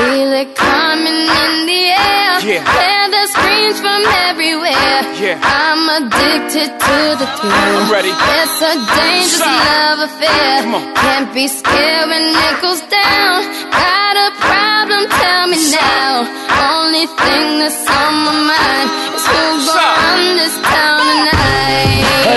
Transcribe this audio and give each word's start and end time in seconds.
Feel 0.00 0.32
it 0.32 0.56
coming 0.56 1.20
in 1.44 1.52
the 1.68 1.82
air. 1.92 2.32
Yeah. 2.40 2.64
Hear 2.64 3.04
the 3.12 3.24
screams 3.36 3.78
from 3.84 4.00
everywhere. 4.32 5.00
Yeah. 5.20 5.36
I'm 5.44 5.84
addicted 6.00 6.72
to 6.72 6.96
the 7.20 7.28
thrill. 7.36 7.52
I'm 7.52 7.92
ready. 7.92 8.08
It's 8.08 8.58
a 8.64 8.80
dangerous 8.80 9.44
Sign. 9.44 9.60
love 9.68 10.00
affair. 10.08 10.62
Come 10.64 10.74
on. 10.80 10.84
Can't 11.04 11.30
be 11.36 11.44
scared 11.48 12.08
when 12.08 12.24
it 12.32 12.56
goes 12.64 12.80
down. 12.88 13.44
Got 13.76 14.14
a 14.16 14.30
problem? 14.40 15.02
Tell 15.20 15.44
me 15.52 15.60
now. 15.68 16.24
Only 16.72 17.04
thing 17.04 17.46
that's 17.60 17.84
on 17.84 18.14
my 18.24 18.34
mind 18.56 18.88
is 19.20 19.24
who's 19.28 19.66
gonna 19.68 20.00
run 20.00 20.22
this 20.40 20.56
town 20.64 21.00
tonight. 21.12 21.39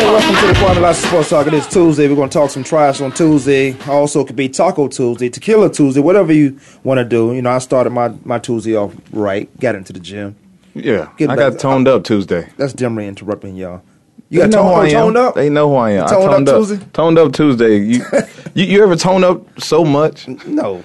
Hey, 0.04 0.12
welcome 0.12 0.36
to 0.36 0.48
the 0.48 0.54
Kwamie 0.82 0.94
Sports 0.96 1.30
Talk. 1.30 1.48
It 1.48 1.54
is 1.54 1.66
Tuesday. 1.68 2.10
We're 2.10 2.16
going 2.18 2.30
to 2.30 2.34
talk 2.38 2.50
some 2.50 2.64
trash 2.66 3.00
on 3.00 3.14
Tuesday. 3.14 3.74
Also, 3.88 4.20
it 4.20 4.28
could 4.28 4.36
be 4.36 4.50
Taco 4.50 4.90
Tuesday, 4.90 5.30
Tequila 5.30 5.72
Tuesday, 5.72 6.02
whatever 6.02 6.34
you 6.34 6.60
want 6.84 6.98
to 6.98 7.06
do. 7.06 7.34
You 7.34 7.42
know, 7.42 7.52
I 7.52 7.60
started 7.60 7.92
my, 7.92 8.10
my 8.26 8.38
Tuesday 8.38 8.76
off 8.76 8.94
right, 9.14 9.50
got 9.62 9.76
into 9.76 9.94
the 9.94 10.02
gym. 10.02 10.36
Yeah, 10.74 11.10
Get 11.18 11.30
I 11.30 11.36
back- 11.38 11.54
got 11.54 11.60
toned 11.62 11.88
up 11.88 12.04
Tuesday. 12.04 12.50
That's 12.58 12.74
Demery 12.74 13.08
interrupting 13.08 13.56
y'all. 13.56 13.82
You 14.30 14.40
They 14.42 14.50
got 14.50 14.52
know 14.52 14.64
who 14.64 14.74
I 14.74 14.76
toned, 14.82 14.88
am. 14.88 14.94
toned 15.04 15.18
up? 15.18 15.36
They 15.36 15.50
know 15.50 15.70
who 15.70 15.76
I 15.76 15.92
am. 15.92 16.04
I 16.04 16.08
Toned 16.10 16.24
up 16.26 16.32
toned 16.34 16.50
up 16.50 16.56
Tuesday? 16.58 16.86
Toned 16.92 17.18
up 17.20 17.32
Tuesday. 17.34 17.78
You, 17.78 18.06
you 18.56 18.66
you 18.66 18.84
ever 18.84 18.96
tone 18.98 19.24
up 19.24 19.62
so 19.62 19.86
much 19.86 20.28
No. 20.46 20.84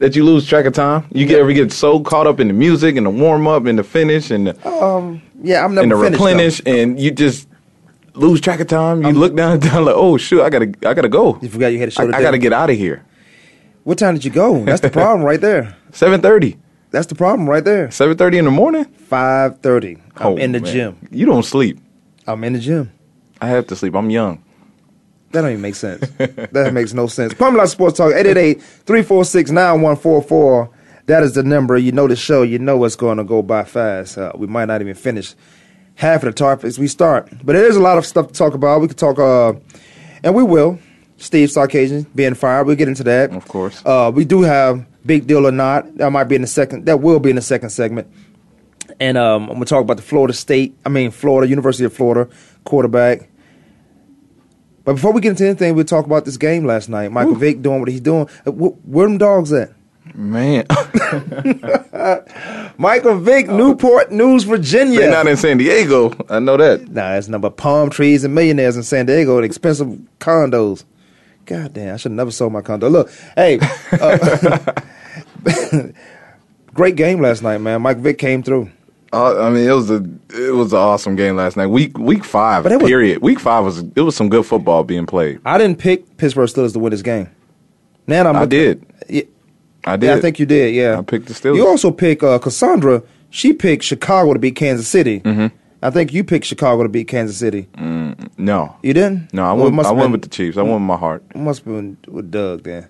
that 0.00 0.16
you 0.16 0.24
lose 0.24 0.48
track 0.48 0.64
of 0.66 0.72
time? 0.72 1.04
You 1.12 1.26
get 1.26 1.38
ever 1.38 1.52
get 1.52 1.70
so 1.70 2.00
caught 2.00 2.26
up 2.26 2.40
in 2.40 2.48
the 2.48 2.54
music 2.54 2.96
and 2.96 3.06
the 3.06 3.10
warm 3.10 3.46
up 3.46 3.66
and 3.66 3.78
the 3.78 3.84
finish 3.84 4.32
and 4.32 4.48
the, 4.48 4.68
um, 4.68 5.22
Yeah, 5.44 5.64
I'm 5.64 5.74
never 5.76 5.82
and 5.84 5.92
the 5.92 5.96
finished, 6.18 6.18
though. 6.18 6.26
replenish 6.26 6.62
and 6.66 6.98
you 6.98 7.10
just 7.12 7.46
lose 8.18 8.40
track 8.40 8.60
of 8.60 8.66
time. 8.66 9.02
You 9.02 9.12
look 9.12 9.34
down 9.34 9.52
and 9.52 9.62
down 9.62 9.84
like, 9.84 9.94
oh 9.96 10.16
shoot, 10.16 10.42
I 10.42 10.50
gotta 10.50 10.72
I 10.86 10.94
gotta 10.94 11.08
go. 11.08 11.38
You 11.40 11.48
forgot 11.48 11.68
you 11.68 11.78
had 11.78 11.88
a 11.88 11.90
show 11.90 12.02
I, 12.02 12.06
today. 12.06 12.18
I 12.18 12.22
gotta 12.22 12.38
get 12.38 12.52
out 12.52 12.70
of 12.70 12.76
here. 12.76 13.04
What 13.84 13.98
time 13.98 14.14
did 14.14 14.24
you 14.24 14.30
go? 14.30 14.64
That's 14.64 14.80
the 14.82 14.90
problem 14.90 15.24
right 15.24 15.40
there. 15.40 15.76
Seven 15.92 16.20
thirty. 16.20 16.58
That's 16.90 17.06
the 17.06 17.14
problem 17.14 17.48
right 17.48 17.64
there. 17.64 17.90
Seven 17.90 18.16
thirty 18.16 18.38
in 18.38 18.44
the 18.44 18.50
morning. 18.50 18.86
5.30. 19.10 20.00
I'm 20.16 20.26
Oh, 20.26 20.36
in 20.36 20.52
the 20.52 20.60
man. 20.60 20.72
gym. 20.72 21.08
You 21.10 21.26
don't 21.26 21.42
sleep. 21.44 21.78
I'm 22.26 22.42
in 22.44 22.54
the 22.54 22.58
gym. 22.58 22.90
I 23.40 23.48
have 23.48 23.66
to 23.68 23.76
sleep. 23.76 23.94
I'm 23.94 24.10
young. 24.10 24.42
That 25.32 25.42
don't 25.42 25.50
even 25.50 25.62
make 25.62 25.74
sense. 25.74 26.08
that 26.18 26.70
makes 26.72 26.94
no 26.94 27.06
sense. 27.06 27.38
Lassiter 27.38 27.66
Sports 27.66 27.98
Talk, 27.98 28.12
888-346-9144. 28.14 30.70
That 31.06 31.22
is 31.22 31.34
the 31.34 31.42
number. 31.42 31.76
You 31.76 31.92
know 31.92 32.08
the 32.08 32.16
show. 32.16 32.42
You 32.42 32.58
know 32.58 32.82
it's 32.84 32.96
going 32.96 33.18
to 33.18 33.24
go 33.24 33.42
by 33.42 33.64
fast. 33.64 34.16
Uh, 34.18 34.32
we 34.34 34.46
might 34.46 34.64
not 34.66 34.80
even 34.80 34.94
finish 34.94 35.34
half 35.98 36.22
of 36.22 36.26
the 36.26 36.32
topics 36.32 36.78
we 36.78 36.86
start. 36.86 37.28
But 37.44 37.54
there's 37.54 37.74
a 37.76 37.80
lot 37.80 37.98
of 37.98 38.06
stuff 38.06 38.28
to 38.28 38.32
talk 38.32 38.54
about. 38.54 38.80
We 38.80 38.86
could 38.88 38.96
talk, 38.98 39.18
uh, 39.18 39.54
and 40.22 40.34
we 40.34 40.42
will. 40.44 40.78
Steve 41.16 41.48
Sarkisian 41.48 42.06
being 42.14 42.34
fired. 42.34 42.66
We'll 42.68 42.76
get 42.76 42.86
into 42.86 43.02
that. 43.04 43.32
Of 43.32 43.48
course. 43.48 43.82
Uh, 43.84 44.12
we 44.14 44.24
do 44.24 44.42
have 44.42 44.86
Big 45.04 45.26
Deal 45.26 45.46
or 45.46 45.50
Not. 45.50 45.96
That 45.96 46.10
might 46.12 46.24
be 46.24 46.36
in 46.36 46.42
the 46.42 46.46
second. 46.46 46.86
That 46.86 47.00
will 47.00 47.18
be 47.18 47.30
in 47.30 47.36
the 47.36 47.42
second 47.42 47.70
segment. 47.70 48.06
And 49.00 49.18
um, 49.18 49.42
I'm 49.42 49.48
going 49.56 49.60
to 49.60 49.66
talk 49.66 49.82
about 49.82 49.96
the 49.96 50.02
Florida 50.04 50.32
State, 50.32 50.76
I 50.86 50.88
mean, 50.88 51.10
Florida, 51.10 51.48
University 51.48 51.84
of 51.84 51.92
Florida 51.92 52.32
quarterback. 52.64 53.28
But 54.84 54.94
before 54.94 55.12
we 55.12 55.20
get 55.20 55.30
into 55.30 55.44
anything, 55.46 55.74
we'll 55.74 55.84
talk 55.84 56.06
about 56.06 56.24
this 56.24 56.36
game 56.36 56.64
last 56.64 56.88
night. 56.88 57.10
Michael 57.12 57.34
Vick 57.34 57.60
doing 57.62 57.80
what 57.80 57.88
he's 57.88 58.00
doing. 58.00 58.28
Uh, 58.46 58.52
wh- 58.52 58.88
Where 58.88 59.06
them 59.06 59.18
dogs 59.18 59.52
at? 59.52 59.72
Man, 60.14 60.66
Michael 62.78 63.18
Vick, 63.18 63.48
Newport 63.48 64.10
News, 64.12 64.44
Virginia. 64.44 65.00
they're 65.00 65.10
not 65.10 65.26
in 65.26 65.36
San 65.36 65.58
Diego. 65.58 66.12
I 66.28 66.38
know 66.40 66.56
that. 66.56 66.88
Nah, 66.88 67.14
it's 67.16 67.28
number 67.28 67.50
palm 67.50 67.90
trees 67.90 68.24
and 68.24 68.34
millionaires 68.34 68.76
in 68.76 68.82
San 68.82 69.06
Diego 69.06 69.36
and 69.36 69.44
expensive 69.44 69.88
condos. 70.18 70.84
God 71.46 71.72
damn, 71.74 71.94
I 71.94 71.96
should 71.96 72.12
have 72.12 72.16
never 72.16 72.30
sold 72.30 72.52
my 72.52 72.60
condo. 72.60 72.88
Look, 72.88 73.10
hey, 73.36 73.58
uh, 73.92 74.58
great 76.74 76.96
game 76.96 77.20
last 77.20 77.42
night, 77.42 77.58
man. 77.58 77.82
Mike 77.82 77.98
Vick 77.98 78.18
came 78.18 78.42
through. 78.42 78.70
Uh, 79.12 79.46
I 79.46 79.50
mean, 79.50 79.66
it 79.68 79.72
was 79.72 79.90
a 79.90 80.04
it 80.34 80.54
was 80.54 80.72
an 80.74 80.78
awesome 80.80 81.16
game 81.16 81.36
last 81.36 81.56
night. 81.56 81.68
Week 81.68 81.96
week 81.98 82.24
five, 82.24 82.64
But 82.64 82.72
it 82.72 82.82
was- 82.82 82.90
period. 82.90 83.22
week 83.22 83.40
five 83.40 83.64
was 83.64 83.78
it 83.96 84.02
was 84.02 84.14
some 84.14 84.28
good 84.28 84.44
football 84.44 84.84
being 84.84 85.06
played. 85.06 85.40
I 85.46 85.56
didn't 85.56 85.78
pick 85.78 86.18
Pittsburgh 86.18 86.48
Steelers 86.48 86.74
to 86.74 86.78
win 86.78 86.90
this 86.90 87.00
game. 87.02 87.30
Now 88.06 88.28
I'm 88.28 88.36
I 88.36 88.44
did. 88.44 88.84
Yeah, 89.08 89.22
I 89.92 89.96
did. 89.96 90.06
yeah, 90.08 90.14
I 90.16 90.20
think 90.20 90.38
you 90.38 90.46
did. 90.46 90.74
Yeah, 90.74 90.98
I 90.98 91.02
picked 91.02 91.26
the 91.26 91.34
Steelers. 91.34 91.56
You 91.56 91.66
also 91.66 91.90
pick 91.90 92.22
uh, 92.22 92.38
Cassandra. 92.38 93.02
She 93.30 93.52
picked 93.52 93.84
Chicago 93.84 94.32
to 94.32 94.38
beat 94.38 94.56
Kansas 94.56 94.88
City. 94.88 95.20
Mm-hmm. 95.20 95.54
I 95.82 95.90
think 95.90 96.12
you 96.12 96.24
picked 96.24 96.44
Chicago 96.46 96.82
to 96.82 96.88
beat 96.88 97.06
Kansas 97.08 97.36
City. 97.36 97.68
no, 98.36 98.76
You 98.82 98.94
didn't? 98.94 99.32
no. 99.32 99.44
I 99.44 99.52
Well, 99.52 99.70
went. 99.70 99.86
I 99.86 99.90
went 99.92 100.04
been- 100.06 100.12
with 100.12 100.22
the 100.22 100.28
Chiefs. 100.28 100.56
I 100.56 100.62
went 100.62 100.74
with 100.74 100.82
my 100.82 100.96
heart. 100.96 101.22
It 101.34 101.38
must 101.38 101.60
have 101.64 101.74
been 101.74 101.96
with 102.08 102.30
Doug 102.30 102.64
then. 102.64 102.88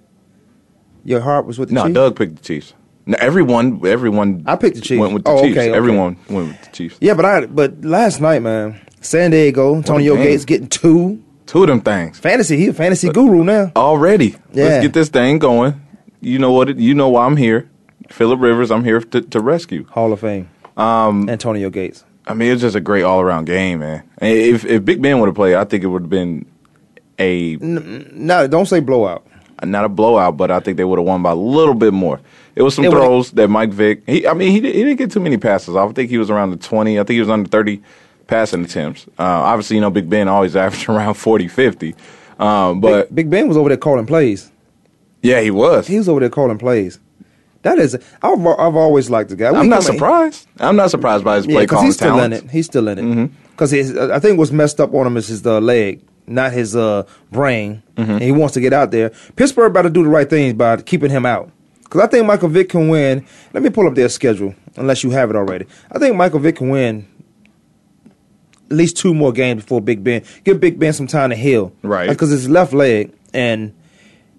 Your 1.05 1.21
heart 1.21 1.47
was 1.47 1.59
with 1.59 1.69
the 1.69 1.75
No, 1.75 1.83
Chiefs? 1.85 1.95
Doug 1.95 2.17
picked 2.17 2.37
the 2.37 2.43
Chiefs. 2.43 2.75
No, 3.07 3.17
everyone, 3.21 3.81
everyone. 3.87 4.43
I 4.47 4.57
picked 4.57 4.77
the 4.77 4.83
Chiefs. 4.83 5.01
Went 5.01 5.15
with 5.15 5.25
the 5.25 5.31
Oh, 5.31 5.43
Chiefs. 5.43 5.57
okay, 5.57 5.69
okay. 5.71 5.77
Everyone 5.77 6.17
went 6.29 6.49
with 6.49 6.63
the 6.63 6.71
Chiefs. 6.73 6.97
Yeah, 7.01 7.15
but 7.15 7.25
I 7.25 7.47
but 7.47 7.83
last 7.85 8.21
night, 8.21 8.43
man, 8.43 8.81
San 9.01 9.31
Diego, 9.31 9.77
Antonio. 9.77 10.17
Gates 10.17 10.45
getting 10.45 10.69
two. 10.69 11.23
Two 11.47 11.63
of 11.63 11.69
them 11.69 11.81
things 11.81 12.19
Fantasy, 12.19 12.59
he 12.59 12.67
a 12.69 12.73
fantasy 12.75 13.09
guru 13.09 13.43
now. 13.43 13.73
already. 13.75 14.37
Yeah. 14.53 14.65
Let's 14.65 14.83
get 14.85 14.93
this 14.93 15.09
thing 15.09 15.39
going. 15.39 15.81
You 16.21 16.39
know 16.39 16.53
what? 16.53 16.69
It, 16.71 16.79
you 16.79 16.95
know 16.95 17.09
why 17.09 17.27
I'm 17.27 17.37
here. 17.37 17.69
Philip 18.11 18.41
Rivers. 18.41 18.71
I'm 18.71 18.85
here 18.85 19.01
to, 19.01 19.21
to 19.21 19.41
rescue. 19.41 19.87
Hall 19.91 20.13
of 20.13 20.21
Fame. 20.21 20.49
Um, 20.77 21.29
Antonio 21.29 21.71
Gates. 21.71 22.05
I 22.27 22.35
mean, 22.35 22.53
it's 22.53 22.61
just 22.63 22.77
a 22.77 22.81
great 22.81 23.03
all 23.03 23.21
around 23.21 23.47
game, 23.47 23.81
man. 23.81 24.03
If 24.21 24.65
if 24.65 24.85
Big 24.85 25.01
Ben 25.01 25.19
would 25.21 25.27
have 25.27 25.35
played, 25.35 25.55
I 25.55 25.65
think 25.65 25.83
it 25.85 25.87
would 25.87 26.03
have 26.03 26.11
been 26.11 26.47
a 27.19 27.57
No, 27.57 28.47
don't 28.47 28.67
say 28.67 28.81
blowout. 28.81 29.27
not 29.65 29.85
a 29.85 29.89
blowout, 29.89 30.37
but 30.37 30.51
I 30.51 30.61
think 30.61 30.77
they 30.77 30.85
would 30.85 30.99
have 30.99 31.07
won 31.07 31.23
by 31.23 31.31
a 31.33 31.35
little 31.37 31.75
bit 31.75 31.93
more. 31.93 32.21
It 32.55 32.63
was 32.63 32.75
some 32.75 32.85
It 32.85 32.91
throws 32.91 33.31
that 33.33 33.49
Mike 33.49 33.71
Vick. 33.71 34.03
He, 34.07 34.27
I 34.27 34.35
mean, 34.35 34.51
he, 34.51 34.57
he 34.61 34.61
didn't 34.85 34.97
get 34.97 35.11
too 35.11 35.21
many 35.21 35.37
passes. 35.37 35.75
off. 35.77 35.91
I 35.91 35.93
think 35.95 36.11
he 36.11 36.19
was 36.19 36.29
around 36.31 36.51
the 36.51 36.57
twenty. 36.57 36.99
I 36.99 37.03
think 37.05 37.15
he 37.15 37.21
was 37.21 37.31
under 37.31 37.49
thirty 37.49 37.83
passing 38.27 38.65
attempts. 38.65 39.07
Uh, 39.19 39.23
obviously, 39.23 39.77
you 39.77 39.81
know, 39.81 39.91
Big 39.91 40.09
Ben 40.11 40.29
always 40.29 40.55
averaged 40.65 40.89
around 40.89 41.15
40, 41.15 41.49
50. 41.49 41.95
Um, 42.39 42.81
but 42.81 43.09
Big, 43.09 43.15
Big 43.15 43.31
Ben 43.31 43.49
was 43.49 43.57
over 43.57 43.69
there 43.71 43.79
calling 43.79 44.05
plays. 44.07 44.53
Yeah, 45.23 45.41
he 45.41 45.51
was. 45.51 45.87
He 45.87 45.99
was 45.99 46.09
over 46.09 46.21
there 46.21 46.31
calling 46.31 46.59
plays. 46.59 46.99
That 47.63 47.79
is, 47.79 47.95
I've, 48.23 48.47
I've 48.47 48.77
always 48.77 49.11
liked 49.11 49.31
the 49.31 49.37
guy. 49.37 49.51
We 49.51 49.59
I'm 49.59 49.69
not 49.69 49.83
surprised. 49.83 50.47
I'm 50.61 50.77
not 50.77 50.91
surprised 50.91 51.25
by 51.25 51.37
his 51.37 51.47
play 51.47 51.65
because 51.65 51.71
calling 51.71 51.87
he's 51.87 51.97
still 51.97 52.15
talent. 52.15 52.35
in 52.35 52.45
it. 52.45 52.51
He's 52.51 52.67
still 52.67 52.89
in 52.89 52.99
it. 52.99 53.03
Mm-hmm. 53.03 53.35
Because 53.51 53.97
I 53.97 54.21
think 54.21 54.39
what's 54.39 54.53
messed 54.53 54.81
up 54.81 54.95
on 54.95 55.07
him 55.07 55.17
is 55.17 55.27
his 55.27 55.45
uh, 55.45 55.59
leg, 55.59 56.01
not 56.29 56.53
his 56.53 56.77
uh, 56.77 57.05
brain. 57.33 57.83
Mm-hmm. 57.97 58.11
And 58.13 58.23
he 58.23 58.31
wants 58.31 58.55
to 58.55 58.61
get 58.61 58.73
out 58.73 58.93
there. 58.93 59.11
Pittsburgh 59.35 59.73
about 59.73 59.83
to 59.83 59.91
do 59.91 60.05
the 60.05 60.09
right 60.09 60.31
things 60.31 60.55
by 60.55 60.77
keeping 60.83 61.11
him 61.11 61.27
out. 61.27 61.51
Because 61.83 62.03
I 62.03 62.07
think 62.07 62.27
Michael 62.27 62.49
Vick 62.49 62.69
can 62.69 62.89
win. 62.89 63.27
Let 63.53 63.63
me 63.63 63.71
pull 63.71 63.89
up 63.89 63.95
their 63.95 64.09
schedule, 64.09 64.55
unless 64.77 65.03
you 65.03 65.11
have 65.11 65.31
it 65.31 65.37
already. 65.37 65.67
I 65.91 65.99
think 65.99 66.15
Michael 66.15 66.39
Vick 66.39 66.57
can 66.57 66.69
win 66.69 67.09
at 68.71 68.77
least 68.77 68.99
two 68.99 69.15
more 69.15 69.33
games 69.33 69.63
before 69.63 69.81
Big 69.81 70.05
Ben. 70.05 70.23
Give 70.45 70.61
Big 70.61 70.79
Ben 70.79 70.93
some 70.93 71.07
time 71.07 71.31
to 71.31 71.37
heal. 71.37 71.73
Right. 71.83 72.09
Because 72.09 72.31
his 72.31 72.49
left 72.49 72.73
leg, 72.73 73.13
and 73.33 73.75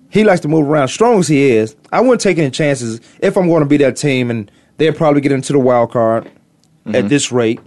he 0.10 0.24
likes 0.24 0.42
to 0.42 0.48
move 0.48 0.68
around. 0.68 0.88
Strong 0.90 1.20
as 1.20 1.28
he 1.28 1.52
is, 1.52 1.76
I 1.92 2.02
wouldn't 2.02 2.22
take 2.22 2.38
any 2.38 2.52
chances 2.52 3.00
if 3.20 3.38
I'm 3.38 3.48
going 3.48 3.62
to 3.62 3.70
be 3.70 3.78
that 3.78 3.98
team, 3.98 4.30
and 4.32 4.52
they'll 4.78 4.94
probably 4.94 5.22
get 5.22 5.32
into 5.32 5.54
the 5.54 5.60
wild 5.60 5.92
card 5.92 6.26
at 6.26 6.32
mm-hmm. 6.94 7.08
this 7.08 7.32
rate. 7.32 7.60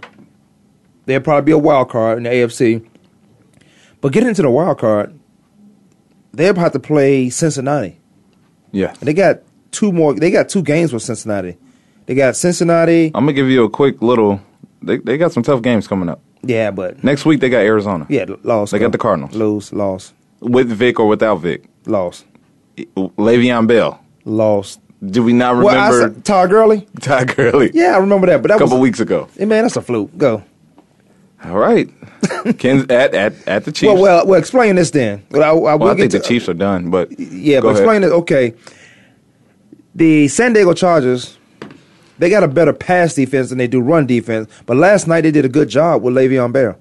They'll 1.05 1.21
probably 1.21 1.45
be 1.45 1.51
a 1.51 1.57
wild 1.57 1.89
card 1.89 2.17
in 2.17 2.23
the 2.23 2.29
AFC. 2.29 2.87
But 4.01 4.11
getting 4.11 4.29
into 4.29 4.41
the 4.41 4.49
wild 4.49 4.79
card, 4.79 5.17
they're 6.33 6.51
about 6.51 6.73
to 6.73 6.79
play 6.79 7.29
Cincinnati. 7.29 7.99
Yeah. 8.71 8.89
And 8.89 9.01
they 9.01 9.13
got 9.13 9.41
two 9.71 9.91
more. 9.91 10.13
They 10.13 10.31
got 10.31 10.49
two 10.49 10.63
games 10.63 10.91
with 10.91 11.03
Cincinnati. 11.03 11.57
They 12.05 12.15
got 12.15 12.35
Cincinnati. 12.35 13.07
I'm 13.15 13.25
gonna 13.25 13.33
give 13.33 13.49
you 13.49 13.63
a 13.63 13.69
quick 13.69 14.01
little. 14.01 14.41
They 14.81 14.97
they 14.97 15.17
got 15.17 15.31
some 15.31 15.43
tough 15.43 15.61
games 15.61 15.87
coming 15.87 16.09
up. 16.09 16.21
Yeah, 16.41 16.71
but 16.71 17.03
Next 17.03 17.25
week 17.25 17.39
they 17.39 17.49
got 17.49 17.59
Arizona. 17.59 18.05
yeah, 18.09 18.25
lost. 18.43 18.73
They 18.73 18.79
got 18.79 18.91
the 18.91 18.97
Cardinals. 18.97 19.33
Lose, 19.33 19.71
lost, 19.71 20.13
With 20.41 20.67
Vick 20.67 20.99
or 20.99 21.07
without 21.07 21.35
Vick. 21.35 21.69
lost, 21.85 22.25
Le'Veon 22.77 23.67
Bell. 23.67 23.99
lost. 24.25 24.79
Do 25.05 25.21
we 25.21 25.33
not 25.33 25.57
Well, 25.57 25.67
I 25.67 25.89
remember 25.89 26.15
said, 26.15 26.25
Todd 26.25 26.49
Gurley. 26.49 26.87
Ty 27.01 27.25
Gurley? 27.25 27.71
Yeah, 27.73 27.93
I 27.95 27.97
remember 27.97 28.27
that. 28.27 28.41
But 28.41 28.49
that 28.49 28.55
a 28.55 28.59
couple 28.59 28.77
was, 28.77 28.83
weeks 28.83 28.99
ago. 29.01 29.27
Hey, 29.37 29.43
man, 29.45 29.63
that's 29.63 29.75
a 29.75 29.81
fluke. 29.81 30.17
Go. 30.17 30.43
All 31.43 31.57
right. 31.57 31.89
Kansas, 32.57 32.89
at 32.89 33.13
at 33.13 33.33
at 33.45 33.65
the 33.65 33.73
Chiefs. 33.73 33.91
Well, 33.93 34.01
well, 34.01 34.25
well. 34.25 34.39
Explain 34.39 34.75
this 34.77 34.91
then. 34.91 35.21
Well, 35.29 35.43
I, 35.43 35.47
I 35.71 35.75
Well, 35.75 35.89
I 35.89 35.95
think 35.95 36.11
get 36.13 36.21
the 36.21 36.25
Chiefs 36.25 36.47
are 36.47 36.53
done, 36.53 36.89
but 36.89 37.19
Yeah, 37.19 37.59
but 37.59 37.69
ahead. 37.69 37.81
explain 37.81 38.03
it. 38.03 38.11
Okay, 38.13 38.53
the 39.93 40.29
San 40.29 40.53
Diego 40.53 40.73
Chargers, 40.73 41.37
they 42.17 42.29
got 42.29 42.43
a 42.43 42.47
better 42.47 42.71
pass 42.71 43.13
defense 43.15 43.49
than 43.49 43.57
they 43.57 43.67
do 43.67 43.81
run 43.81 44.05
defense. 44.07 44.49
But 44.65 44.77
last 44.77 45.05
night 45.05 45.21
they 45.21 45.31
did 45.31 45.43
a 45.43 45.49
good 45.49 45.67
job 45.67 46.01
with 46.01 46.13
Le'Veon 46.15 46.53
Bell 46.53 46.77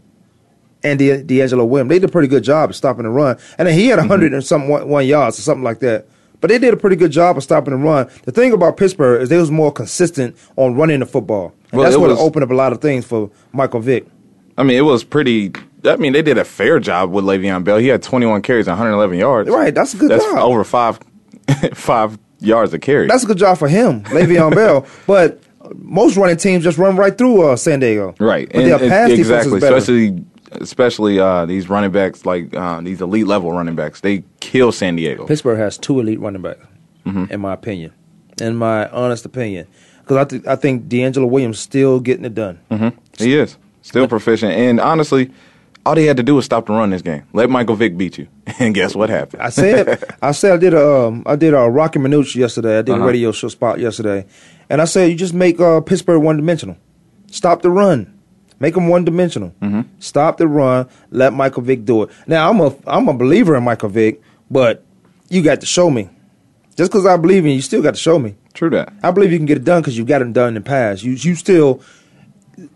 and 0.85 0.99
De- 0.99 1.23
DeAngelo 1.25 1.67
Williams. 1.69 1.89
They 1.91 1.99
did 1.99 2.09
a 2.09 2.13
pretty 2.13 2.29
good 2.29 2.43
job 2.45 2.71
of 2.71 2.77
stopping 2.77 3.05
the 3.05 3.11
run, 3.11 3.39
and 3.59 3.69
then 3.69 3.75
he 3.79 3.87
had 3.89 3.99
a 3.99 4.03
100 4.03 4.27
Mm-hmm. 4.27 4.35
and 4.35 4.45
something 4.45 4.69
one, 4.71 4.89
one 4.89 5.07
yards 5.07 5.39
or 5.39 5.43
something 5.43 5.65
like 5.65 5.81
that. 5.81 6.07
But 6.41 6.49
they 6.49 6.59
did 6.59 6.75
a 6.75 6.77
pretty 6.77 6.97
good 6.97 7.13
job 7.13 7.37
of 7.37 7.43
stopping 7.45 7.71
the 7.73 7.77
run. 7.79 8.09
The 8.25 8.33
thing 8.33 8.53
about 8.53 8.77
Pittsburgh 8.77 9.23
is 9.23 9.29
they 9.29 9.37
was 9.39 9.51
more 9.51 9.71
consistent 9.73 10.37
on 10.57 10.75
running 10.75 10.99
the 11.01 11.07
football. 11.07 11.55
And 11.71 11.79
Well, 11.81 11.85
that's 11.89 11.97
what 11.97 12.11
was- 12.11 12.19
opened 12.19 12.43
up 12.43 12.51
a 12.51 12.55
lot 12.55 12.73
of 12.73 12.81
things 12.81 13.05
for 13.05 13.31
Michael 13.53 13.79
Vick. 13.81 14.07
I 14.59 14.65
mean, 14.65 14.77
it 14.77 14.83
was 14.83 15.05
pretty. 15.05 15.53
I 15.85 15.97
mean, 15.97 16.13
they 16.13 16.23
did 16.23 16.39
a 16.39 16.45
fair 16.45 16.79
job 16.81 17.11
with 17.11 17.25
Le'Veon 17.25 17.65
Bell. 17.65 17.79
He 17.79 17.89
had 17.89 18.03
21 18.03 18.43
carries, 18.43 18.67
111 18.67 19.19
yards. 19.19 19.49
Right, 19.51 19.75
that's 19.75 19.95
a 19.95 19.97
good 19.97 20.11
That's 20.11 20.25
job. 20.25 20.39
over 20.39 20.63
five, 20.65 20.99
five 21.75 22.19
yards 22.41 22.73
a 22.75 22.79
carry. 22.79 23.07
That's 23.07 23.25
a 23.25 23.27
good 23.27 23.39
job 23.39 23.59
for 23.59 23.69
him, 23.69 24.03
Le'Veon 24.05 24.55
Bell. 24.55 24.87
But 25.07 25.41
most 25.77 26.17
running 26.17 26.37
teams 26.37 26.65
just 26.65 26.77
run 26.79 26.97
right 26.97 27.17
through 27.17 27.43
uh, 27.43 27.57
San 27.57 27.81
Diego. 27.81 28.15
right. 28.21 28.49
But 28.53 28.65
their 28.65 28.79
pass 28.79 29.11
and- 29.11 29.17
defense 29.17 29.19
exactly. 29.47 29.55
is 29.57 29.61
better. 29.63 29.77
Especially 29.77 30.25
especially 30.61 31.19
uh, 31.19 31.47
these 31.47 31.69
running 31.69 31.91
backs 31.91 32.25
like 32.27 32.55
uh, 32.55 32.81
these 32.81 33.01
elite 33.01 33.27
level 33.27 33.53
running 33.53 33.75
backs. 33.77 34.01
They 34.01 34.25
kill 34.41 34.73
San 34.73 34.97
Diego. 34.97 35.27
Pittsburgh 35.27 35.59
has 35.59 35.79
two 35.79 36.01
elite 36.01 36.21
running 36.21 36.43
backs, 36.43 36.65
Mm-hmm. 37.07 37.33
in 37.33 37.41
my 37.41 37.53
opinion, 37.55 37.93
in 38.41 38.57
my 38.57 38.89
honest 38.91 39.25
opinion. 39.25 39.67
Because 40.01 40.17
I, 40.17 40.25
th- 40.25 40.47
I 40.47 40.57
think 40.57 40.89
DeAngelo 40.89 41.29
Williams 41.29 41.59
still 41.59 41.99
getting 42.01 42.25
it 42.25 42.35
done. 42.35 42.59
He 43.19 43.35
is 43.35 43.57
still 43.83 44.07
proficient, 44.09 44.53
and 44.53 44.79
honestly, 44.81 45.31
all 45.85 45.95
they 45.97 46.05
had 46.07 46.17
to 46.19 46.23
do 46.23 46.37
was 46.37 46.45
stop 46.45 46.67
the 46.67 46.73
run 46.73 46.91
this 46.91 47.03
game. 47.03 47.25
Let 47.33 47.51
Michael 47.51 47.75
Vick 47.77 47.97
beat 47.97 48.19
you, 48.19 48.29
and 48.61 48.73
guess 48.75 48.95
what 48.95 49.11
happened? 49.11 49.43
I 49.43 49.51
said, 49.51 50.05
I 50.23 50.31
said 50.33 50.53
I 50.53 50.57
did 50.59 50.75
a, 50.75 50.87
um, 51.07 51.23
I 51.27 51.35
did 51.37 51.55
a 51.55 51.69
Rocky 51.69 51.99
Minutia 51.99 52.41
yesterday. 52.43 52.79
I 52.79 52.83
did 52.83 52.93
Uh-huh. 52.95 53.03
a 53.03 53.07
radio 53.07 53.33
show 53.33 53.49
spot 53.49 53.81
yesterday, 53.81 54.27
and 54.71 54.81
I 54.81 54.85
said 54.85 55.11
you 55.11 55.17
just 55.17 55.35
make 55.35 55.61
uh, 55.61 55.81
Pittsburgh 55.81 56.23
one 56.23 56.37
dimensional. 56.37 56.77
Stop 57.29 57.63
the 57.63 57.71
run, 57.71 58.13
make 58.63 58.73
them 58.75 58.89
one 58.89 59.05
dimensional. 59.05 59.53
Mm-hmm. 59.61 59.83
Stop 59.99 60.39
the 60.39 60.49
run. 60.49 60.89
Let 61.11 61.35
Michael 61.35 61.63
Vick 61.63 61.85
do 61.85 62.05
it. 62.05 62.11
Now 62.27 62.49
I'm 62.49 62.61
a 62.61 62.75
I'm 62.87 63.09
a 63.09 63.13
believer 63.13 63.55
in 63.57 63.65
Michael 63.65 63.91
Vick, 63.91 64.23
but 64.51 64.85
you 65.29 65.43
got 65.43 65.61
to 65.61 65.67
show 65.67 65.91
me. 65.91 66.09
Just 66.77 66.91
because 66.91 67.05
I 67.05 67.19
believe 67.19 67.45
in 67.45 67.51
you, 67.51 67.57
you 67.57 67.63
still 67.63 67.83
got 67.83 67.95
to 67.95 68.01
show 68.01 68.19
me. 68.19 68.35
True 68.55 68.71
that. 68.71 68.93
I 69.03 69.11
believe 69.11 69.31
you 69.33 69.39
can 69.39 69.45
get 69.47 69.59
it 69.59 69.65
done 69.65 69.83
because 69.83 69.99
you've 69.99 70.07
got 70.07 70.23
it 70.23 70.33
done 70.33 70.49
in 70.49 70.55
the 70.55 70.61
past. 70.63 71.03
You 71.03 71.13
you 71.13 71.35
still. 71.35 71.83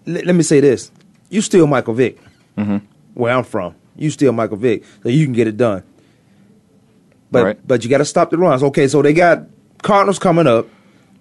Let, 0.05 0.27
let 0.27 0.35
me 0.35 0.43
say 0.43 0.61
this: 0.61 0.91
you 1.31 1.41
still 1.41 1.67
Michael 1.67 1.95
Vick. 1.95 2.19
Mm-hmm. 2.59 2.79
Where 3.15 3.33
I'm 3.35 3.45
from, 3.45 3.75
you 3.97 4.11
still 4.11 4.33
Michael 4.33 4.57
Vick, 4.59 4.85
so 5.03 5.09
you 5.09 5.25
can 5.25 5.33
get 5.33 5.47
it 5.47 5.57
done. 5.57 5.83
But 7.31 7.45
Right. 7.45 7.67
but 7.67 7.85
you 7.85 7.91
got 7.91 7.99
to 7.99 8.05
stop 8.05 8.31
the 8.31 8.39
runs. 8.39 8.63
Okay, 8.63 8.89
so 8.89 9.03
they 9.03 9.13
got 9.13 9.45
Cardinals 9.83 10.19
coming 10.19 10.47
up. 10.47 10.67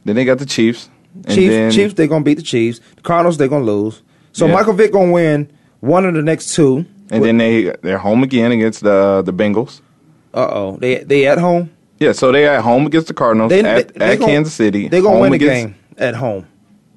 Then 0.06 0.16
they 0.16 0.26
got 0.26 0.38
the 0.40 0.46
Chiefs. 0.46 0.90
Chiefs 1.28 1.36
then, 1.54 1.72
Chiefs 1.72 1.94
they're 1.94 2.08
gonna 2.08 2.24
beat 2.24 2.36
the 2.36 2.44
Chiefs. 2.44 2.80
The 2.98 3.02
Cardinals 3.02 3.38
they're 3.38 3.48
gonna 3.48 3.66
lose. 3.66 4.02
So 4.36 4.48
Yeah. 4.48 4.54
Michael 4.54 4.74
Vick 4.74 4.92
gonna 4.92 5.12
win 5.14 5.50
one 5.80 6.06
of 6.06 6.14
the 6.14 6.22
next 6.22 6.54
two. 6.56 6.86
and 7.10 7.24
then 7.24 7.38
they 7.38 7.74
they're 7.84 7.98
home 7.98 8.22
again 8.24 8.52
against 8.52 8.82
the 8.84 9.22
the 9.26 9.32
Bengals. 9.32 9.80
uh 10.34 10.48
oh, 10.52 10.78
they 10.82 11.04
they 11.04 11.26
at 11.26 11.38
home. 11.38 11.70
Yeah, 12.00 12.12
so 12.12 12.32
they 12.34 12.46
at 12.46 12.62
home 12.62 12.86
against 12.86 13.08
the 13.08 13.14
Cardinals 13.14 13.50
They, 13.50 13.62
at, 13.64 13.88
they- 13.94 14.00
they 14.00 14.14
at 14.14 14.20
gonna- 14.20 14.32
Kansas 14.32 14.54
City. 14.54 14.90
They're 14.90 15.02
gonna 15.02 15.20
win 15.20 15.32
the 15.32 15.38
game 15.38 15.76
at 15.98 16.16
home. 16.16 16.46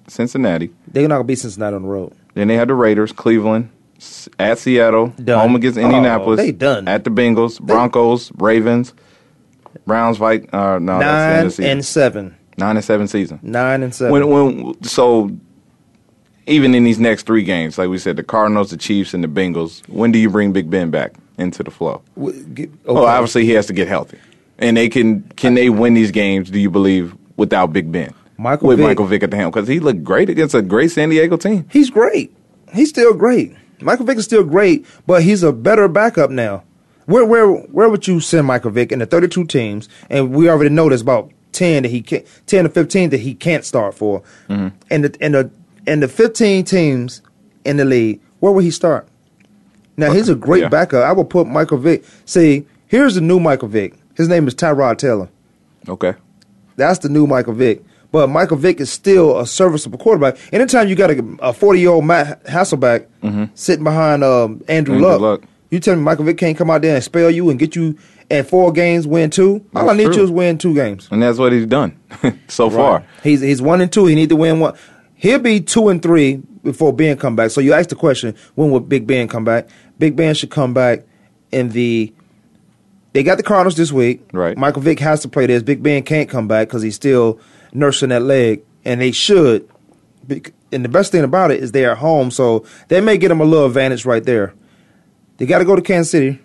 Cincinnati. 0.09 0.71
They're 0.93 1.07
not 1.07 1.17
gonna 1.17 1.25
beat 1.25 1.39
Cincinnati 1.39 1.77
on 1.77 1.83
the 1.83 1.89
road. 1.89 2.13
Then 2.35 2.49
they 2.49 2.57
have 2.57 2.67
the 2.69 2.75
Raiders, 2.75 3.13
Cleveland, 3.13 3.69
at 4.39 4.59
Seattle, 4.59 5.13
Done. 5.23 5.39
home 5.41 5.55
against 5.57 5.79
Oh, 5.79 5.83
Indianapolis. 5.83 6.39
they 6.39 6.51
done. 6.51 6.89
At 6.89 7.05
the 7.05 7.11
Bengals, 7.11 7.61
Broncos, 7.61 8.33
Ravens, 8.39 8.95
Browns, 9.87 10.19
Vick. 10.19 10.49
Uh, 10.53 10.79
no, 10.81 10.99
that's 10.99 10.99
the 10.99 11.05
end 11.05 11.37
Nine 11.37 11.45
the 11.45 11.51
season. 11.51 11.65
and 11.71 11.85
seven. 11.85 12.35
nine 12.57 12.77
and 12.77 12.85
seven 12.85 13.07
season. 13.07 13.39
Nine 13.43 13.83
and 13.85 13.95
seven. 13.95 14.13
When 14.13 14.29
when 14.29 14.83
so 14.83 15.31
even 16.49 16.75
in 16.75 16.85
these 16.85 16.99
next 16.99 17.27
three 17.27 17.43
games, 17.43 17.79
like 17.79 17.89
we 17.89 17.99
said, 17.99 18.17
the 18.17 18.23
Cardinals, 18.23 18.71
the 18.71 18.77
Chiefs, 18.77 19.15
and 19.15 19.23
the 19.23 19.29
Bengals. 19.29 19.87
When 19.89 20.11
do 20.13 20.19
you 20.19 20.31
bring 20.31 20.53
Big 20.53 20.71
Ben 20.71 20.91
back 20.91 21.13
into 21.39 21.63
the 21.63 21.71
flow? 21.71 22.03
W- 22.17 22.71
Well, 22.85 22.99
okay. 23.05 23.11
obviously 23.13 23.45
he 23.45 23.53
has 23.53 23.67
to 23.67 23.73
get 23.73 23.89
healthy, 23.89 24.19
and 24.59 24.77
they 24.77 24.89
can 24.89 25.23
can 25.37 25.55
they 25.55 25.71
win 25.71 25.95
these 25.95 26.11
games? 26.11 26.51
Do 26.51 26.59
you 26.59 26.71
believe 26.71 27.15
without 27.37 27.73
Big 27.73 27.93
Ben? 27.93 28.13
Michael 28.37 28.69
with 28.69 28.79
Vick- 28.79 28.87
Michael 28.87 29.07
Vick 29.07 29.23
at 29.23 29.31
the 29.31 29.37
helm 29.37 29.51
because 29.51 29.69
he 29.69 29.81
looked 29.81 30.05
great 30.05 30.29
against 30.31 30.55
a 30.55 30.63
great 30.63 30.91
San 30.91 31.09
Diego 31.09 31.37
team. 31.37 31.67
He's 31.71 31.91
great. 31.91 32.33
He's 32.73 32.89
still 32.89 33.15
great. 33.15 33.53
Michael 33.81 34.07
Vick 34.07 34.19
is 34.19 34.25
still 34.25 34.45
great, 34.45 34.87
but 35.07 35.23
he's 35.23 35.43
a 35.43 35.53
better 35.53 35.89
backup 35.89 36.31
now. 36.31 36.63
Where 37.07 37.25
where 37.25 37.49
where 37.49 37.89
would 37.89 38.07
you 38.07 38.21
send 38.21 38.47
Michael 38.47 38.71
Vick 38.71 38.93
in 38.93 38.99
the 39.01 39.07
32 39.07 39.45
teams? 39.47 39.89
And 40.11 40.31
we 40.33 40.49
already 40.49 40.71
know 40.71 40.89
there's 40.89 41.01
about 41.01 41.31
10 41.53 41.83
that 41.85 41.89
he 41.89 42.03
can 42.03 42.23
10 42.47 42.65
to 42.65 42.71
15 42.71 43.11
that 43.11 43.19
he 43.21 43.35
can't 43.35 43.65
start 43.65 43.95
for. 43.95 44.23
Mm-hmm. 44.49 44.69
And 44.91 45.05
the 45.05 45.17
and 45.21 45.35
the 45.35 45.51
and 45.89 46.03
the 46.03 46.09
15 46.09 46.65
teams 46.65 47.23
in 47.65 47.77
the 47.79 47.85
league, 47.85 48.21
where 48.41 48.53
would 48.53 48.65
he 48.65 48.71
start? 48.71 49.09
Now 49.97 50.13
he's 50.13 50.29
a 50.29 50.35
great 50.35 50.63
Yeah. 50.63 50.69
backup. 50.69 51.05
I 51.05 51.13
would 51.13 51.29
put 51.29 51.47
Michael 51.49 51.79
Vick. 51.79 52.05
See, 52.25 52.65
here's 52.87 53.17
the 53.17 53.21
new 53.21 53.41
Michael 53.41 53.69
Vick. 53.69 53.95
His 54.15 54.29
name 54.29 54.47
is 54.47 54.55
Tyrod 54.55 54.99
Taylor. 54.99 55.29
Okay, 55.89 56.15
That's 56.77 56.99
the 57.01 57.09
new 57.09 57.27
Michael 57.27 57.55
Vick. 57.55 57.83
But 58.13 58.29
Michael 58.29 58.57
Vick 58.57 58.81
is 58.81 58.91
still 58.91 59.39
a 59.39 59.47
serviceable 59.47 59.99
quarterback. 59.99 60.37
Anytime 60.53 60.89
you 60.89 60.95
got 60.95 61.11
a 61.41 61.53
40 61.53 61.81
year 61.81 61.91
old 61.91 62.05
Matt 62.07 62.43
Hasselbeck 62.45 63.07
sitting 63.55 63.85
behind 63.85 64.23
um, 64.25 64.63
Andrew, 64.69 64.95
Andrew 64.97 65.09
Luck, 65.09 65.21
Luck. 65.21 65.43
you 65.71 65.79
tell 65.81 65.97
me 65.97 66.03
Michael 66.03 66.25
Vick 66.25 66.39
can't 66.39 66.57
come 66.57 66.71
out 66.71 66.83
there 66.83 66.95
and 66.95 67.05
spell 67.05 67.31
you 67.31 67.51
and 67.51 67.59
get 67.59 67.75
you 67.77 67.99
at 68.31 68.47
four 68.49 68.73
games, 68.73 69.07
win 69.07 69.29
two? 69.31 69.65
All 69.75 69.83
I 69.83 69.87
That's 69.95 69.99
need 69.99 70.05
true. 70.07 70.17
you 70.17 70.23
is 70.25 70.31
win 70.31 70.57
two 70.59 70.75
games. 70.75 71.09
and 71.11 71.23
that's 71.23 71.39
what 71.39 71.53
he's 71.53 71.67
done 71.67 71.99
so 72.49 72.71
far. 72.71 73.05
He's 73.23 73.41
he's 73.41 73.61
one 73.61 73.81
and 73.81 73.91
two. 73.93 74.07
He 74.07 74.15
need 74.15 74.29
to 74.31 74.37
win 74.37 74.61
one. 74.61 74.75
He'll 75.19 75.41
be 75.41 75.61
two 75.61 75.89
and 75.89 76.01
three 76.01 76.37
before 76.63 76.93
Ben 76.93 77.17
come 77.19 77.35
back. 77.35 77.51
So 77.51 77.61
you 77.61 77.73
asked 77.75 77.91
the 77.91 77.97
question, 77.97 78.37
when 78.55 78.71
will 78.71 78.81
Big 78.81 79.07
Ben 79.07 79.27
come 79.27 79.45
back? 79.45 79.69
Big 79.99 80.15
Ben 80.15 80.35
should 80.35 80.51
come 80.51 80.73
back 80.73 81.05
in 81.51 81.71
the. 81.71 82.15
They 83.13 83.25
got 83.25 83.37
the 83.37 83.43
Cardinals 83.43 83.77
this 83.77 83.91
week. 83.91 84.29
Right. 84.33 84.57
Michael 84.57 84.83
Vick 84.83 85.01
has 85.01 85.21
to 85.23 85.29
play 85.29 85.47
this. 85.47 85.63
Big 85.63 85.83
Ben 85.83 86.05
can't 86.05 86.29
come 86.29 86.47
back 86.47 86.69
because 86.69 86.83
he's 86.83 86.95
still 86.95 87.41
nursing 87.73 88.11
that 88.11 88.23
leg, 88.23 88.63
and 88.85 89.01
they 89.01 89.11
should. 89.11 89.69
And 90.71 90.85
the 90.85 90.89
best 90.89 91.11
thing 91.11 91.25
about 91.25 91.51
it 91.51 91.61
is 91.63 91.73
they're 91.73 91.97
home, 91.97 92.31
so 92.31 92.65
they 92.87 93.01
may 93.01 93.19
get 93.19 93.29
them 93.29 93.41
a 93.41 93.45
little 93.45 93.67
advantage 93.67 94.05
right 94.05 94.23
there. 94.23 94.55
They 95.39 95.47
got 95.47 95.59
to 95.59 95.65
go 95.65 95.75
to 95.75 95.83
Kansas 95.83 96.13
City. 96.13 96.41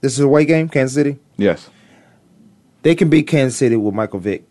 This 0.00 0.12
is 0.12 0.20
a 0.20 0.26
away 0.26 0.44
game, 0.44 0.68
Kansas 0.68 0.94
City. 0.94 1.18
Yes. 1.36 1.70
They 2.82 2.94
can 2.94 3.10
beat 3.10 3.26
Kansas 3.26 3.58
City 3.58 3.74
with 3.74 3.94
Michael 3.94 4.20
Vick. 4.20 4.44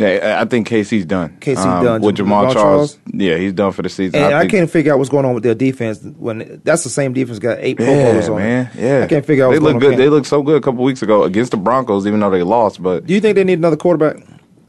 Yeah, 0.00 0.36
I 0.38 0.42
I 0.42 0.44
think 0.46 0.66
KC's 0.68 1.04
done. 1.04 1.30
Um, 1.30 1.36
KC 1.40 1.82
done. 1.84 2.00
with 2.02 2.16
Jamal, 2.16 2.46
Jamaal 2.46 2.52
Charles, 2.52 2.94
Charles? 2.94 2.98
Yeah, 3.12 3.36
he's 3.36 3.52
done 3.52 3.72
for 3.72 3.82
the 3.82 3.88
season. 3.88 4.20
And 4.22 4.34
I, 4.34 4.40
think- 4.40 4.52
can't 4.52 4.70
figure 4.70 4.92
out 4.92 4.98
what's 4.98 5.10
going 5.10 5.24
on 5.26 5.34
with 5.34 5.42
their 5.42 5.54
defense. 5.54 6.00
When 6.02 6.60
that's 6.64 6.82
the 6.84 6.90
same 6.90 7.12
defense 7.12 7.38
got 7.38 7.58
eight 7.60 7.76
Pro 7.76 7.86
Yeah, 7.86 8.04
Bowlers 8.12 8.28
on 8.28 8.36
man. 8.38 8.70
it. 8.74 8.80
Yeah, 8.80 9.04
I 9.04 9.06
can't 9.06 9.24
figure 9.26 9.44
out. 9.46 9.50
They 9.50 9.58
what's 9.58 9.74
look 9.74 9.80
going 9.80 9.80
good. 9.80 9.92
On 9.94 9.98
They 10.00 10.08
look 10.08 10.24
so 10.26 10.42
good 10.42 10.56
a 10.56 10.60
couple 10.60 10.82
weeks 10.84 11.02
ago 11.02 11.24
against 11.24 11.50
the 11.50 11.56
Broncos, 11.58 12.06
even 12.06 12.18
though 12.20 12.30
they 12.30 12.42
lost. 12.42 12.82
But 12.82 13.06
Do 13.06 13.14
you 13.14 13.20
think 13.20 13.34
they 13.36 13.44
need 13.44 13.58
another 13.58 13.76
quarterback? 13.76 14.16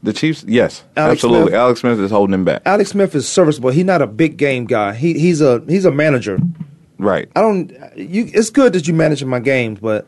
the 0.04 0.12
Chiefs, 0.12 0.44
yes, 0.48 0.82
Alex 0.96 1.18
absolutely. 1.18 1.50
Smith? 1.52 1.54
Alex 1.54 1.80
Smith 1.80 1.98
is 2.00 2.10
holding 2.10 2.34
him 2.34 2.44
back. 2.44 2.62
Alex 2.66 2.90
Smith 2.90 3.14
is 3.14 3.28
serviceable. 3.28 3.70
He's 3.70 3.84
not 3.84 4.02
a 4.02 4.06
big 4.08 4.36
game 4.36 4.64
guy. 4.66 4.94
He 4.94 5.16
he's 5.18 5.40
a 5.40 5.62
he's 5.68 5.84
a 5.84 5.92
manager. 5.92 6.38
Right. 6.98 7.28
I 7.36 7.40
don't. 7.40 7.70
You. 7.96 8.28
It's 8.34 8.50
good 8.50 8.72
that 8.74 8.86
you 8.88 8.94
managing 8.94 9.28
my 9.28 9.38
games, 9.40 9.78
but 9.80 10.06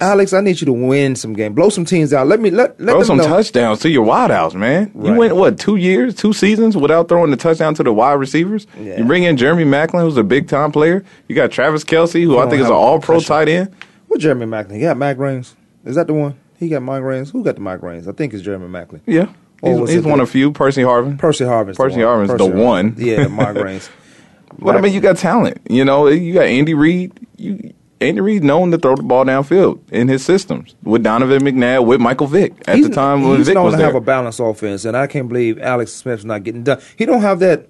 Alex, 0.00 0.32
I 0.32 0.40
need 0.40 0.60
you 0.60 0.66
to 0.66 0.72
win 0.72 1.16
some 1.16 1.32
games, 1.34 1.54
blow 1.54 1.68
some 1.68 1.84
teams 1.84 2.12
out. 2.12 2.26
Let 2.26 2.40
me 2.40 2.50
let 2.50 2.78
let 2.80 2.92
Throw 2.94 3.02
some 3.04 3.16
know. 3.18 3.26
touchdowns 3.28 3.80
to 3.80 3.88
your 3.88 4.04
wideouts, 4.04 4.54
man. 4.54 4.90
You 4.94 5.14
went 5.14 5.36
what 5.36 5.58
two 5.58 5.76
years, 5.76 6.14
two 6.14 6.32
seasons 6.32 6.76
without 6.76 7.08
throwing 7.08 7.30
the 7.30 7.36
touchdown 7.36 7.74
to 7.76 7.82
the 7.82 7.92
wide 7.92 8.14
receivers. 8.14 8.66
Yeah. 8.78 8.98
You 8.98 9.04
bring 9.04 9.22
in 9.22 9.36
Jeremy 9.36 9.64
Maclin, 9.64 10.02
who's 10.02 10.16
a 10.16 10.24
big 10.24 10.48
time 10.48 10.72
player. 10.72 11.04
You 11.28 11.34
got 11.36 11.50
Travis 11.52 11.84
Kelce, 11.84 12.22
who 12.24 12.38
I 12.38 12.48
think 12.48 12.60
is 12.60 12.66
an 12.66 12.72
All 12.74 13.00
Pro 13.00 13.20
tight 13.20 13.48
end. 13.48 13.74
What 14.08 14.20
Jeremy 14.20 14.46
Maclin? 14.46 14.74
He 14.74 14.80
got 14.80 14.96
migraines. 14.96 15.54
Is 15.84 15.94
that 15.96 16.06
the 16.06 16.14
one? 16.14 16.38
He 16.58 16.68
got 16.68 16.82
migraines. 16.82 17.30
Who 17.30 17.44
got 17.44 17.54
the 17.54 17.60
migraines? 17.60 18.08
I 18.08 18.12
think 18.12 18.34
it's 18.34 18.42
Jeremy 18.42 18.66
Maclin. 18.68 19.00
Yeah, 19.06 19.32
he's, 19.62 19.90
he's 19.90 20.02
one 20.04 20.20
of 20.20 20.28
few. 20.28 20.50
Percy 20.52 20.82
Harvin. 20.82 21.18
Percy 21.18 21.44
Harvin's. 21.44 21.76
Percy 21.76 21.96
the. 22.00 22.06
Harvin's 22.06 22.36
the 22.36 22.46
one. 22.46 22.94
Yeah, 22.98 23.24
migraines. 23.26 23.88
But 24.58 24.76
I 24.76 24.80
mean, 24.80 24.92
you 24.92 25.00
got 25.00 25.16
talent. 25.16 25.58
You 25.68 25.84
know, 25.84 26.08
you 26.08 26.34
got 26.34 26.46
Andy 26.46 26.74
Reid. 26.74 27.26
You 27.36 27.74
Reid 28.12 28.44
known 28.44 28.70
to 28.70 28.78
throw 28.78 28.94
the 28.96 29.02
ball 29.02 29.24
downfield 29.24 29.80
in 29.90 30.08
his 30.08 30.24
systems 30.24 30.74
with 30.82 31.02
Donovan 31.02 31.42
McNabb, 31.42 31.86
with 31.86 32.00
Michael 32.00 32.26
Vick 32.26 32.52
at 32.66 32.76
He's- 32.76 32.88
the 32.88 32.94
time 32.94 33.22
when 33.22 33.38
he's 33.38 33.46
Vick 33.46 33.54
known 33.54 33.64
was 33.66 33.74
to 33.74 33.78
there. 33.78 33.86
have 33.86 33.94
a 33.94 34.00
balanced 34.00 34.40
offense, 34.40 34.84
and 34.84 34.96
I 34.96 35.06
can't 35.06 35.28
believe 35.28 35.58
Alex 35.60 35.92
Smith's 35.92 36.24
not 36.24 36.42
getting 36.44 36.62
done. 36.62 36.80
He 36.96 37.06
don't 37.06 37.22
have 37.22 37.38
that. 37.40 37.68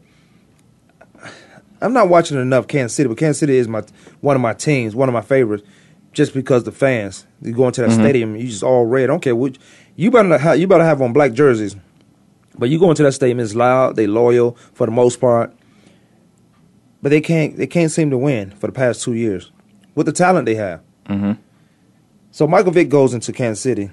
I'm 1.80 1.92
not 1.92 2.08
watching 2.08 2.38
enough 2.40 2.66
Kansas 2.66 2.94
City, 2.96 3.08
but 3.08 3.18
Kansas 3.18 3.38
City 3.40 3.56
is 3.56 3.68
my 3.68 3.82
one 4.20 4.36
of 4.36 4.42
my 4.42 4.54
teams, 4.54 4.94
one 4.94 5.08
of 5.08 5.12
my 5.12 5.20
favorites, 5.20 5.62
just 6.12 6.32
because 6.32 6.64
the 6.64 6.72
fans. 6.72 7.26
You 7.42 7.52
go 7.52 7.66
into 7.66 7.82
that 7.82 7.90
Mm-hmm. 7.90 8.00
stadium, 8.02 8.36
you 8.36 8.46
just 8.46 8.62
all 8.62 8.86
red. 8.86 9.04
I 9.04 9.06
don't 9.08 9.20
care 9.20 9.36
which. 9.36 9.58
You 9.96 10.10
better 10.10 10.38
have, 10.38 10.58
you 10.58 10.66
better 10.66 10.84
have 10.84 11.02
on 11.02 11.12
black 11.12 11.32
jerseys, 11.34 11.76
but 12.58 12.68
you 12.70 12.78
go 12.78 12.90
into 12.90 13.02
that 13.02 13.12
stadium, 13.12 13.38
it's 13.38 13.54
loud, 13.54 13.96
they 13.96 14.06
loyal 14.06 14.56
for 14.72 14.86
the 14.86 14.92
most 14.92 15.20
part, 15.20 15.52
but 17.02 17.10
they 17.10 17.20
can't 17.20 17.56
they 17.58 17.66
can't 17.66 17.90
seem 17.90 18.08
to 18.10 18.18
win 18.18 18.50
for 18.52 18.66
the 18.66 18.72
past 18.72 19.02
two 19.02 19.12
years 19.14 19.52
with 19.94 20.06
the 20.06 20.12
talent 20.12 20.46
they 20.46 20.54
have. 20.56 20.80
hmm 21.06 21.32
So 22.30 22.46
Michael 22.46 22.72
Vick 22.72 22.88
goes 22.88 23.14
into 23.14 23.32
Kansas 23.32 23.60
City, 23.62 23.90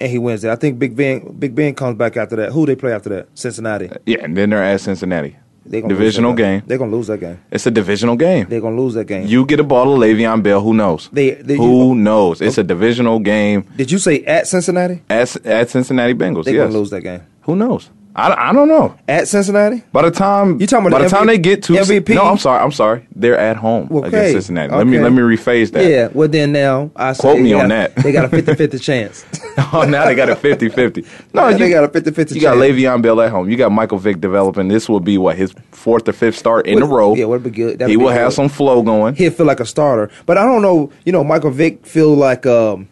and 0.00 0.10
he 0.10 0.18
wins 0.18 0.44
it. 0.44 0.50
I 0.50 0.56
think 0.56 0.78
Big 0.78 0.94
Ben 0.96 1.32
Big 1.38 1.54
Ben 1.54 1.74
comes 1.74 1.96
back 1.96 2.16
after 2.16 2.36
that. 2.36 2.52
Who 2.52 2.66
they 2.66 2.76
play 2.76 2.92
after 2.92 3.08
that? 3.10 3.28
Cincinnati. 3.34 3.90
Yeah, 4.06 4.18
and 4.22 4.36
then 4.36 4.50
they're 4.50 4.62
at 4.62 4.80
Cincinnati. 4.80 5.36
They 5.64 5.80
gonna 5.80 5.94
Divisional 5.94 6.32
game. 6.34 6.62
They're 6.66 6.76
gonna 6.78 6.90
lose 6.90 7.06
that 7.06 7.18
game. 7.20 7.38
It's 7.52 7.64
a 7.66 7.70
divisional 7.70 8.16
game. 8.16 8.46
They're 8.48 8.60
gonna 8.60 8.80
lose 8.80 8.94
that 8.94 9.04
game. 9.06 9.28
You 9.28 9.46
get 9.46 9.60
a 9.60 9.62
ball 9.64 9.84
to 9.84 9.90
Le'Veon 10.06 10.42
Bell. 10.42 10.60
Who 10.60 10.74
knows? 10.74 11.08
They- 11.12 11.30
they- 11.34 11.56
who 11.56 11.90
you- 11.90 11.94
knows? 11.94 12.40
It's 12.40 12.58
a 12.58 12.64
divisional 12.64 13.20
game 13.20 13.64
Did 13.76 13.92
you 13.92 13.98
say 13.98 14.24
at 14.24 14.48
Cincinnati? 14.48 15.02
at 15.08 15.36
at 15.46 15.70
Cincinnati 15.70 16.14
Bengals. 16.14 16.46
They're 16.46 16.54
yes. 16.54 16.66
gonna 16.66 16.78
lose 16.78 16.90
that 16.90 17.02
game. 17.02 17.20
Who 17.42 17.54
knows? 17.54 17.90
I, 18.14 18.50
I 18.50 18.52
don't 18.52 18.68
know. 18.68 18.94
At 19.08 19.26
Cincinnati? 19.26 19.82
By 19.90 20.02
the 20.02 20.10
time 20.10 20.60
You 20.60 20.66
talking 20.66 20.86
about 20.88 20.98
by 20.98 21.04
the 21.04 21.08
the 21.08 21.16
time 21.16 21.26
they 21.28 21.38
get 21.38 21.62
to 21.64 21.72
MVP? 21.72 22.14
No, 22.14 22.24
I'm 22.24 22.36
sorry. 22.36 22.62
I'm 22.62 22.70
sorry. 22.72 23.06
They're 23.16 23.38
at 23.38 23.56
home 23.56 23.88
Okay. 23.90 24.08
against 24.08 24.32
Cincinnati. 24.32 24.74
Let 24.74 24.86
me 24.86 24.98
let 24.98 25.12
me 25.12 25.22
rephrase 25.22 25.72
that. 25.72 25.88
Yeah, 25.88 26.08
well 26.12 26.28
then 26.28 26.52
now 26.52 26.90
I 26.94 27.14
Quote 27.14 27.40
me 27.40 27.54
on 27.54 27.68
got- 27.70 27.94
that. 27.94 28.02
They 28.02 28.12
got 28.12 28.26
a 28.26 28.28
50-50 28.36 28.82
chance. 28.82 29.24
oh, 29.72 29.86
now 29.88 30.04
they 30.04 30.14
got 30.14 30.28
a 30.28 30.34
50-50. 30.36 31.06
No, 31.34 31.44
Yeah, 31.48 31.50
you, 31.52 31.58
they 31.58 31.70
got 31.70 31.84
a 31.84 31.88
50-50 31.88 32.34
You 32.34 32.40
got 32.42 32.54
chance. 32.54 32.62
Le'Veon 32.62 33.00
Bell 33.00 33.20
at 33.22 33.30
home. 33.30 33.48
You 33.48 33.56
got 33.56 33.72
Michael 33.72 33.98
Vick 33.98 34.20
developing. 34.20 34.68
This 34.68 34.88
will 34.90 35.00
be 35.00 35.16
what 35.16 35.36
his 35.36 35.54
fourth 35.70 36.06
or 36.06 36.12
fifth 36.12 36.36
start 36.36 36.66
in 36.66 36.82
a 36.82 36.86
row. 36.86 37.14
yeah, 37.14 37.24
would 37.24 37.42
be 37.42 37.50
good. 37.50 37.78
That'd 37.78 37.90
he 37.90 37.96
be 37.96 38.02
will 38.02 38.10
have 38.10 38.34
some 38.34 38.50
flow 38.50 38.82
going. 38.82 39.14
He'll 39.14 39.30
feel 39.30 39.46
like 39.46 39.60
a 39.60 39.64
starter. 39.66 40.10
But 40.26 40.36
I 40.36 40.44
don't 40.44 40.60
know, 40.60 40.92
you 41.06 41.12
know, 41.12 41.24
Michael 41.24 41.50
Vick 41.50 41.86
feel 41.86 42.14
like 42.14 42.44
um 42.44 42.88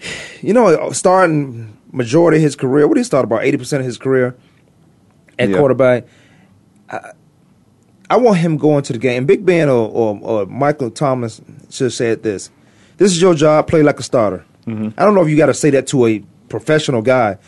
you 0.42 0.52
know, 0.52 0.90
starting 0.92 1.75
majority 1.96 2.36
of 2.36 2.42
his 2.42 2.54
career, 2.56 2.86
what 2.86 2.94
did 2.94 3.00
he 3.00 3.04
start 3.04 3.24
about 3.24 3.42
80% 3.42 3.78
of 3.80 3.84
his 3.84 3.98
career 3.98 4.36
at 5.38 5.48
Yeah. 5.48 5.56
quarterback? 5.56 6.04
I, 6.90 7.12
I 8.08 8.16
want 8.18 8.38
him 8.38 8.56
going 8.56 8.82
to 8.84 8.92
the 8.92 8.98
game. 9.00 9.26
Big 9.26 9.44
Ben 9.44 9.68
or, 9.68 9.88
or, 9.90 10.18
or 10.22 10.46
Michael 10.46 10.90
Thomas 10.90 11.40
should 11.70 11.84
have 11.86 11.92
said 11.94 12.22
this. 12.22 12.50
This 12.98 13.10
is 13.12 13.20
your 13.20 13.34
job, 13.34 13.66
play 13.66 13.82
like 13.82 13.98
a 13.98 14.02
starter. 14.02 14.44
Mm-hmm. 14.66 14.98
I 14.98 15.04
don't 15.04 15.14
know 15.14 15.22
if 15.22 15.28
you 15.28 15.36
got 15.36 15.46
to 15.46 15.54
say 15.54 15.70
that 15.70 15.86
to 15.88 16.06
a 16.06 16.22
professional 16.48 17.02
guy. 17.02 17.38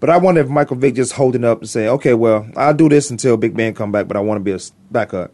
But 0.00 0.08
I 0.10 0.16
wonder 0.16 0.40
if 0.40 0.48
Michael 0.48 0.76
Vick 0.76 0.94
just 0.94 1.12
holding 1.12 1.44
up 1.44 1.60
and 1.60 1.68
saying, 1.68 1.88
"Okay, 1.90 2.14
well, 2.14 2.46
I'll 2.56 2.72
do 2.74 2.88
this 2.88 3.10
until 3.10 3.36
Big 3.36 3.54
Ben 3.54 3.74
come 3.74 3.92
back, 3.92 4.08
but 4.08 4.16
I 4.16 4.20
want 4.20 4.38
to 4.38 4.42
be 4.42 4.52
a 4.52 4.58
backup." 4.90 5.30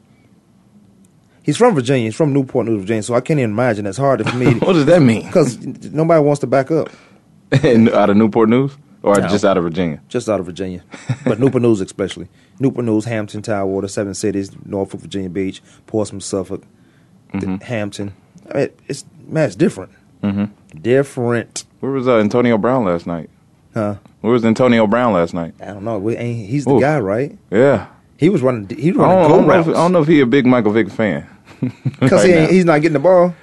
He's 1.47 1.57
from 1.57 1.75
Virginia. 1.75 2.07
He's 2.09 2.15
from 2.17 2.33
Newport 2.35 2.67
News, 2.67 2.81
Virginia, 2.83 3.03
so 3.05 3.15
I 3.15 3.21
can't 3.23 3.39
even 3.41 3.53
imagine. 3.53 3.87
It's 3.87 3.97
hard 3.99 4.29
for 4.29 4.37
me 4.37 4.55
What 4.59 4.73
does 4.75 4.85
that 4.87 5.01
mean? 5.01 5.25
because 5.27 5.57
nobody 5.65 6.21
wants 6.21 6.41
to 6.41 6.47
back 6.47 6.71
up 6.71 6.91
out 7.65 8.11
of 8.11 8.17
Newport 8.17 8.49
News 8.49 8.77
or 9.03 9.15
No. 9.21 9.29
just 9.29 9.45
out 9.45 9.57
of 9.57 9.63
Virginia? 9.65 10.01
just 10.09 10.29
out 10.29 10.41
of 10.41 10.47
Virginia, 10.47 10.83
but 11.25 11.39
Newport 11.41 11.63
News 11.63 11.81
especially. 11.81 12.29
Newport 12.59 12.85
News, 12.85 13.05
Hampton, 13.05 13.43
Tidewater, 13.43 13.87
seven 13.89 14.13
cities, 14.15 14.51
Norfolk, 14.65 15.01
Virginia 15.01 15.31
Beach, 15.31 15.63
Portsmouth, 15.87 16.25
Suffolk, 16.25 16.65
th- 17.33 17.63
Hampton. 17.63 18.13
I 18.53 18.57
mean, 18.59 18.69
it's 18.89 19.05
man, 19.27 19.47
it's 19.47 19.57
different. 19.57 19.93
Mm-hmm. 20.23 20.81
Different, 20.81 21.65
Where 21.81 21.93
was 21.93 22.09
uh, 22.09 22.19
Antonio 22.19 22.59
Brown 22.59 22.85
last 22.85 23.07
night? 23.07 23.31
huh? 23.75 23.97
Where 24.23 24.33
was 24.33 24.45
Antonio 24.45 24.87
Brown 24.87 25.13
last 25.13 25.35
night? 25.35 25.55
I 25.61 25.67
don't 25.67 25.85
know. 25.85 26.05
He's 26.09 26.65
the 26.65 26.73
Oof. 26.75 26.81
guy, 26.81 26.99
right? 26.99 27.39
Yeah. 27.51 27.87
He 28.19 28.29
was 28.31 28.41
running. 28.43 28.69
He 28.77 28.91
was 28.93 29.01
I 29.01 29.03
running 29.15 29.29
don't, 29.29 29.31
I, 29.31 29.37
don't 29.37 29.47
know 29.47 29.61
if, 29.61 29.69
I 29.69 29.73
don't 29.81 29.93
know 29.93 30.03
if 30.03 30.09
he 30.09 30.21
a 30.21 30.27
big 30.27 30.47
Michael 30.47 30.73
Vick 30.73 30.91
fan. 30.91 31.29
because 32.01 32.25
right 32.25 32.49
he 32.49 32.55
he's 32.57 32.65
not 32.65 32.81
getting 32.81 32.95
the 32.95 32.99
ball. 32.99 33.35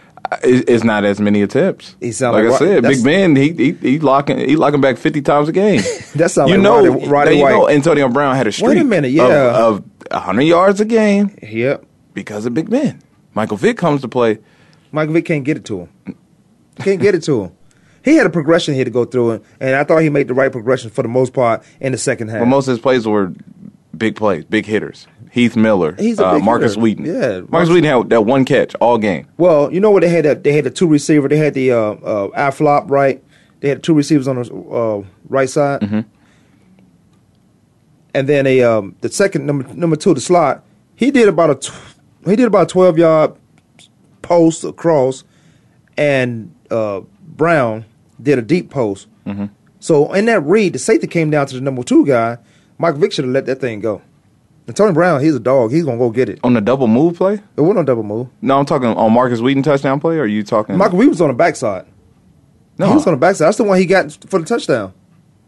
It's 0.42 0.84
not 0.84 1.04
as 1.04 1.20
many 1.20 1.42
attempts. 1.42 1.96
He 2.00 2.12
sound 2.12 2.36
like, 2.36 2.46
like 2.46 2.62
I 2.62 2.66
said, 2.66 2.84
Big 2.84 3.04
Ben 3.04 3.36
he 3.36 3.52
he 3.52 3.72
he 3.74 4.00
locking 4.00 4.38
he 4.38 4.56
locking 4.56 4.82
back 4.82 4.98
fifty 4.98 5.22
times 5.22 5.50
a 5.50 5.52
game. 5.52 5.82
That 6.16 6.30
sounds 6.30 6.52
you 6.52 6.58
like 6.58 6.64
know, 6.64 6.88
Roddy, 6.88 7.08
Roddy 7.08 7.36
you 7.38 7.44
White. 7.44 7.50
know, 7.52 7.70
Antonio 7.70 8.08
Brown 8.08 8.36
had 8.36 8.46
a 8.46 8.52
streak. 8.52 8.70
Wait 8.70 8.78
a 8.78 8.84
minute, 8.84 9.08
of- 9.08 9.14
yeah. 9.14 9.58
of, 9.58 9.84
hundred 10.12 10.44
yards 10.44 10.80
a 10.80 10.86
game 10.86 11.36
yep. 11.42 11.86
because 12.14 12.46
of 12.46 12.54
Big 12.54 12.70
Ben. 12.70 13.02
Michael 13.34 13.58
Vick 13.58 13.78
comes 13.78 14.02
to 14.02 14.08
play. 14.08 14.38
Michael 14.92 15.14
Vick 15.14 15.26
can't 15.26 15.44
get 15.44 15.58
it 15.58 15.66
to 15.66 15.82
him. 15.82 16.16
Can't 16.80 17.02
get 17.02 17.16
it 17.16 17.24
to 17.24 17.46
him. 17.46 17.52
He 18.04 18.16
had 18.16 18.28
a 18.28 18.30
progression 18.30 18.76
here 18.76 18.86
to 18.86 18.92
go 18.92 19.06
through, 19.06 19.44
and 19.60 19.76
I 19.76 19.84
thought 19.86 20.00
he 20.00 20.10
made 20.10 20.28
the 20.28 20.34
right 20.34 20.52
progression 20.52 20.90
for 20.90 21.02
the 21.02 21.08
most 21.08 21.34
part 21.34 21.64
in 21.80 21.94
the 21.94 21.98
second 21.98 22.28
half. 22.28 22.42
But 22.42 22.48
most 22.48 22.68
of 22.68 22.74
his 22.74 22.80
plays 22.80 23.08
were 23.08 23.34
big 23.98 24.16
plays, 24.16 24.46
big 24.46 24.66
hitters. 24.66 25.08
Heath 25.32 25.56
Miller, 25.56 25.96
He's 25.98 26.20
a 26.20 26.26
uh, 26.28 26.34
big 26.36 26.44
Markus 26.44 26.74
hitter. 26.74 26.82
Wheaton. 26.82 27.06
Yeah, 27.06 27.42
Markus 27.50 27.70
Wheaton 27.70 27.84
had 27.86 28.10
that 28.12 28.22
one 28.22 28.46
catch 28.46 28.76
all 28.76 28.98
game. 29.00 29.28
well, 29.38 29.74
you 29.74 29.80
know 29.80 29.90
what 29.92 30.02
they 30.02 30.10
had? 30.10 30.26
That 30.26 30.44
they 30.44 30.54
had 30.54 30.64
the 30.66 30.70
two 30.70 30.88
receiver. 30.88 31.28
They 31.28 31.38
had 31.38 31.54
the 31.56 31.72
uh, 31.72 31.78
uh, 31.78 32.30
eye 32.36 32.52
flop 32.52 32.92
right. 32.92 33.24
They 33.62 33.70
had 33.70 33.82
two 33.82 33.94
receivers 33.96 34.28
on 34.28 34.36
the 34.36 34.54
uh, 34.54 35.04
right 35.30 35.50
side, 35.50 35.82
Mm-hmm. 35.82 36.02
and 38.14 38.30
then 38.30 38.46
a 38.46 38.62
um, 38.62 38.96
the 39.02 39.10
second 39.10 39.46
number 39.46 39.72
number 39.74 39.96
two 39.96 40.14
the 40.14 40.22
slot. 40.22 40.64
He 40.96 41.12
did 41.12 41.28
about 41.28 41.50
a 41.50 41.56
tw- 41.56 41.74
he 42.26 42.36
did 42.36 42.46
about 42.48 42.64
a 42.64 42.68
twelve 42.68 42.98
yard 42.98 43.36
post 44.22 44.64
across, 44.64 45.24
and 45.98 46.54
uh, 46.70 47.02
Brown 47.22 47.86
did 48.22 48.38
a 48.38 48.42
deep 48.42 48.70
post. 48.70 49.08
Mm-hmm. 49.26 49.46
So 49.80 50.14
in 50.14 50.26
that 50.26 50.42
read, 50.42 50.74
the 50.74 50.80
safety 50.80 51.08
came 51.08 51.30
down 51.30 51.48
to 51.48 51.56
the 51.56 51.62
number 51.62 51.84
two 51.84 52.06
guy. 52.06 52.38
Mike 52.84 52.96
Vick 52.96 53.14
should 53.14 53.24
have 53.24 53.34
let 53.34 53.46
that 53.46 53.62
thing 53.62 53.80
go. 53.80 54.02
And 54.68 54.76
Tony 54.76 54.92
Brown, 54.92 55.22
he's 55.22 55.36
a 55.36 55.40
dog. 55.40 55.72
He's 55.72 55.86
gonna 55.86 55.98
go 55.98 56.10
get 56.10 56.28
it. 56.28 56.42
On 56.44 56.54
the 56.54 56.60
double 56.60 56.88
move 56.88 57.16
play? 57.16 57.36
It 57.36 57.62
wasn't 57.62 57.78
no 57.78 57.84
double 57.84 58.04
move. 58.04 58.28
No, 58.42 58.60
I'm 58.60 58.66
talking 58.66 58.90
on 58.90 59.14
Markus 59.14 59.40
Wheaton 59.40 59.64
touchdown 59.64 60.02
play. 60.02 60.18
Or 60.18 60.24
are 60.24 60.26
you 60.28 60.44
talking? 60.44 60.78
Michael 60.78 61.00
Vick 61.00 61.08
was 61.08 61.22
on 61.22 61.30
the 61.30 61.34
backside. 61.34 61.86
no, 62.78 62.88
He 62.90 62.94
was 62.94 63.08
on 63.08 63.14
the 63.14 63.18
backside. 63.20 63.48
That's 63.48 63.58
the 63.58 63.64
one 63.64 63.78
he 63.78 63.86
got 63.86 64.12
for 64.28 64.40
the 64.40 64.46
touchdown. 64.46 64.94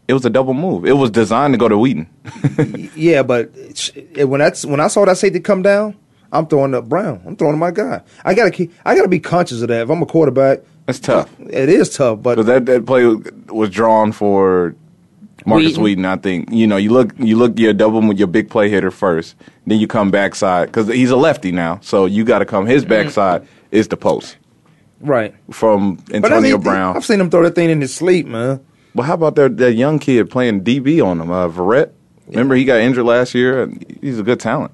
it 0.08 0.14
was 0.14 0.24
a 0.24 0.30
double 0.30 0.54
move. 0.54 0.86
It 0.86 0.92
was 0.94 1.10
designed 1.10 1.52
to 1.52 1.58
go 1.58 1.68
to 1.68 1.76
Wheaton. 1.76 2.08
Yeah, 2.96 3.22
but 3.22 3.50
it, 3.54 4.24
when 4.28 4.40
that's 4.40 4.64
when 4.64 4.80
I 4.80 4.88
saw 4.88 5.04
that 5.04 5.18
safety 5.18 5.40
come 5.40 5.60
down, 5.62 5.94
I'm 6.32 6.46
throwing 6.46 6.74
up 6.74 6.88
Brown. 6.88 7.20
I'm 7.26 7.36
throwing 7.36 7.52
to 7.54 7.58
my 7.58 7.70
guy. 7.70 8.00
I 8.24 8.32
gotta 8.34 8.50
keep. 8.50 8.72
I 8.84 8.94
gotta 8.96 9.08
be 9.08 9.20
conscious 9.20 9.60
of 9.60 9.68
that. 9.68 9.82
If 9.82 9.90
I'm 9.90 10.00
a 10.02 10.06
quarterback, 10.06 10.60
That's 10.86 10.98
tough. 11.00 11.30
it 11.40 11.68
is 11.68 11.94
tough. 11.94 12.22
But 12.22 12.44
that, 12.46 12.64
that 12.66 12.86
play 12.86 13.04
was 13.52 13.68
drawn 13.70 14.12
for 14.12 14.74
Markus 15.44 15.66
Wheaton. 15.72 15.82
Wheaton. 15.82 16.04
I 16.06 16.16
think 16.16 16.50
you 16.50 16.66
know 16.66 16.76
you 16.76 16.90
look 16.90 17.12
you 17.18 17.36
look 17.36 17.58
your 17.58 17.72
double 17.72 18.00
with 18.06 18.18
your 18.18 18.26
big 18.28 18.48
play 18.50 18.68
hitter 18.70 18.90
first, 18.90 19.36
then 19.66 19.78
you 19.78 19.86
come 19.86 20.10
backside 20.10 20.68
because 20.68 20.88
he's 20.88 21.10
a 21.10 21.16
lefty 21.16 21.52
now, 21.52 21.78
so 21.82 22.06
you 22.06 22.24
got 22.24 22.38
to 22.40 22.46
come 22.46 22.66
his 22.66 22.84
backside 22.84 23.46
is 23.70 23.88
the 23.88 23.96
post 23.96 24.36
right. 25.00 25.34
from 25.50 25.96
But 25.96 26.14
I 26.32 26.36
Antonio 26.36 26.56
mean, 26.56 26.62
Brown. 26.64 26.96
I've 26.96 27.04
seen 27.04 27.20
him 27.20 27.30
throw 27.30 27.42
that 27.42 27.54
thing 27.54 27.70
in 27.70 27.80
his 27.80 27.94
sleep, 27.94 28.26
man. 28.26 28.64
Well, 28.94 29.06
how 29.06 29.14
about 29.14 29.34
that 29.36 29.56
that 29.58 29.74
young 29.74 29.98
kid 29.98 30.30
playing 30.30 30.62
DB 30.64 31.04
on 31.04 31.20
him, 31.20 31.30
uh, 31.30 31.48
Verrett? 31.48 31.92
Remember 32.28 32.54
he 32.56 32.64
got 32.64 32.80
injured 32.80 33.04
last 33.04 33.34
year. 33.34 33.62
and 33.64 33.84
He's 34.00 34.18
a 34.18 34.22
good 34.22 34.40
talent. 34.40 34.72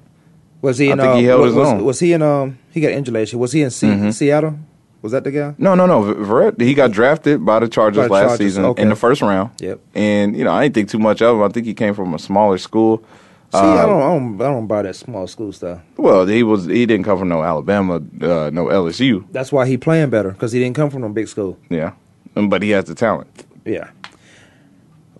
Was 0.61 0.77
he? 0.77 0.89
I 0.89 0.93
In, 0.93 0.97
think 0.99 1.09
uh, 1.09 1.15
he 1.17 1.23
held 1.25 1.41
was, 1.41 1.49
his 1.49 1.55
was, 1.57 1.67
own. 1.69 1.83
was 1.83 1.99
he 1.99 2.13
in? 2.13 2.21
Um, 2.21 2.57
he 2.71 2.79
got 2.81 2.91
injured 2.91 3.13
last 3.13 3.33
year. 3.33 3.39
Was 3.39 3.51
he 3.51 3.61
in 3.61 3.69
Se- 3.69 3.87
Mm-hmm. 3.87 4.09
Seattle? 4.11 4.57
Was 5.03 5.11
that 5.11 5.23
the 5.25 5.31
guy? 5.31 5.53
No, 5.59 5.75
no, 5.75 5.85
no. 5.85 6.01
Verrett, 6.01 6.59
he 6.59 6.73
got 6.73 6.91
drafted 6.91 7.45
by 7.45 7.59
the 7.59 7.67
Chargers 7.67 7.97
By 8.03 8.07
the 8.07 8.13
last 8.13 8.21
Chargers, 8.23 8.37
season 8.39 8.65
okay. 8.65 8.81
in 8.81 8.89
the 8.89 8.95
first 8.95 9.21
round. 9.21 9.51
Yep. 9.59 9.79
And 9.93 10.35
you 10.35 10.43
know, 10.43 10.51
I 10.51 10.63
didn't 10.63 10.75
think 10.75 10.89
too 10.89 10.97
much 10.99 11.21
of 11.21 11.35
him. 11.35 11.43
I 11.43 11.49
think 11.49 11.65
he 11.67 11.73
came 11.75 11.93
from 11.93 12.13
a 12.15 12.19
smaller 12.19 12.57
school. 12.57 13.03
See, 13.51 13.59
I 13.59 13.83
Uh, 13.83 13.85
don't, 13.85 14.01
I 14.01 14.05
don't, 14.07 14.41
I 14.41 14.45
don't 14.45 14.65
buy 14.67 14.81
that 14.81 14.95
small 14.95 15.27
school 15.27 15.51
stuff. 15.51 15.79
Well, 15.97 16.25
he 16.25 16.41
was 16.41 16.65
he 16.65 16.85
didn't 16.87 17.03
come 17.05 17.19
from 17.19 17.29
no 17.29 17.43
Alabama, 17.43 17.95
uh, 17.97 18.49
no 18.51 18.65
LSU. 18.67 19.25
That's 19.31 19.51
why 19.51 19.67
he 19.67 19.77
playing 19.77 20.09
better 20.09 20.31
because 20.31 20.51
he 20.53 20.59
didn't 20.59 20.75
come 20.75 20.89
from 20.89 21.01
no 21.01 21.09
big 21.09 21.27
school. 21.27 21.59
Yeah, 21.69 21.91
Um, 22.35 22.49
but 22.49 22.63
he 22.63 22.69
has 22.71 22.85
the 22.85 22.95
talent. 22.95 23.45
Yeah. 23.65 23.89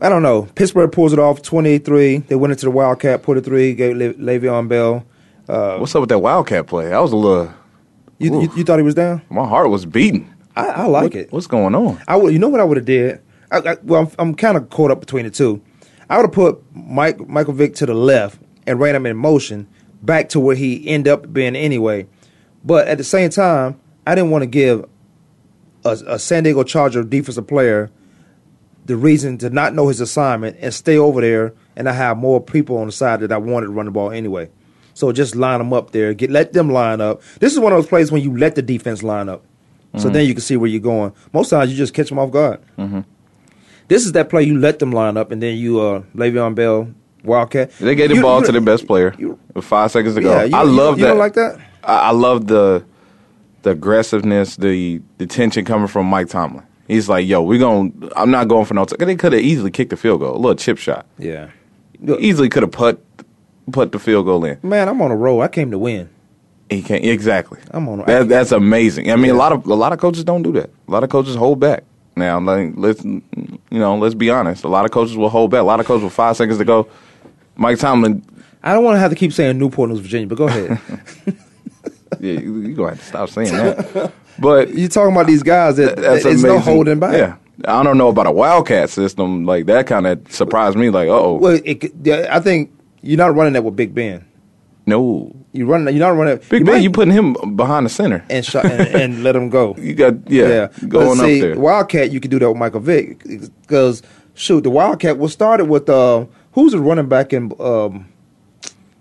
I 0.01 0.09
don't 0.09 0.23
know. 0.23 0.43
Pittsburgh 0.55 0.91
pulls 0.91 1.13
it 1.13 1.19
off 1.19 1.41
23. 1.41 2.17
They 2.19 2.35
went 2.35 2.51
into 2.51 2.65
the 2.65 2.71
Wildcat, 2.71 3.21
put 3.23 3.37
a 3.37 3.41
three, 3.41 3.73
gave 3.73 3.95
Le- 3.95 4.13
Le'Veon 4.15 4.67
Bell. 4.67 5.05
Uh, 5.47 5.77
What's 5.77 5.93
up 5.95 6.01
with 6.01 6.09
that 6.09 6.19
Wildcat 6.19 6.67
play? 6.67 6.91
I 6.93 6.99
was 6.99 7.11
a 7.11 7.15
little. 7.15 7.53
You, 8.19 8.41
you, 8.41 8.51
you 8.57 8.63
thought 8.63 8.77
he 8.79 8.83
was 8.83 8.95
down? 8.95 9.21
My 9.29 9.47
heart 9.47 9.69
was 9.69 9.85
beating. 9.85 10.33
I, 10.55 10.67
I 10.67 10.85
like 10.85 11.03
What- 11.13 11.15
it. 11.15 11.31
What's 11.31 11.47
going 11.47 11.75
on? 11.75 12.01
I 12.07 12.15
would. 12.15 12.33
You 12.33 12.39
know 12.39 12.49
what 12.49 12.59
I 12.59 12.63
would 12.63 12.77
have 12.77 12.85
did? 12.85 13.21
I, 13.51 13.57
I, 13.57 13.77
well, 13.83 14.01
I'm, 14.03 14.11
I'm 14.19 14.35
kind 14.35 14.57
of 14.57 14.69
caught 14.69 14.91
up 14.91 14.99
between 14.99 15.25
the 15.25 15.31
two. 15.31 15.61
I 16.09 16.17
would 16.17 16.23
have 16.25 16.31
put 16.31 16.63
Mike 16.75 17.27
Michael 17.27 17.53
Vick 17.53 17.75
to 17.75 17.85
the 17.85 17.93
left 17.93 18.39
and 18.67 18.79
ran 18.79 18.95
him 18.95 19.05
in 19.05 19.17
motion 19.17 19.67
back 20.01 20.29
to 20.29 20.39
where 20.39 20.55
he 20.55 20.87
ended 20.87 21.11
up 21.11 21.31
being 21.33 21.55
anyway. 21.55 22.07
But 22.63 22.87
at 22.87 22.97
the 22.97 23.03
same 23.03 23.29
time, 23.29 23.79
I 24.05 24.15
didn't 24.15 24.31
want 24.31 24.41
to 24.43 24.47
give 24.47 24.85
a, 25.85 25.97
a 26.07 26.19
San 26.19 26.43
Diego 26.43 26.63
Charger 26.63 27.03
defensive 27.03 27.47
player 27.47 27.89
the 28.85 28.95
reason 28.97 29.37
to 29.39 29.49
not 29.49 29.73
know 29.73 29.87
his 29.87 30.01
assignment 30.01 30.57
and 30.59 30.73
stay 30.73 30.97
over 30.97 31.21
there 31.21 31.53
and 31.75 31.87
I 31.87 31.93
have 31.93 32.17
more 32.17 32.41
people 32.41 32.77
on 32.77 32.87
the 32.87 32.91
side 32.91 33.21
that 33.21 33.31
I 33.31 33.37
wanted 33.37 33.67
to 33.67 33.71
run 33.71 33.85
the 33.85 33.91
ball 33.91 34.11
anyway. 34.11 34.49
So 34.93 35.11
just 35.11 35.35
line 35.35 35.59
them 35.59 35.73
up 35.73 35.91
there. 35.91 36.13
Get 36.13 36.29
let 36.29 36.53
them 36.53 36.69
line 36.69 37.01
up. 37.01 37.21
This 37.39 37.51
is 37.53 37.59
one 37.59 37.71
of 37.73 37.77
those 37.77 37.87
plays 37.87 38.11
when 38.11 38.21
you 38.21 38.37
let 38.37 38.55
the 38.55 38.61
defense 38.61 39.01
line 39.03 39.29
up. 39.29 39.43
So 39.97 40.09
then 40.09 40.25
you 40.25 40.33
can 40.33 40.41
see 40.41 40.57
where 40.57 40.67
you're 40.69 40.79
going. 40.81 41.13
Most 41.33 41.49
times 41.49 41.69
you 41.71 41.77
just 41.77 41.93
catch 41.93 42.09
them 42.09 42.17
off 42.17 42.31
guard. 42.31 42.59
This 43.87 44.05
is 44.05 44.13
that 44.13 44.29
play 44.29 44.43
you 44.43 44.57
let 44.57 44.79
them 44.79 44.91
line 44.91 45.17
up 45.17 45.31
and 45.31 45.41
then 45.41 45.57
you 45.57 45.79
uh 45.81 46.01
Le'Veon 46.15 46.55
Bell 46.55 46.87
Wildcat. 47.23 47.71
They 47.79 47.95
gave 47.95 48.09
the 48.09 48.15
You- 48.15 48.21
ball 48.21 48.39
you- 48.39 48.45
to 48.47 48.51
their 48.51 48.61
best 48.61 48.87
player 48.87 49.13
you- 49.17 49.37
with 49.53 49.65
five 49.65 49.91
seconds 49.91 50.15
to 50.15 50.21
go. 50.21 50.31
Yeah, 50.31 50.43
you- 50.45 50.55
I 50.55 50.63
love 50.63 50.97
you 50.97 51.03
that. 51.05 51.09
don't 51.09 51.17
like 51.19 51.33
that? 51.33 51.59
I, 51.83 51.95
I 51.97 52.11
love 52.11 52.47
the 52.47 52.83
the 53.63 53.71
aggressiveness, 53.71 54.55
the 54.57 55.01
the 55.19 55.25
tension 55.27 55.63
coming 55.65 55.87
from 55.87 56.05
Mike 56.07 56.27
Tomlin. 56.29 56.63
He's 56.87 57.07
like, 57.07 57.25
"Yo, 57.27 57.41
we're 57.41 57.59
going. 57.59 58.09
I'm 58.15 58.29
not 58.31 58.47
going 58.49 58.65
for 58.65 58.73
no. 58.73 58.83
T-. 58.85 58.95
They 58.99 59.15
could 59.15 59.31
have 59.33 59.41
easily 59.41 59.71
kicked 59.71 59.91
the 59.91 59.95
field 59.97 60.19
goal, 60.19 60.35
a 60.35 60.37
little 60.37 60.55
chip 60.55 60.77
shot. 60.77 61.05
Yeah. 61.17 61.47
Easily 62.19 62.49
could 62.49 62.63
have 62.63 62.71
put 62.73 63.01
put 63.71 63.91
the 63.91 63.99
field 63.99 64.25
goal 64.25 64.43
in. 64.45 64.57
Man, 64.63 64.87
I'm 64.89 65.01
on 65.01 65.11
a 65.11 65.15
roll. 65.15 65.41
I 65.41 65.47
came 65.47 65.71
to 65.71 65.77
win. 65.77 66.09
He 66.69 66.81
can't 66.81 67.03
exactly. 67.05 67.59
I'm 67.71 67.87
on- 67.87 68.03
That, 68.05 68.29
that's 68.29 68.51
amazing. 68.51 69.11
I 69.11 69.15
mean, 69.15 69.25
Yeah. 69.27 69.33
a 69.33 69.35
lot 69.35 69.51
of 69.51 69.65
a 69.67 69.75
lot 69.75 69.93
of 69.93 69.99
coaches 69.99 70.23
don't 70.23 70.41
do 70.43 70.51
that. 70.53 70.69
A 70.87 70.91
lot 70.91 71.03
of 71.03 71.09
coaches 71.09 71.35
hold 71.35 71.59
back. 71.59 71.83
Now, 72.15 72.39
like, 72.39 72.73
let's 72.75 73.03
you 73.03 73.21
know, 73.71 73.95
let's 73.97 74.15
be 74.15 74.29
honest. 74.29 74.63
A 74.63 74.67
lot 74.67 74.85
of 74.85 74.91
coaches 74.91 75.15
will 75.17 75.29
hold 75.29 75.51
back. 75.51 75.61
A 75.61 75.63
lot 75.63 75.79
of 75.79 75.85
coaches 75.85 76.03
with 76.03 76.13
five 76.13 76.37
seconds 76.37 76.57
to 76.59 76.65
go. 76.65 76.87
Mike 77.55 77.79
Tomlin, 77.79 78.23
I 78.63 78.73
don't 78.73 78.83
want 78.83 78.95
to 78.95 78.99
have 78.99 79.11
to 79.11 79.15
keep 79.15 79.33
saying 79.33 79.57
Newport 79.59 79.89
News, 79.89 79.99
Virginia, 79.99 80.27
but 80.27 80.37
go 80.37 80.47
ahead. 80.47 80.79
yeah, 82.19 82.39
you, 82.39 82.59
you 82.61 82.75
gonna 82.75 82.89
have 82.91 82.99
to 82.99 83.05
stop 83.05 83.29
saying 83.29 83.53
that. 83.53 84.11
But 84.39 84.73
you're 84.73 84.89
talking 84.89 85.13
about 85.15 85.27
these 85.27 85.43
guys 85.43 85.77
that, 85.77 85.95
that's 85.95 86.23
that 86.23 86.37
no 86.39 86.57
holding 86.57 86.99
back. 86.99 87.13
Yeah, 87.13 87.35
I 87.65 87.83
don't 87.83 87.99
know 87.99 88.07
about 88.07 88.25
a 88.25 88.31
Wildcat 88.31 88.89
system. 88.89 89.45
Like 89.45 89.67
that 89.67 89.85
kind 89.85 90.07
of 90.07 90.19
surprised 90.31 90.75
me. 90.75 90.89
Like, 90.89 91.07
oh, 91.07 91.35
Well, 91.35 91.59
it, 91.63 91.93
I 92.07 92.39
think 92.39 92.71
you're 93.03 93.17
not 93.17 93.35
running 93.35 93.53
that 93.53 93.63
with 93.63 93.75
Big 93.75 93.93
Ben. 93.93 94.25
no, 94.87 95.31
You 95.51 95.65
run. 95.67 95.83
You're 95.85 95.93
not 96.07 96.15
running. 96.17 96.37
Big 96.49 96.59
you 96.61 96.65
Ben, 96.65 96.75
might- 96.75 96.83
you 96.83 96.89
putting 96.89 97.13
him 97.13 97.55
behind 97.55 97.85
the 97.85 97.89
center. 97.89 98.25
and, 98.29 98.43
shot, 98.45 98.65
and 98.65 98.81
and 98.95 99.23
let 99.27 99.35
him 99.35 99.49
go. 99.49 99.75
You 99.77 99.93
got 99.93 100.29
yeah, 100.29 100.67
But 100.81 100.89
going 100.89 101.17
see, 101.19 101.41
up 101.41 101.41
there. 101.53 101.59
Wildcat, 101.59 102.11
you 102.11 102.19
could 102.19 102.31
do 102.31 102.39
that 102.39 102.49
with 102.49 102.57
Michael 102.57 102.79
Vick 102.79 103.23
because 103.23 104.01
shoot, 104.33 104.61
the 104.63 104.69
Wildcat 104.71 105.17
was 105.19 105.31
started 105.31 105.65
with 105.65 105.87
uh, 105.89 106.25
who's 106.53 106.71
the 106.71 106.79
running 106.79 107.07
back 107.07 107.33
in 107.33 107.51
um, 107.59 108.07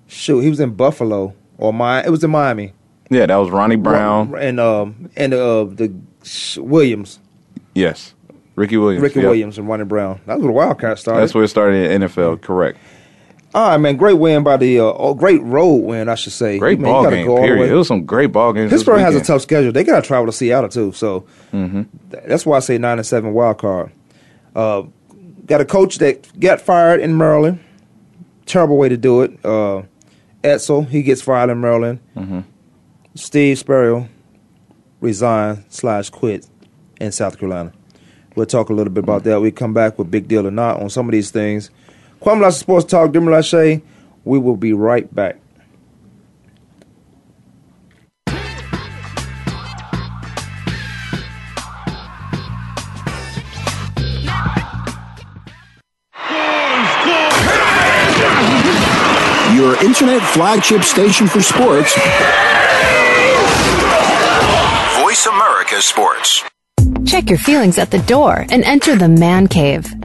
shoot, 0.06 0.40
he 0.40 0.50
was 0.50 0.60
in 0.60 0.74
Buffalo 0.74 1.34
or 1.58 1.72
my 1.72 2.02
it 2.04 2.10
was 2.10 2.22
in 2.24 2.30
Miami. 2.30 2.72
Yeah, 3.10 3.26
that 3.26 3.36
was 3.36 3.50
Ronnie 3.50 3.76
Brown. 3.76 4.34
and 4.38 4.58
um 4.60 5.10
and 5.16 5.34
uh 5.34 5.64
the 5.64 5.92
Williams, 6.58 7.18
Yes, 7.74 8.14
Ricky 8.56 8.76
Williams. 8.76 9.02
Ricky 9.02 9.20
yeah. 9.20 9.26
Williams 9.26 9.58
and 9.58 9.68
Ronnie 9.68 9.84
Brown. 9.84 10.20
That's 10.26 10.38
where 10.38 10.48
the 10.48 10.52
Wildcat 10.52 10.98
started. 10.98 11.20
That's 11.20 11.34
where 11.34 11.44
it 11.44 11.48
started 11.48 11.90
in 11.90 12.02
NFL. 12.02 12.40
Correct. 12.42 12.78
All 13.54 13.68
right, 13.68 13.76
man, 13.76 13.96
great 13.96 14.14
win 14.14 14.42
by 14.42 14.56
the 14.56 14.80
uh, 14.80 14.84
oh, 14.84 15.12
great 15.14 15.42
road 15.42 15.74
win, 15.84 16.08
I 16.08 16.14
should 16.14 16.32
say. 16.32 16.58
Great 16.58 16.80
Man, 16.80 16.90
ball 16.90 17.10
game. 17.10 17.26
go 17.26 17.36
Period. 17.36 17.70
It 17.70 17.74
was 17.74 17.86
some 17.86 18.06
great 18.06 18.32
ball 18.32 18.52
games. 18.54 18.70
this 18.70 18.80
Pittsburgh 18.80 19.00
has 19.00 19.14
a 19.14 19.22
tough 19.22 19.42
schedule. 19.42 19.72
They 19.72 19.84
got 19.84 20.00
to 20.02 20.06
travel 20.06 20.24
to 20.26 20.32
Seattle 20.32 20.70
too, 20.70 20.92
so 20.92 21.26
Mm-hmm. 21.52 21.82
th- 22.10 22.22
that's 22.26 22.46
why 22.46 22.56
I 22.56 22.60
say 22.60 22.78
nine 22.78 22.98
and 22.98 23.06
seven 23.06 23.34
wild 23.34 23.58
card. 23.58 23.92
Uh, 24.56 24.84
got 25.44 25.60
a 25.60 25.66
coach 25.66 25.98
that 25.98 26.38
got 26.40 26.62
fired 26.62 27.00
in 27.00 27.18
Maryland. 27.18 27.60
Terrible 28.46 28.78
way 28.78 28.88
to 28.88 28.96
do 28.96 29.20
it. 29.20 29.32
Uh, 29.44 29.82
Edsall 30.42 30.88
he 30.88 31.02
gets 31.02 31.20
fired 31.20 31.50
in 31.50 31.60
Maryland. 31.60 32.00
Mm-hmm. 32.16 32.40
Steve 33.14 33.58
Spurrier 33.58 34.08
resigned 35.00 35.64
slash 35.68 36.08
quit 36.10 36.46
in 37.00 37.12
South 37.12 37.38
Carolina. 37.38 37.72
We'll 38.34 38.46
talk 38.46 38.70
a 38.70 38.72
little 38.72 38.92
bit 38.92 39.04
about 39.04 39.24
that. 39.24 39.40
We 39.42 39.50
come 39.50 39.74
back 39.74 39.98
with 39.98 40.10
big 40.10 40.26
deal 40.26 40.46
or 40.46 40.50
not 40.50 40.80
on 40.80 40.88
some 40.88 41.06
of 41.06 41.12
these 41.12 41.30
things. 41.30 41.70
Kwamie 42.22 42.42
Lassiter 42.42 42.60
Sports 42.60 42.84
Talk, 42.86 43.10
Demery 43.10 43.32
Lachey. 43.32 43.82
We 44.24 44.38
will 44.38 44.56
be 44.56 44.72
right 44.72 45.12
back. 45.12 45.38
Your 59.56 59.74
internet 59.84 60.22
flagship 60.30 60.82
station 60.84 61.26
for 61.26 61.42
sports. 61.42 61.94
Voice 65.00 65.26
America 65.26 65.82
Sports. 65.82 66.44
Check 67.04 67.28
your 67.28 67.38
feelings 67.38 67.78
at 67.78 67.90
the 67.90 67.98
door 68.06 68.46
and 68.48 68.62
enter 68.62 68.94
the 68.96 69.08
man 69.08 69.48
cave. 69.48 69.92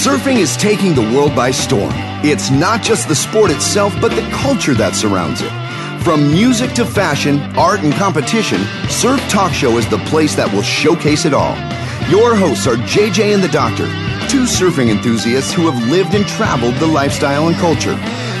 Surfing 0.00 0.38
is 0.38 0.56
taking 0.56 0.94
the 0.94 1.14
world 1.14 1.36
by 1.36 1.50
storm. 1.50 1.92
It's 2.24 2.50
not 2.50 2.82
just 2.82 3.06
the 3.06 3.14
sport 3.14 3.50
itself, 3.50 3.94
but 4.00 4.08
the 4.16 4.26
culture 4.30 4.72
that 4.72 4.94
surrounds 4.94 5.42
it. 5.42 5.52
From 6.02 6.32
music 6.32 6.72
to 6.76 6.86
fashion, 6.86 7.38
art, 7.54 7.80
and 7.80 7.92
competition, 7.92 8.62
Surf 8.88 9.20
Talk 9.28 9.52
Show 9.52 9.76
is 9.76 9.86
the 9.90 9.98
place 10.08 10.34
that 10.36 10.50
will 10.54 10.62
showcase 10.62 11.26
it 11.26 11.34
all. 11.34 11.54
Your 12.08 12.34
hosts 12.34 12.66
are 12.66 12.80
JJ 12.88 13.34
and 13.34 13.44
the 13.44 13.52
Doctor, 13.52 13.84
two 14.32 14.48
surfing 14.48 14.88
enthusiasts 14.88 15.52
who 15.52 15.70
have 15.70 15.90
lived 15.90 16.14
and 16.14 16.26
traveled 16.26 16.76
the 16.76 16.86
lifestyle 16.86 17.48
and 17.48 17.56
culture. 17.56 17.94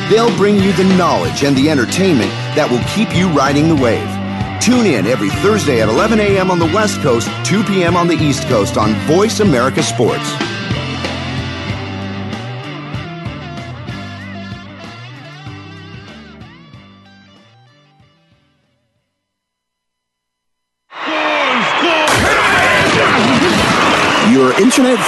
They'll 0.08 0.34
bring 0.38 0.56
you 0.56 0.72
the 0.72 0.88
knowledge 0.96 1.44
and 1.44 1.54
the 1.54 1.68
entertainment 1.68 2.30
that 2.56 2.70
will 2.70 2.80
keep 2.96 3.14
you 3.14 3.28
riding 3.36 3.68
the 3.68 3.76
wave. 3.76 4.08
Tune 4.64 4.86
in 4.86 5.06
every 5.06 5.28
Thursday 5.44 5.82
at 5.82 5.90
11 5.90 6.20
a.m. 6.20 6.50
on 6.50 6.58
the 6.58 6.72
West 6.72 7.02
Coast, 7.02 7.28
2 7.44 7.64
p.m. 7.64 7.98
on 7.98 8.08
the 8.08 8.16
East 8.16 8.48
Coast 8.48 8.78
on 8.78 8.94
Voice 9.04 9.40
America 9.40 9.82
Sports. 9.82 10.32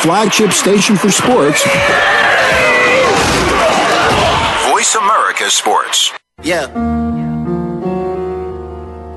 Flagship 0.02 0.50
station 0.50 0.96
for 0.96 1.12
sports. 1.12 1.62
Voice 4.68 4.96
America 4.96 5.48
Sports. 5.48 6.12
Yeah. 6.42 6.66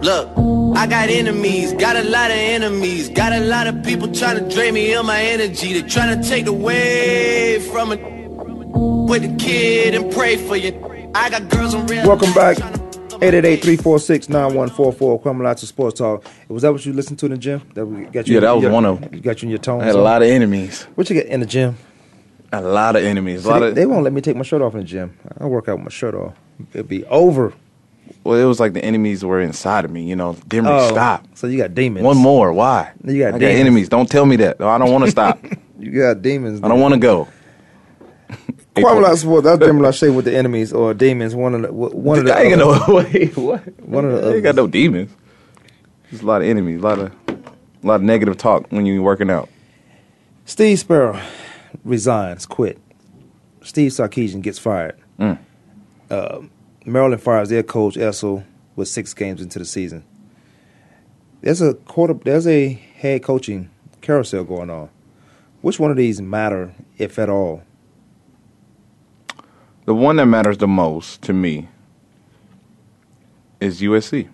Look, 0.03 0.29
I 0.77 0.85
got 0.85 1.09
enemies, 1.09 1.73
got 1.73 1.95
a 1.95 2.03
lot 2.03 2.29
of 2.29 2.37
enemies, 2.37 3.09
got 3.09 3.33
a 3.33 3.39
lot 3.39 3.65
of 3.65 3.83
people 3.83 4.11
trying 4.13 4.37
to 4.37 4.53
drain 4.53 4.75
me 4.75 4.93
of 4.93 5.07
my 5.07 5.19
energy. 5.19 5.73
They're 5.73 5.89
trying 5.89 6.21
to 6.21 6.29
take 6.29 6.45
away 6.45 7.59
from 7.71 7.91
it. 7.91 7.99
With 9.09 9.21
the 9.23 9.43
kid 9.43 9.95
and 9.95 10.11
pray 10.11 10.35
for 10.35 10.55
you. 10.55 11.11
I 11.15 11.29
got 11.29 11.49
girls 11.49 11.73
on 11.73 11.87
real. 11.87 12.07
Welcome 12.07 12.33
back. 12.33 12.57
888-346-9144, 13.31 15.21
Kwamie 15.21 15.59
Sports 15.59 15.99
Talk. 15.99 16.23
Was 16.47 16.61
that 16.63 16.71
what 16.71 16.85
you 16.85 16.93
listened 16.93 17.19
to 17.19 17.25
in 17.27 17.31
the 17.33 17.37
gym? 17.37 17.61
That 17.73 17.85
we 17.85 18.05
got 18.05 18.27
you 18.27 18.35
Yeah, 18.35 18.39
that 18.41 18.51
was 18.55 18.63
your- 18.63 18.71
one 18.71 18.85
of 18.85 19.01
them. 19.01 19.19
got 19.21 19.41
you 19.41 19.47
in 19.47 19.49
your 19.51 19.59
tone. 19.59 19.81
I 19.81 19.85
had 19.85 19.95
a 19.95 20.01
lot 20.01 20.21
of 20.21 20.27
enemies. 20.29 20.83
What 20.95 21.09
you 21.09 21.15
get 21.15 21.27
in 21.27 21.39
the 21.39 21.45
gym? 21.45 21.75
A 22.51 22.61
lot 22.61 22.95
of 22.95 23.03
enemies. 23.03 23.45
A 23.45 23.49
lot 23.49 23.59
they, 23.59 23.67
of. 23.69 23.75
they 23.75 23.85
won't 23.85 24.03
let 24.03 24.13
me 24.13 24.21
take 24.21 24.35
my 24.35 24.43
shirt 24.43 24.61
off 24.61 24.73
in 24.73 24.79
the 24.79 24.85
gym. 24.85 25.17
I 25.39 25.45
work 25.45 25.67
out 25.67 25.75
with 25.77 25.83
my 25.85 25.89
shirt 25.91 26.15
off. 26.15 26.33
It'd 26.73 26.87
be 26.87 27.03
over. 27.05 27.53
well, 28.23 28.39
it 28.39 28.45
was 28.45 28.59
like 28.59 28.73
the 28.73 28.83
enemies 28.85 29.25
were 29.25 29.41
inside 29.41 29.83
of 29.83 29.91
me. 29.91 30.03
You 30.03 30.15
know, 30.15 30.33
Demery, 30.47 30.79
Oh, 30.79 30.89
stop. 30.89 31.25
So 31.33 31.47
you 31.47 31.57
got 31.57 31.73
demons. 31.73 32.05
One 32.05 32.17
more. 32.17 32.53
Why? 32.53 32.91
You 33.03 33.19
got 33.19 33.27
I 33.27 33.31
got 33.31 33.39
demons. 33.39 33.59
enemies. 33.59 33.89
Don't 33.89 34.09
tell 34.09 34.25
me 34.25 34.35
that. 34.37 34.61
I 34.61 34.77
don't 34.77 34.91
want 34.91 35.05
to 35.05 35.11
stop. 35.11 35.39
You 35.77 35.91
got 36.01 36.21
demons. 36.21 36.61
I 36.63 36.69
don't 36.69 36.79
want 36.79 36.93
to 36.93 36.99
go. 36.99 37.27
Kwamie 38.75 39.17
Sports. 39.17 39.45
That's 39.45 39.59
Demon 39.59 39.81
Lachey 39.81 40.13
with 40.13 40.25
the 40.25 40.35
enemies 40.35 40.73
or 40.73 40.93
demons. 40.93 41.35
One 41.35 41.55
of 41.55 41.61
the 41.63 41.71
one 41.71 42.19
of 42.19 42.25
the. 42.25 42.35
I 42.35 42.41
ain't 42.43 42.57
got 42.57 42.87
no. 42.87 42.95
Wait, 42.95 43.35
what? 43.37 43.79
One 43.81 44.05
of 44.05 44.21
the 44.21 44.29
I 44.29 44.33
ain't 44.35 44.43
got 44.43 44.55
no 44.55 44.67
demons. 44.67 45.11
There's 46.09 46.21
a 46.21 46.25
lot 46.25 46.41
of 46.41 46.47
enemies. 46.47 46.79
A 46.79 46.83
lot 46.83 46.99
of, 46.99 47.11
a 47.27 47.87
lot 47.87 47.95
of 47.95 48.01
negative 48.03 48.37
talk 48.37 48.67
when 48.69 48.85
you're 48.85 49.01
working 49.01 49.29
out. 49.29 49.49
Steve 50.45 50.79
Spurrier 50.79 51.21
resigns, 51.83 52.45
quit. 52.45 52.79
Steve 53.63 53.91
Sarkisian 53.91 54.41
gets 54.41 54.59
fired. 54.59 54.95
Mm. 55.19 55.39
Uh, 56.09 56.41
Maryland 56.85 57.21
fires 57.21 57.49
their 57.49 57.63
coach 57.63 57.95
Edsall 57.95 58.43
with 58.75 58.87
six 58.87 59.13
games 59.13 59.41
into 59.41 59.57
the 59.57 59.65
season. 59.65 60.03
There's 61.41 61.61
a 61.61 61.73
quarter. 61.73 62.13
There's 62.13 62.47
a 62.47 62.73
head 62.73 63.23
coaching 63.23 63.69
carousel 64.01 64.43
going 64.43 64.69
on. 64.69 64.89
Which 65.61 65.79
one 65.79 65.89
of 65.89 65.97
these 65.97 66.21
matter, 66.21 66.73
if 66.97 67.17
at 67.17 67.29
all? 67.29 67.63
The 69.85 69.93
one 69.93 70.15
that 70.17 70.25
matters 70.25 70.57
the 70.57 70.67
most 70.67 71.21
to 71.23 71.33
me 71.33 71.67
is 73.59 73.81
USC. 73.81 74.27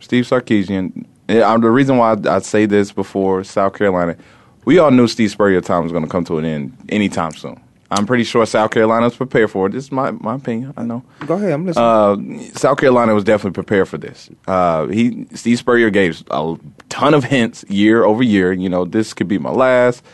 Steve 0.00 0.24
Sarkisian. 0.24 1.06
I'm- 1.28 1.60
the 1.60 1.70
reason 1.70 1.96
why 1.96 2.14
I, 2.14 2.36
I 2.36 2.38
say 2.40 2.66
this 2.66 2.90
before 2.92 3.44
South 3.44 3.74
Carolina, 3.74 4.16
we 4.64 4.78
all 4.78 4.90
knew 4.90 5.06
Steve 5.06 5.30
Spurrier 5.30 5.60
time 5.60 5.84
was 5.84 5.92
going 5.92 6.04
to 6.04 6.10
come 6.10 6.24
to 6.24 6.38
an 6.38 6.44
end 6.44 6.76
anytime 6.88 7.32
soon. 7.32 7.60
I'm 7.92 8.06
pretty 8.06 8.22
sure 8.22 8.46
South 8.46 8.70
Carolina 8.70 9.06
was 9.06 9.16
prepared 9.16 9.50
for 9.50 9.66
it. 9.66 9.72
This 9.72 9.84
is 9.84 9.92
my, 9.92 10.12
my 10.12 10.36
opinion. 10.36 10.72
I 10.76 10.84
know. 10.84 11.02
Go 11.26 11.34
ahead, 11.34 11.52
I'm 11.52 11.66
listening. 11.66 12.40
Uh, 12.44 12.52
South 12.56 12.78
Carolina 12.78 13.14
was 13.14 13.24
definitely 13.24 13.54
prepared 13.54 13.88
for 13.88 13.98
this. 13.98 14.30
Uh, 14.46 14.86
he 14.86 15.26
Steve 15.34 15.58
Spurrier 15.58 15.90
gave 15.90 16.22
a 16.30 16.56
ton 16.88 17.14
of 17.14 17.24
hints 17.24 17.64
year 17.68 18.04
over 18.04 18.22
year. 18.22 18.52
You 18.52 18.68
know, 18.68 18.84
this 18.84 19.12
could 19.12 19.26
be 19.26 19.38
my 19.38 19.50
last. 19.50 20.04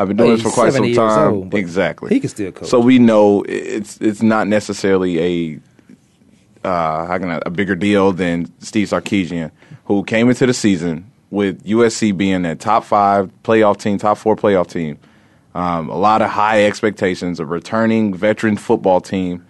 I've 0.00 0.08
been 0.08 0.16
doing 0.16 0.28
Well, 0.30 0.36
this 0.38 0.46
for 0.46 0.50
quite 0.52 0.72
some 0.72 0.92
time. 0.94 1.32
old, 1.34 1.54
exactly. 1.54 2.08
he 2.08 2.20
can 2.20 2.30
still 2.30 2.52
coach. 2.52 2.68
So 2.68 2.80
we 2.80 2.98
know 2.98 3.42
it's 3.48 3.98
it's 4.00 4.22
not 4.22 4.46
necessarily 4.48 5.20
a 6.64 6.66
uh, 6.66 7.06
how 7.06 7.18
can 7.18 7.30
I, 7.30 7.40
a 7.44 7.50
bigger 7.50 7.74
deal 7.74 8.12
than 8.12 8.50
Steve 8.60 8.88
Sarkisian, 8.88 9.50
who 9.84 10.02
came 10.04 10.28
into 10.28 10.46
the 10.46 10.54
season 10.54 11.10
with 11.30 11.62
USC 11.64 12.16
being 12.16 12.44
a 12.44 12.54
top 12.56 12.84
five 12.84 13.30
playoff 13.44 13.78
team, 13.78 13.98
top 13.98 14.18
four 14.18 14.36
playoff 14.36 14.68
team. 14.70 14.98
Um, 15.54 15.88
a 15.90 15.96
lot 15.98 16.22
of 16.22 16.30
high 16.30 16.64
expectations, 16.64 17.40
a 17.40 17.44
returning 17.46 18.14
veteran 18.14 18.56
football 18.56 19.00
team, 19.00 19.44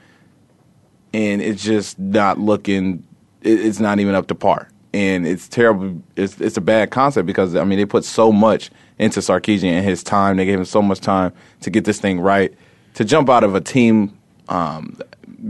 and 1.12 1.42
it's 1.42 1.62
just 1.62 1.98
not 1.98 2.38
looking. 2.38 3.04
It, 3.42 3.60
it's 3.60 3.80
not 3.80 4.00
even 4.00 4.14
up 4.14 4.26
to 4.28 4.34
par, 4.34 4.68
and 4.94 5.26
it's 5.26 5.48
terrible. 5.48 6.02
It's 6.16 6.40
it's 6.40 6.56
a 6.56 6.60
bad 6.62 6.90
concept 6.90 7.26
because 7.26 7.54
I 7.54 7.64
mean 7.64 7.78
they 7.78 7.84
put 7.86 8.04
so 8.04 8.32
much 8.32 8.70
into 9.00 9.20
Sarkisian 9.20 9.72
and 9.72 9.84
his 9.84 10.02
time. 10.02 10.36
They 10.36 10.44
gave 10.44 10.58
him 10.58 10.64
so 10.64 10.82
much 10.82 11.00
time 11.00 11.32
to 11.62 11.70
get 11.70 11.84
this 11.84 11.98
thing 11.98 12.20
right. 12.20 12.52
To 12.94 13.04
jump 13.04 13.30
out 13.30 13.42
of 13.44 13.54
a 13.54 13.60
team 13.60 14.16
um, 14.48 14.98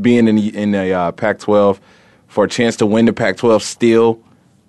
being 0.01 0.29
in 0.29 0.37
the, 0.37 0.57
in 0.57 0.71
the 0.71 0.93
uh, 0.93 1.13
Pac-12 1.13 1.81
for 2.29 2.45
a 2.45 2.49
chance 2.49 2.77
to 2.77 2.87
win 2.87 3.07
the 3.07 3.13
Pac-12 3.13 3.61
still 3.63 4.23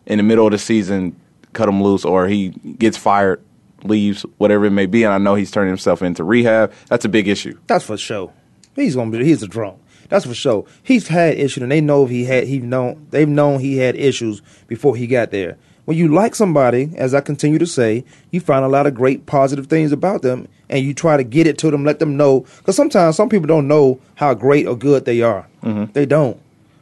in 0.08 0.18
the 0.18 0.24
middle 0.24 0.48
of 0.48 0.52
the 0.52 0.58
season, 0.58 1.16
cut 1.54 1.70
him 1.70 1.84
loose, 1.84 2.04
or 2.04 2.28
he 2.28 2.50
gets 2.50 2.98
fired, 2.98 3.44
leaves, 3.84 4.24
whatever 4.40 4.66
it 4.66 4.72
may 4.72 4.88
be. 4.88 5.04
And 5.04 5.14
I 5.14 5.20
know 5.20 5.36
he's 5.36 5.52
turning 5.52 5.70
himself 5.70 6.02
into 6.02 6.24
rehab. 6.24 6.74
That's 6.88 7.06
a 7.06 7.10
big 7.10 7.28
issue. 7.28 7.58
That's 7.68 7.86
for 7.86 7.98
sure. 7.98 8.34
He's 8.76 8.96
gonna 8.96 9.12
be. 9.12 9.24
He's 9.24 9.44
a 9.44 9.48
drunk. 9.48 9.80
That's 10.10 10.26
for 10.26 10.34
sure. 10.34 10.66
He's 10.82 11.08
had 11.08 11.38
issues, 11.38 11.62
and 11.62 11.72
they 11.72 11.82
know 11.82 12.06
he 12.06 12.26
had. 12.26 12.48
He 12.48 12.60
known. 12.60 13.08
They've 13.12 13.30
known 13.30 13.60
he 13.60 13.78
had 13.78 13.96
issues 13.96 14.42
before 14.68 14.96
he 14.96 15.08
got 15.08 15.32
there. 15.32 15.58
When 15.86 15.98
you 15.98 16.08
like 16.08 16.36
somebody, 16.36 16.92
as 16.96 17.14
I 17.14 17.22
continue 17.22 17.58
to 17.58 17.66
say, 17.66 18.06
you 18.30 18.40
find 18.40 18.64
a 18.64 18.70
lot 18.70 18.86
of 18.86 18.94
great 18.94 19.26
positive 19.26 19.68
things 19.68 19.92
about 19.92 20.22
them, 20.22 20.48
and 20.70 20.86
you 20.86 20.94
try 20.94 21.18
to 21.18 21.24
get 21.24 21.48
it 21.48 21.58
to 21.60 21.72
them, 21.72 21.84
let 21.84 22.00
them 22.00 22.16
know. 22.16 22.42
Because 22.58 22.76
sometimes 22.76 23.16
some 23.16 23.30
people 23.30 23.48
don't 23.48 23.68
know 23.68 24.00
how 24.16 24.34
great 24.34 24.68
or 24.68 24.78
good 24.78 25.06
they 25.06 25.22
are. 25.22 25.48
Mm-hmm. 25.64 25.92
They 25.94 26.06
don't. 26.06 26.40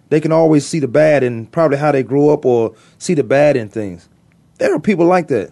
They 0.10 0.20
can 0.20 0.32
always 0.32 0.68
see 0.68 0.80
the 0.80 0.88
bad 0.88 1.24
in 1.24 1.48
probably 1.48 1.78
how 1.78 1.92
they 1.92 2.04
grew 2.04 2.30
up, 2.30 2.46
or 2.46 2.76
see 2.98 3.14
the 3.14 3.24
bad 3.24 3.56
in 3.56 3.70
things. 3.70 4.10
There 4.58 4.76
are 4.76 4.80
people 4.80 5.06
like 5.06 5.28
that. 5.30 5.52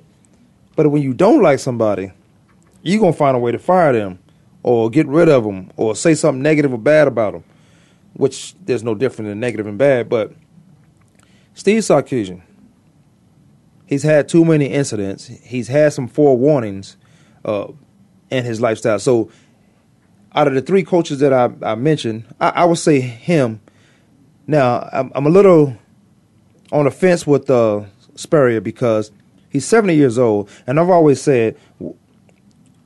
But 0.75 0.91
when 0.91 1.01
you 1.01 1.13
don't 1.13 1.41
like 1.41 1.59
somebody, 1.59 2.11
you're 2.81 2.99
gonna 2.99 3.13
find 3.13 3.35
a 3.35 3.39
way 3.39 3.51
to 3.51 3.59
fire 3.59 3.93
them, 3.93 4.19
or 4.61 4.89
get 4.89 5.07
rid 5.07 5.29
of 5.29 5.45
them, 5.45 5.71
or 5.77 5.95
say 5.95 6.13
something 6.13 6.41
negative 6.41 6.73
or 6.73 6.77
bad 6.77 7.07
about 7.07 7.33
them. 7.33 7.43
Which 8.13 8.55
there's 8.65 8.83
no 8.83 8.93
different 8.93 9.29
than 9.29 9.39
negative 9.39 9.67
and 9.67 9.77
bad. 9.77 10.09
But 10.09 10.33
Steve 11.53 11.83
Sarkisian, 11.83 12.41
he's 13.87 14.03
had 14.03 14.29
too 14.29 14.45
many 14.45 14.67
incidents. 14.67 15.25
He's 15.25 15.67
had 15.67 15.93
some 15.93 16.07
forewarnings 16.07 16.95
uh, 17.43 17.69
in 18.29 18.45
his 18.45 18.61
lifestyle. 18.61 18.99
So, 18.99 19.31
out 20.35 20.47
of 20.47 20.53
the 20.53 20.61
three 20.61 20.83
coaches 20.83 21.19
that 21.19 21.33
I, 21.33 21.49
I 21.63 21.75
mentioned, 21.75 22.25
I, 22.39 22.49
I 22.49 22.65
would 22.65 22.77
say 22.77 22.99
him. 22.99 23.59
Now, 24.45 24.87
I'm, 24.93 25.11
I'm 25.15 25.25
a 25.25 25.29
little 25.29 25.75
on 26.71 26.85
the 26.85 26.91
fence 26.91 27.25
with 27.25 27.49
uh, 27.49 27.85
Spurrier 28.15 28.61
because 28.61 29.11
he's 29.49 29.65
70 29.65 29.95
years 29.95 30.17
old, 30.17 30.49
and 30.67 30.79
I've 30.79 30.89
always 30.89 31.21
said, 31.21 31.57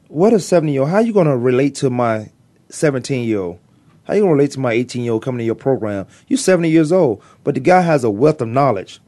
what 0.08 0.34
a 0.34 0.40
70 0.40 0.72
year 0.72 0.82
old, 0.82 0.92
how 0.92 0.98
are 0.98 1.02
you 1.02 1.14
going 1.14 1.28
to 1.28 1.38
relate 1.38 1.76
to 1.76 1.90
my 1.90 2.32
17 2.70 3.28
year 3.28 3.40
old? 3.40 3.60
How 4.04 4.14
are 4.14 4.16
you 4.16 4.24
going 4.24 4.32
to 4.32 4.36
relate 4.36 4.52
to 4.52 4.60
my 4.60 4.74
18 4.74 5.04
year 5.04 5.14
old 5.14 5.24
coming 5.24 5.40
to 5.40 5.46
your 5.46 5.56
program? 5.56 6.08
You're 6.28 6.38
70 6.38 6.70
years 6.70 6.92
old, 6.92 7.22
but 7.44 7.56
the 7.56 7.62
guy 7.62 7.82
has 7.82 8.04
a 8.04 8.10
wealth 8.10 8.42
of 8.42 8.48
knowledge. 8.48 9.00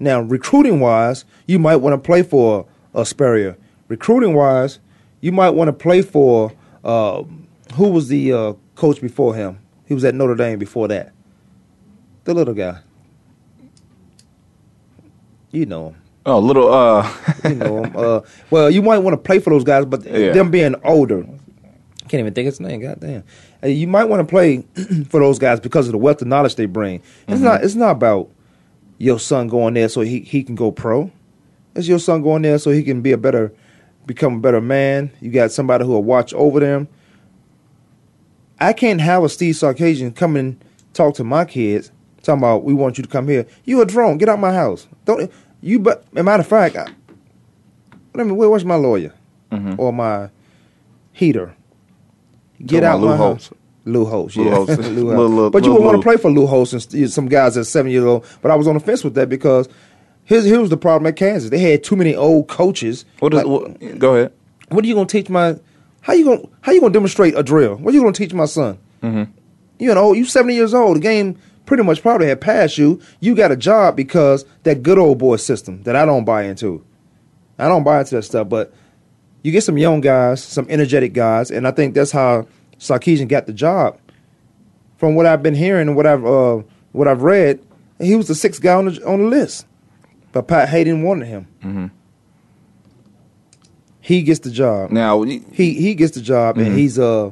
Now, 0.00 0.20
recruiting 0.20 0.80
wise, 0.80 1.24
you 1.46 1.58
might 1.58 1.76
want 1.76 1.94
to 1.94 1.98
play 2.04 2.22
for 2.22 2.66
Spurrier. 3.04 3.56
Recruiting 3.88 4.34
wise, 4.34 4.80
you 5.20 5.30
might 5.32 5.50
want 5.50 5.68
to 5.68 5.72
play 5.72 6.02
for 6.02 6.52
uh, 6.84 7.22
who 7.74 7.88
was 7.88 8.08
the 8.08 8.32
uh, 8.32 8.52
coach 8.74 9.00
before 9.00 9.34
him? 9.34 9.58
He 9.86 9.94
was 9.94 10.04
at 10.04 10.14
Notre 10.14 10.34
Dame 10.34 10.58
before 10.58 10.88
that. 10.88 11.12
The 12.24 12.34
little 12.34 12.54
guy. 12.54 12.78
You 15.50 15.66
know 15.66 15.88
him. 15.90 15.96
Oh, 16.26 16.38
little. 16.38 16.72
Uh, 16.72 17.08
You 17.44 17.54
know 17.56 17.84
him. 17.84 17.96
Uh, 17.96 18.20
well, 18.50 18.70
you 18.70 18.82
might 18.82 18.98
want 18.98 19.14
to 19.14 19.18
play 19.18 19.38
for 19.38 19.50
those 19.50 19.64
guys, 19.64 19.84
but 19.84 20.04
Yeah. 20.04 20.32
them 20.32 20.50
being 20.50 20.74
older, 20.84 21.22
can't 22.08 22.14
even 22.20 22.32
think 22.34 22.46
of 22.48 22.52
his 22.54 22.60
name. 22.60 22.80
Goddamn, 22.80 23.24
Uh, 23.62 23.66
you 23.68 23.86
might 23.86 24.04
want 24.04 24.26
to 24.26 24.30
play 24.30 24.58
for 25.08 25.20
those 25.20 25.38
guys 25.38 25.60
because 25.60 25.86
of 25.86 25.92
the 25.92 25.98
wealth 25.98 26.22
of 26.22 26.28
knowledge 26.28 26.54
they 26.56 26.66
bring. 26.66 27.00
It's 27.28 27.40
not. 27.40 27.62
It's 27.64 27.74
not 27.74 27.90
about 27.92 28.28
your 29.02 29.18
son 29.18 29.48
going 29.48 29.74
there 29.74 29.88
so 29.88 30.00
he 30.02 30.20
he 30.20 30.44
can 30.44 30.54
go 30.54 30.70
pro. 30.70 31.10
It's 31.74 31.88
your 31.88 31.98
son 31.98 32.22
going 32.22 32.42
there 32.42 32.56
so 32.58 32.70
he 32.70 32.84
can 32.84 33.02
be 33.02 33.10
a 33.10 33.18
better, 33.18 33.52
become 34.06 34.34
a 34.36 34.38
better 34.38 34.60
man. 34.60 35.10
You 35.20 35.32
got 35.32 35.50
somebody 35.50 35.84
who 35.84 35.90
will 35.90 36.04
watch 36.04 36.32
over 36.34 36.60
them. 36.60 36.86
I 38.60 38.72
can't 38.72 39.00
have 39.00 39.24
a 39.24 39.28
Steve 39.28 39.56
Sarkisian 39.56 40.14
come 40.14 40.36
and 40.36 40.64
talk 40.92 41.16
to 41.16 41.24
my 41.24 41.44
kids, 41.44 41.90
talking 42.22 42.38
about 42.38 42.62
we 42.62 42.74
want 42.74 42.96
you 42.96 43.02
to 43.02 43.10
come 43.10 43.26
here. 43.26 43.44
You 43.64 43.80
a 43.80 43.86
drone? 43.86 44.18
Get 44.18 44.28
out 44.28 44.38
my 44.38 44.52
house. 44.52 44.86
Don't 45.04 45.32
you? 45.62 45.80
But 45.80 46.04
as 46.12 46.20
a 46.20 46.22
matter 46.22 46.42
of 46.42 46.46
fact, 46.46 46.76
I, 46.76 46.86
let 48.14 48.24
me. 48.24 48.32
Where, 48.32 48.48
where's 48.50 48.64
my 48.64 48.76
lawyer 48.76 49.12
or 49.78 49.92
my 49.92 50.30
heater? 51.10 51.56
Get 52.64 52.84
out 52.84 53.00
Lou 53.00 53.08
my 53.08 53.16
house. 53.16 53.50
Lou 53.84 54.04
Holtz, 54.04 54.36
Lou 54.36 54.44
yeah. 54.44 54.54
Holtz. 54.54 54.78
Lou 54.78 55.04
Lil- 55.04 55.16
Holtz. 55.16 55.34
Lil- 55.34 55.50
but 55.50 55.64
you 55.64 55.72
would 55.72 55.82
want 55.82 55.96
to 55.96 56.02
play 56.02 56.16
for 56.16 56.30
Lou 56.30 56.46
Holtz 56.46 56.72
and 56.72 57.10
some 57.10 57.26
guys 57.28 57.54
that's 57.56 57.68
seven 57.68 57.90
years 57.90 58.04
old. 58.04 58.24
But 58.40 58.50
I 58.50 58.54
was 58.56 58.66
on 58.68 58.74
the 58.74 58.80
fence 58.80 59.02
with 59.04 59.14
that 59.14 59.28
because 59.28 59.68
here's 60.24 60.44
here 60.44 60.60
was 60.60 60.70
the 60.70 60.76
problem 60.76 61.06
at 61.08 61.16
Kansas. 61.16 61.50
They 61.50 61.58
had 61.58 61.82
too 61.82 61.96
many 61.96 62.14
old 62.14 62.48
coaches. 62.48 63.04
what 63.18 63.32
is, 63.34 63.38
Like, 63.38 63.46
what, 63.46 63.98
go 63.98 64.14
ahead. 64.16 64.32
what 64.68 64.84
are 64.84 64.88
you 64.88 64.94
gonna 64.94 65.06
teach 65.06 65.28
my? 65.28 65.58
How 66.02 66.12
you 66.14 66.24
gonna 66.24 66.42
how 66.62 66.72
you 66.72 66.80
gonna 66.80 66.92
demonstrate 66.92 67.36
a 67.36 67.42
drill? 67.42 67.76
What 67.76 67.92
are 67.92 67.96
you 67.96 68.02
gonna 68.02 68.12
teach 68.12 68.32
my 68.34 68.44
son? 68.46 68.78
Mm-hmm. 69.02 69.30
You 69.78 69.94
know, 69.94 70.12
you 70.12 70.24
seventy 70.24 70.54
years 70.54 70.74
old. 70.74 70.96
The 70.96 71.00
game 71.00 71.38
pretty 71.66 71.82
much 71.84 72.02
probably 72.02 72.26
had 72.28 72.40
passed 72.40 72.78
you. 72.78 73.00
You 73.20 73.34
got 73.34 73.50
a 73.52 73.56
job 73.56 73.96
because 73.96 74.44
that 74.64 74.82
good 74.82 74.98
old 74.98 75.18
boy 75.18 75.36
system 75.36 75.82
that 75.84 75.96
I 75.96 76.04
don't 76.04 76.24
buy 76.24 76.42
into. 76.44 76.84
I 77.58 77.68
don't 77.68 77.84
buy 77.84 78.00
into 78.00 78.16
that 78.16 78.22
stuff. 78.22 78.48
But 78.48 78.72
you 79.42 79.50
get 79.52 79.62
some 79.64 79.78
young 79.78 80.00
guys, 80.00 80.42
some 80.42 80.66
energetic 80.68 81.12
guys, 81.14 81.50
and 81.50 81.66
I 81.66 81.70
think 81.72 81.94
that's 81.94 82.10
how 82.12 82.46
Sarkisian 82.82 83.28
got 83.28 83.46
the 83.46 83.52
job. 83.52 83.96
From 84.96 85.14
what 85.14 85.24
I've 85.24 85.42
been 85.42 85.54
hearing 85.54 85.86
and 85.88 85.96
what 85.96 86.06
I've 86.06 86.24
uh, 86.24 86.62
what 86.90 87.06
I've 87.08 87.22
read, 87.22 87.64
he 88.00 88.16
was 88.16 88.26
the 88.28 88.34
sixth 88.34 88.60
guy 88.60 88.74
on 88.74 88.86
the 88.86 89.06
on 89.06 89.20
the 89.22 89.28
list, 89.28 89.66
but 90.32 90.48
Pat 90.48 90.68
Haden 90.68 91.02
wanted 91.02 91.26
him. 91.26 91.46
Mm-hmm. 91.62 91.86
He 94.00 94.22
gets 94.22 94.40
the 94.40 94.50
job 94.50 94.90
Now, 94.90 95.22
he 95.22 95.38
he 95.74 95.94
gets 95.94 96.12
the 96.16 96.20
job 96.20 96.56
Mm-hmm. 96.56 96.66
and 96.66 96.76
he's 96.78 96.98
uh 96.98 97.30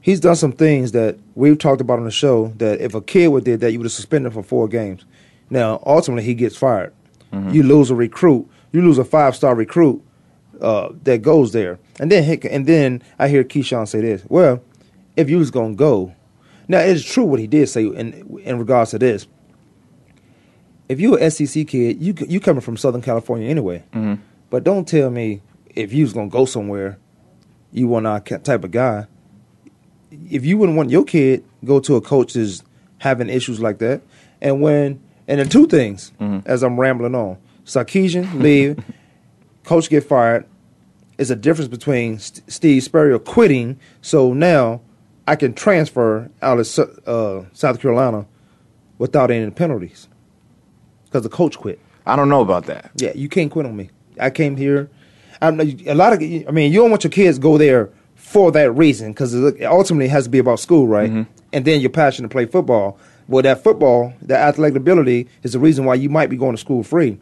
he's 0.00 0.20
done 0.20 0.36
some 0.36 0.52
things 0.52 0.92
that 0.92 1.18
we've 1.34 1.58
talked 1.58 1.80
about 1.82 1.98
on 1.98 2.04
the 2.06 2.10
show 2.10 2.48
that 2.56 2.80
if 2.80 2.94
a 2.94 3.00
kid 3.02 3.28
would 3.28 3.44
did 3.44 3.60
that 3.60 3.72
you 3.72 3.78
would 3.78 3.84
have 3.84 3.92
suspended 3.92 4.32
him 4.32 4.42
for 4.42 4.46
four 4.46 4.68
games. 4.68 5.04
Now 5.50 5.82
ultimately 5.84 6.24
he 6.24 6.34
gets 6.34 6.56
fired. 6.56 6.94
Mm-hmm. 7.32 7.50
You 7.50 7.62
lose 7.62 7.90
a 7.90 7.94
recruit, 7.94 8.48
you 8.72 8.80
lose 8.82 8.96
a 8.98 9.04
five 9.04 9.36
star 9.36 9.54
recruit 9.54 10.02
uh, 10.60 10.90
that 11.04 11.22
goes 11.22 11.52
there, 11.52 11.78
and 11.98 12.10
then 12.10 12.24
he- 12.24 12.48
and 12.48 12.66
then 12.66 13.02
I 13.18 13.28
hear 13.28 13.44
Keyshawn 13.44 13.88
say 13.88 14.00
this. 14.00 14.22
Well, 14.28 14.62
if 15.16 15.28
you 15.30 15.38
was 15.38 15.50
gonna 15.50 15.74
go, 15.74 16.12
now 16.68 16.78
it's 16.78 17.02
true 17.04 17.24
what 17.24 17.40
he 17.40 17.46
did 17.46 17.68
say 17.68 17.84
in 17.86 18.40
in 18.44 18.58
regards 18.58 18.90
to 18.92 18.98
this. 18.98 19.26
If 20.88 21.00
you 21.00 21.16
a 21.16 21.30
SEC 21.30 21.66
kid, 21.68 22.02
you 22.02 22.14
you 22.28 22.40
coming 22.40 22.60
from 22.60 22.76
Southern 22.76 23.02
California 23.02 23.48
anyway. 23.48 23.84
But 24.50 24.64
don't 24.64 24.86
tell 24.88 25.10
me 25.10 25.42
if 25.76 25.92
you 25.92 26.02
was 26.04 26.12
gonna 26.12 26.28
go 26.28 26.44
somewhere, 26.44 26.98
you 27.72 27.86
want 27.86 28.06
our 28.06 28.20
type 28.20 28.64
of 28.64 28.70
guy. 28.72 29.06
If 30.28 30.44
you 30.44 30.58
wouldn't 30.58 30.76
want 30.76 30.90
your 30.90 31.04
kid 31.04 31.44
go 31.64 31.78
to 31.80 31.94
a 31.96 32.00
coach 32.00 32.32
that's 32.32 32.62
having 32.98 33.28
issues 33.28 33.60
like 33.60 33.78
that, 33.78 34.02
and 34.42 34.60
when 34.60 35.00
and 35.28 35.38
then 35.38 35.48
two 35.48 35.66
things 35.68 36.10
as 36.46 36.64
I'm 36.64 36.78
rambling 36.80 37.14
on, 37.14 37.36
Sarkisian 37.64 38.40
leave, 38.40 38.82
coach 39.64 39.88
get 39.88 40.02
fired. 40.02 40.46
Is 41.20 41.30
a 41.30 41.36
difference 41.36 41.68
between 41.68 42.18
St- 42.18 42.50
Steve 42.50 42.82
Spurrier 42.82 43.18
quitting, 43.18 43.78
so 44.00 44.32
now 44.32 44.80
I 45.26 45.36
can 45.36 45.52
transfer 45.52 46.30
out 46.40 46.58
of 46.58 46.78
uh, 47.06 47.44
South 47.52 47.78
Carolina 47.78 48.24
without 48.96 49.30
any 49.30 49.50
penalties 49.50 50.08
because 51.04 51.22
the 51.22 51.28
coach 51.28 51.58
quit. 51.58 51.78
I 52.06 52.16
don't 52.16 52.30
know 52.30 52.40
about 52.40 52.64
that. 52.66 52.90
Yeah, 52.96 53.12
you 53.14 53.28
can't 53.28 53.50
quit 53.50 53.66
on 53.66 53.76
me. 53.76 53.90
I 54.18 54.30
came 54.30 54.56
here. 54.56 54.88
I 55.42 55.50
know 55.50 55.64
a 55.86 55.94
lot 55.94 56.14
of. 56.14 56.22
I 56.22 56.50
mean, 56.52 56.72
you 56.72 56.80
don't 56.80 56.90
want 56.90 57.04
your 57.04 57.10
kids 57.10 57.38
go 57.38 57.58
there 57.58 57.90
for 58.14 58.50
that 58.52 58.72
reason 58.72 59.12
because 59.12 59.34
it 59.34 59.62
ultimately 59.64 60.06
it 60.06 60.10
has 60.12 60.24
to 60.24 60.30
be 60.30 60.38
about 60.38 60.58
school, 60.58 60.88
right? 60.88 61.10
Mm-hmm. 61.10 61.30
And 61.52 61.64
then 61.66 61.82
your 61.82 61.90
passion 61.90 62.22
to 62.22 62.30
play 62.30 62.46
football. 62.46 62.98
Well, 63.28 63.42
that 63.42 63.62
football, 63.62 64.14
that 64.22 64.40
athletic 64.40 64.76
ability, 64.76 65.28
is 65.42 65.52
the 65.52 65.58
reason 65.58 65.84
why 65.84 65.96
you 65.96 66.08
might 66.08 66.30
be 66.30 66.36
going 66.36 66.56
to 66.56 66.58
school 66.58 66.82
free. 66.82 67.18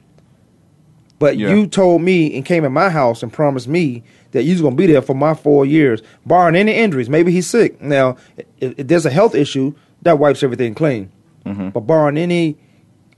But 1.19 1.37
Yeah. 1.37 1.53
you 1.55 1.67
told 1.67 2.03
me 2.03 2.35
and 2.37 2.45
came 2.45 2.65
in 2.65 2.73
my 2.73 2.91
house 2.91 3.23
and 3.23 3.33
promised 3.33 3.67
me 3.69 4.03
that 4.33 4.45
you 4.45 4.53
was 4.53 4.61
going 4.61 4.77
to 4.77 4.81
be 4.81 4.87
there 4.87 5.03
for 5.03 5.15
my 5.15 5.35
four 5.35 5.67
years, 5.67 6.03
barring 6.25 6.55
any 6.55 6.73
injuries. 6.73 7.09
Maybe 7.09 7.33
he's 7.33 7.47
sick. 7.47 7.81
Now, 7.83 8.17
if, 8.61 8.79
if 8.79 8.87
there's 8.87 9.07
a 9.07 9.11
health 9.11 9.35
issue, 9.35 9.75
that 10.03 10.19
wipes 10.19 10.43
everything 10.43 10.75
clean. 10.75 11.11
Mm-hmm. 11.45 11.71
But 11.71 11.81
barring 11.81 12.19
any, 12.19 12.57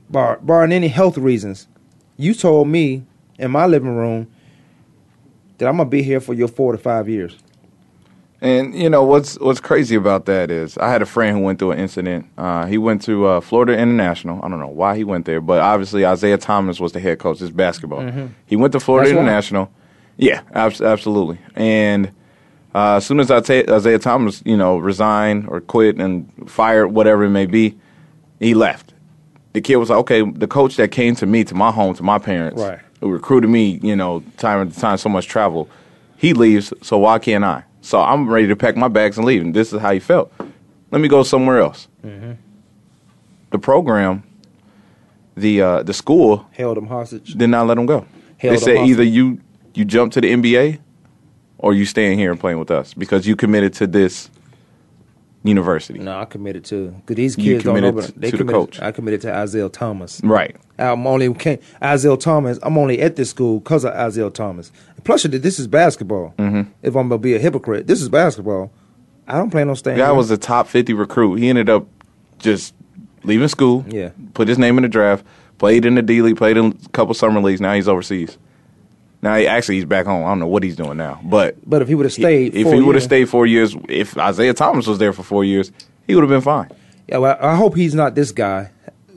bar, 0.09 0.39
barring 0.43 0.73
any 0.73 0.89
health 0.89 1.19
reasons, 1.19 1.67
you 2.17 2.33
told 2.33 2.69
me 2.69 3.05
in 3.39 3.51
my 3.51 3.67
living 3.67 3.95
room 3.97 4.29
that 5.59 5.69
I'm 5.69 5.77
gonna 5.77 5.89
be 5.91 6.03
here 6.03 6.21
for 6.21 6.33
your 6.33 6.49
four 6.49 6.73
to 6.73 6.79
five 6.79 7.09
years. 7.09 7.37
And 8.43 8.75
you 8.75 8.89
know 8.89 9.05
what's 9.05 9.39
what's 9.39 9.61
crazy 9.61 9.97
about 9.97 10.25
that 10.25 10.51
is 10.51 10.79
I 10.79 10.91
had 10.91 11.03
a 11.03 11.07
friend 11.07 11.37
who 11.37 11.43
went 11.43 11.59
through 11.59 11.73
an 11.73 11.79
incident. 11.79 12.27
Uh, 12.39 12.65
he 12.65 12.79
went 12.79 13.03
to 13.03 13.27
uh, 13.27 13.41
Florida 13.43 13.77
International. 13.77 14.41
I 14.43 14.49
don't 14.49 14.61
know 14.61 14.69
why 14.69 14.97
he 14.97 15.05
went 15.05 15.27
there, 15.27 15.43
but 15.43 15.61
obviously 15.61 16.05
Isiah 16.05 16.39
Thomas 16.39 16.81
was 16.81 16.93
the 16.93 17.01
head 17.01 17.19
coach. 17.19 17.43
It's 17.43 17.51
basketball. 17.51 18.11
He 18.47 18.57
went 18.57 18.73
to 18.73 18.81
Florida 18.81 19.11
That's. 19.11 19.19
International. 19.21 19.71
Yeah, 20.17 20.41
abs- 20.55 20.81
absolutely. 20.81 21.39
And 21.55 22.13
uh, 22.75 22.97
as 22.97 23.07
soon 23.07 23.21
as 23.21 23.31
Isiah 23.31 23.99
Thomas, 23.99 24.43
you 24.47 24.57
know, 24.57 24.79
resigned 24.79 25.47
or 25.49 25.61
quit 25.61 25.97
and 25.99 26.31
fired, 26.49 26.89
whatever 26.89 27.25
it 27.25 27.31
may 27.31 27.47
be, 27.47 27.77
he 28.39 28.55
left. 28.55 28.95
The 29.53 29.61
kid 29.61 29.77
was 29.77 29.91
like, 29.91 29.99
okay, 30.01 30.23
the 30.31 30.47
coach 30.47 30.77
that 30.77 30.93
came 30.93 31.15
to 31.17 31.27
me, 31.27 31.45
to 31.45 31.55
my 31.55 31.73
home, 31.73 31.95
to 31.95 32.03
my 32.03 32.19
parents, 32.19 32.63
Right. 32.63 32.79
who 33.01 33.11
recruited 33.11 33.51
me, 33.51 33.81
you 33.83 33.97
know, 33.97 34.23
time 34.39 34.61
and 34.61 34.75
time 34.75 34.97
so 34.97 35.09
much 35.11 35.27
travel, 35.27 35.69
he 36.17 36.33
leaves, 36.33 36.73
so 36.83 36.97
why 36.99 37.19
can't 37.19 37.45
I? 37.45 37.65
So 37.83 38.01
I'm 38.01 38.29
ready 38.29 38.47
to 38.49 38.57
pack 38.57 38.77
my 38.77 38.89
bags 38.89 39.17
and 39.17 39.27
leave. 39.27 39.41
And 39.43 39.55
this 39.55 39.73
is 39.73 39.81
how 39.81 39.93
he 39.93 40.01
felt. 40.01 40.33
Let 40.91 41.01
me 41.01 41.09
go 41.09 41.23
somewhere 41.23 41.59
else. 41.61 41.89
The 42.03 43.59
program, 43.59 44.23
the 45.37 45.61
uh, 45.63 45.83
the 45.83 45.93
school 45.95 46.47
Held 46.53 46.79
him 46.79 46.87
hostage. 46.87 47.35
did 47.35 47.49
not 47.51 47.67
let 47.67 47.79
him 47.79 47.87
go. 47.87 48.07
Held 48.39 48.55
they 48.55 48.59
said 48.59 48.77
hostage. 48.77 48.91
either 48.91 49.03
you 49.03 49.41
you 49.75 49.85
jump 49.85 50.13
to 50.13 50.21
the 50.21 50.33
NBA 50.33 50.79
or 51.59 51.75
you 51.75 51.85
staying 51.85 52.19
here 52.19 52.31
and 52.31 52.39
playing 52.39 52.59
with 52.59 52.71
us 52.71 52.95
because 52.95 53.27
you 53.27 53.35
committed 53.37 53.73
to 53.75 53.87
this 53.87 54.31
university. 55.43 55.99
No, 55.99 56.19
I 56.21 56.25
committed 56.27 56.65
to 56.67 56.89
because 56.91 57.17
these 57.17 57.39
You 57.39 57.55
kids 57.55 57.65
don't 57.65 57.81
know. 57.81 57.91
committed 57.91 58.15
But 58.15 58.21
they 58.21 58.31
to 58.31 58.37
the 58.37 58.45
committed, 58.45 58.61
coach. 58.61 58.81
I 58.83 58.93
committed 58.93 59.21
to 59.23 59.43
Isiah 59.43 59.69
Thomas. 59.69 60.21
Right. 60.23 60.57
I'm 60.79 61.07
only 61.07 61.27
Isiah 61.83 62.17
Thomas. 62.17 62.59
I'm 62.63 62.77
only 62.79 63.01
at 63.01 63.17
this 63.17 63.31
school 63.31 63.61
because 63.61 63.85
of 63.85 63.95
Isiah 64.09 64.31
Thomas. 64.31 64.71
Plus, 65.05 65.23
this 65.23 65.59
is 65.59 65.67
basketball. 65.67 66.35
Mm-hmm. 66.39 66.71
If 66.83 66.95
I'm 66.97 67.09
gonna 67.09 67.19
be 67.19 67.35
a 67.35 67.39
hypocrite, 67.39 67.87
this 67.87 68.03
is 68.03 68.09
basketball. 68.09 68.71
I 69.27 69.35
don't 69.39 69.51
plan 69.51 69.69
on 69.71 69.77
staying. 69.77 69.97
The 69.97 70.03
guy 70.03 70.09
here. 70.09 70.15
was 70.15 70.31
a 70.31 70.37
top 70.37 70.67
50 70.67 70.93
recruit. 70.93 71.37
He 71.37 71.49
ended 71.49 71.71
up 71.71 71.87
just 72.39 72.75
leaving 73.23 73.49
school. 73.49 73.85
Yeah. 73.89 74.11
Put 74.35 74.49
his 74.49 74.59
name 74.59 74.77
in 74.77 74.83
the 74.83 74.89
draft. 74.89 75.25
Played 75.59 75.85
in 75.85 75.95
the 75.95 76.03
D 76.03 76.21
League. 76.23 76.37
Played 76.37 76.57
in 76.57 76.79
a 76.85 76.89
couple 76.91 77.15
summer 77.15 77.41
leagues. 77.41 77.61
Now 77.61 77.75
he's 77.75 77.87
overseas. 77.89 78.37
Now 79.23 79.35
actually 79.35 79.77
he's 79.77 79.85
back 79.85 80.07
home. 80.07 80.25
I 80.25 80.29
don't 80.29 80.39
know 80.39 80.47
what 80.47 80.63
he's 80.63 80.77
doing 80.77 80.97
now. 80.97 81.21
But 81.23 81.57
But 81.69 81.83
if 81.83 81.89
he 81.89 81.95
would 81.95 82.07
have 82.07 82.13
stayed, 82.13 82.55
if 82.55 82.63
four 82.65 82.75
he 82.75 82.81
would 82.81 82.95
have 82.95 83.03
years- 83.03 83.05
stayed 83.05 83.29
four 83.29 83.47
years, 83.47 83.77
if 83.89 84.17
Isiah 84.17 84.55
Thomas 84.55 84.87
was 84.87 84.99
there 84.99 85.13
for 85.13 85.23
four 85.23 85.45
years, 85.45 85.71
he 86.07 86.15
would 86.15 86.23
have 86.23 86.31
been 86.31 86.41
fine. 86.41 86.71
yeah, 87.09 87.19
well, 87.19 87.37
I 87.41 87.55
hope 87.57 87.75
he's 87.77 87.95
not 87.95 88.15
this 88.15 88.33
guy. 88.33 88.71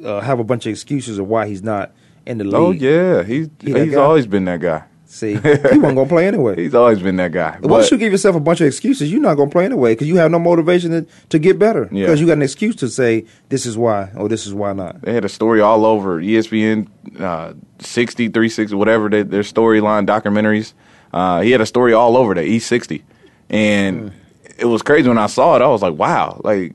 Uh, 0.03 0.19
have 0.19 0.39
a 0.39 0.43
bunch 0.43 0.65
of 0.65 0.71
excuses 0.71 1.17
of 1.17 1.27
why 1.27 1.47
he's 1.47 1.63
not 1.63 1.91
in 2.25 2.37
the 2.37 2.43
league. 2.43 2.53
Oh 2.55 2.71
yeah, 2.71 3.23
he's 3.23 3.47
He 3.61 3.71
he's 3.73 3.93
guy? 3.93 4.01
always 4.01 4.27
been 4.27 4.43
that 4.45 4.59
guy. 4.59 4.83
See, 5.13 5.33
he 5.35 5.37
wasn't 5.37 5.81
gonna 5.81 6.07
play 6.07 6.25
anyway. 6.25 6.55
He's 6.55 6.73
always 6.73 6.99
been 6.99 7.17
that 7.17 7.31
guy. 7.31 7.59
Once 7.61 7.91
you 7.91 7.99
give 7.99 8.11
yourself 8.11 8.35
a 8.35 8.39
bunch 8.39 8.61
of 8.61 8.67
excuses, 8.67 9.11
you're 9.11 9.21
not 9.21 9.35
gonna 9.35 9.51
play 9.51 9.63
anyway 9.63 9.93
because 9.93 10.07
you 10.07 10.15
have 10.15 10.31
no 10.31 10.39
motivation 10.39 10.89
to, 10.89 11.05
to 11.29 11.37
get 11.37 11.59
better. 11.59 11.87
Yeah. 11.91 12.07
Because 12.07 12.19
you 12.19 12.25
got 12.25 12.33
an 12.33 12.41
excuse 12.41 12.75
to 12.77 12.89
say 12.89 13.25
this 13.49 13.67
is 13.67 13.77
why 13.77 14.09
or 14.15 14.27
this 14.27 14.47
is 14.47 14.55
why 14.55 14.73
not. 14.73 15.03
They 15.03 15.13
had 15.13 15.23
a 15.23 15.29
story 15.29 15.61
all 15.61 15.85
over 15.85 16.19
ESPN, 16.19 16.89
uh, 17.21 17.53
60, 17.77 18.29
360, 18.29 18.75
whatever 18.75 19.07
they, 19.07 19.21
their 19.21 19.43
storyline 19.43 20.07
documentaries. 20.07 20.73
Uh, 21.13 21.41
he 21.41 21.51
had 21.51 21.61
a 21.61 21.67
story 21.67 21.93
all 21.93 22.17
over 22.17 22.33
the 22.33 22.41
E60, 22.41 23.03
and 23.51 24.11
it 24.57 24.65
was 24.65 24.81
crazy 24.81 25.09
when 25.09 25.19
I 25.19 25.27
saw 25.27 25.55
it. 25.55 25.61
I 25.61 25.67
was 25.67 25.83
like, 25.83 25.93
wow, 25.93 26.41
like 26.43 26.73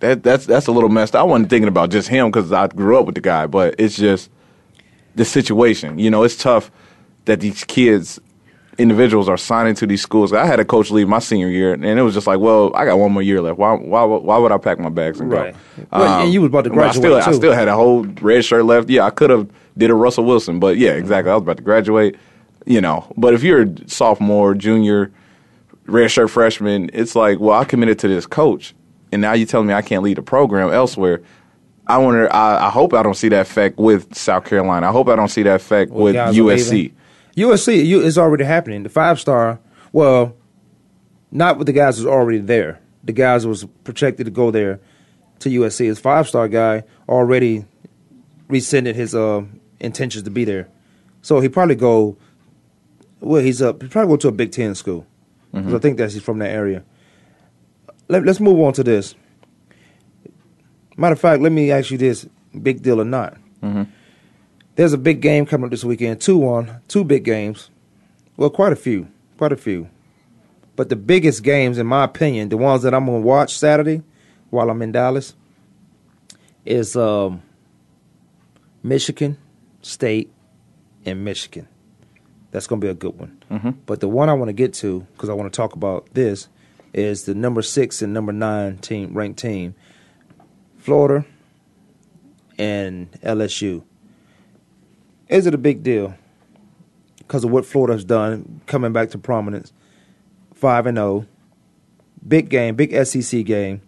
that 0.00 0.24
that's 0.24 0.46
that's 0.46 0.66
a 0.66 0.72
little 0.72 0.90
messed. 0.90 1.14
I 1.14 1.22
wasn't 1.22 1.48
thinking 1.48 1.68
about 1.68 1.90
just 1.90 2.08
him 2.08 2.32
because 2.32 2.50
I 2.50 2.66
grew 2.66 2.98
up 2.98 3.06
with 3.06 3.14
the 3.14 3.20
guy, 3.20 3.46
but 3.46 3.76
it's 3.78 3.94
just 3.94 4.32
the 5.14 5.24
situation. 5.24 6.00
You 6.00 6.10
know, 6.10 6.24
it's 6.24 6.34
tough 6.36 6.72
that 7.26 7.40
these 7.40 7.64
kids. 7.64 8.20
Individuals 8.78 9.28
are 9.28 9.36
signing 9.36 9.74
to 9.74 9.86
these 9.86 10.00
schools. 10.00 10.32
I 10.32 10.46
had 10.46 10.58
a 10.58 10.64
coach 10.64 10.90
leave 10.90 11.06
my 11.06 11.18
senior 11.18 11.48
year, 11.48 11.74
and 11.74 11.84
it 11.84 12.00
was 12.00 12.14
just 12.14 12.26
like, 12.26 12.40
"Well, 12.40 12.74
I 12.74 12.86
got 12.86 12.98
one 12.98 13.12
more 13.12 13.20
year 13.22 13.42
left. 13.42 13.58
Why, 13.58 13.74
why, 13.74 14.02
why 14.04 14.38
would 14.38 14.50
I 14.50 14.56
pack 14.56 14.78
my 14.80 14.88
bags 14.88 15.20
and 15.20 15.30
Right. 15.30 15.52
go?" 15.52 15.86
Well, 15.92 16.22
and 16.22 16.32
you 16.32 16.40
was 16.40 16.48
about 16.48 16.64
to 16.64 16.70
well, 16.70 16.88
I 16.88 16.90
still, 16.92 17.02
graduate, 17.02 17.28
I 17.28 17.32
still 17.36 17.52
had 17.52 17.68
a 17.68 17.74
whole 17.74 18.04
red 18.22 18.42
shirt 18.46 18.64
left. 18.64 18.88
Yeah, 18.88 19.04
I 19.04 19.10
could 19.10 19.28
have 19.28 19.46
did 19.76 19.90
a 19.90 19.94
Russell 19.94 20.24
Wilson, 20.24 20.58
but 20.58 20.78
yeah, 20.78 20.92
exactly. 20.92 21.30
I 21.30 21.34
was 21.34 21.42
about 21.42 21.58
to 21.58 21.62
graduate, 21.62 22.16
you 22.64 22.80
know. 22.80 23.12
But 23.18 23.34
if 23.34 23.42
you're 23.42 23.60
a 23.64 23.88
sophomore, 23.88 24.54
junior, 24.54 25.12
red 25.86 26.10
shirt 26.10 26.30
freshman, 26.30 26.88
it's 26.94 27.14
like, 27.14 27.40
well, 27.40 27.58
I 27.60 27.64
committed 27.64 27.98
to 28.00 28.08
this 28.08 28.26
coach, 28.26 28.74
and 29.12 29.20
now 29.20 29.34
you're 29.34 29.46
telling 29.46 29.66
me 29.66 29.74
I 29.74 29.82
can't 29.82 30.02
lead 30.02 30.16
a 30.16 30.22
program 30.22 30.72
elsewhere. 30.72 31.20
I 31.86 31.98
wonder. 31.98 32.32
I, 32.34 32.68
I 32.68 32.70
hope 32.70 32.94
I 32.94 33.02
don't 33.02 33.14
see 33.16 33.28
that 33.28 33.42
effect 33.42 33.76
with 33.78 34.14
South 34.16 34.46
Carolina. 34.46 34.88
I 34.88 34.92
hope 34.92 35.08
I 35.10 35.14
don't 35.14 35.28
see 35.28 35.42
that 35.42 35.56
effect 35.56 35.92
Well, 35.92 36.04
with 36.04 36.16
USC. 36.16 36.70
leaving. 36.72 36.96
USC 37.36 37.84
you, 37.84 38.00
is 38.00 38.18
already 38.18 38.44
happening. 38.44 38.82
The 38.82 38.88
five 38.88 39.18
star, 39.20 39.58
well, 39.92 40.34
not 41.30 41.58
with 41.58 41.66
the 41.66 41.72
guys 41.72 41.96
who's 41.96 42.06
already 42.06 42.38
there. 42.38 42.80
The 43.04 43.12
guys 43.12 43.42
who 43.42 43.48
was 43.48 43.64
projected 43.84 44.26
to 44.26 44.30
go 44.32 44.50
there 44.50 44.80
to 45.40 45.48
USC. 45.48 45.86
His 45.86 45.98
five 45.98 46.28
star 46.28 46.46
guy 46.48 46.84
already 47.08 47.64
rescinded 48.48 48.94
his 48.96 49.14
uh, 49.14 49.42
intentions 49.80 50.24
to 50.24 50.30
be 50.30 50.44
there. 50.44 50.68
So 51.22 51.40
he 51.40 51.48
probably 51.48 51.74
go. 51.76 52.16
Well, 53.20 53.40
he's 53.42 53.62
up. 53.62 53.82
He 53.82 53.88
probably 53.88 54.12
go 54.12 54.16
to 54.18 54.28
a 54.28 54.32
Big 54.32 54.52
Ten 54.52 54.74
school. 54.74 55.06
'Cause 55.52 55.74
I 55.74 55.78
think 55.78 55.98
that 55.98 56.10
he's 56.12 56.22
from 56.22 56.38
that 56.38 56.50
area. 56.50 56.82
Let, 58.08 58.24
let's 58.24 58.40
move 58.40 58.58
on 58.60 58.72
to 58.74 58.82
this. 58.82 59.14
Matter 60.96 61.12
of 61.12 61.20
fact, 61.20 61.42
let 61.42 61.52
me 61.52 61.70
ask 61.70 61.90
you 61.90 61.98
this: 61.98 62.26
big 62.62 62.82
deal 62.82 63.00
or 63.00 63.04
not? 63.04 63.36
There's 64.74 64.92
a 64.92 64.98
big 64.98 65.20
game 65.20 65.44
coming 65.46 65.66
up 65.66 65.70
this 65.70 65.84
weekend. 65.84 66.20
Two 66.20 66.46
on, 66.48 66.80
two 66.88 67.04
big 67.04 67.24
games. 67.24 67.70
Well, 68.36 68.50
quite 68.50 68.72
a 68.72 68.76
few, 68.76 69.08
quite 69.36 69.52
a 69.52 69.56
few. 69.56 69.88
But 70.76 70.88
the 70.88 70.96
biggest 70.96 71.42
games, 71.42 71.76
in 71.76 71.86
my 71.86 72.04
opinion, 72.04 72.48
the 72.48 72.56
ones 72.56 72.82
that 72.82 72.94
I'm 72.94 73.04
gonna 73.06 73.20
watch 73.20 73.56
Saturday 73.56 74.02
while 74.50 74.70
I'm 74.70 74.80
in 74.80 74.92
Dallas, 74.92 75.34
is 76.64 76.96
um, 76.96 77.42
Michigan 78.82 79.36
State 79.82 80.32
and 81.04 81.24
Michigan. 81.24 81.68
That's 82.50 82.66
gonna 82.66 82.80
be 82.80 82.88
a 82.88 82.94
good 82.94 83.18
one. 83.18 83.38
But 83.86 84.00
the 84.00 84.08
one 84.08 84.30
I 84.30 84.32
want 84.34 84.48
to 84.48 84.54
get 84.54 84.72
to 84.74 85.06
because 85.12 85.28
I 85.28 85.34
want 85.34 85.52
to 85.52 85.56
talk 85.56 85.74
about 85.74 86.08
this 86.14 86.48
is 86.94 87.24
the 87.24 87.34
number 87.34 87.60
six 87.62 88.00
and 88.00 88.14
number 88.14 88.32
nine 88.32 88.78
team 88.78 89.12
ranked 89.14 89.38
team, 89.38 89.74
Florida 90.78 91.26
and 92.58 93.10
LSU. 93.22 93.82
Is 95.32 95.46
it 95.46 95.54
a 95.54 95.58
big 95.58 95.82
deal? 95.82 96.14
Because 97.18 97.42
of 97.44 97.50
what 97.50 97.64
Florida's 97.64 98.04
done, 98.04 98.60
coming 98.66 98.92
back 98.92 99.10
to 99.10 99.18
prominence, 99.18 99.72
five 100.52 100.86
and 100.86 100.98
zero, 100.98 101.26
big 102.26 102.50
game, 102.50 102.74
big 102.76 102.92
SEC 103.06 103.44
game. 103.44 103.80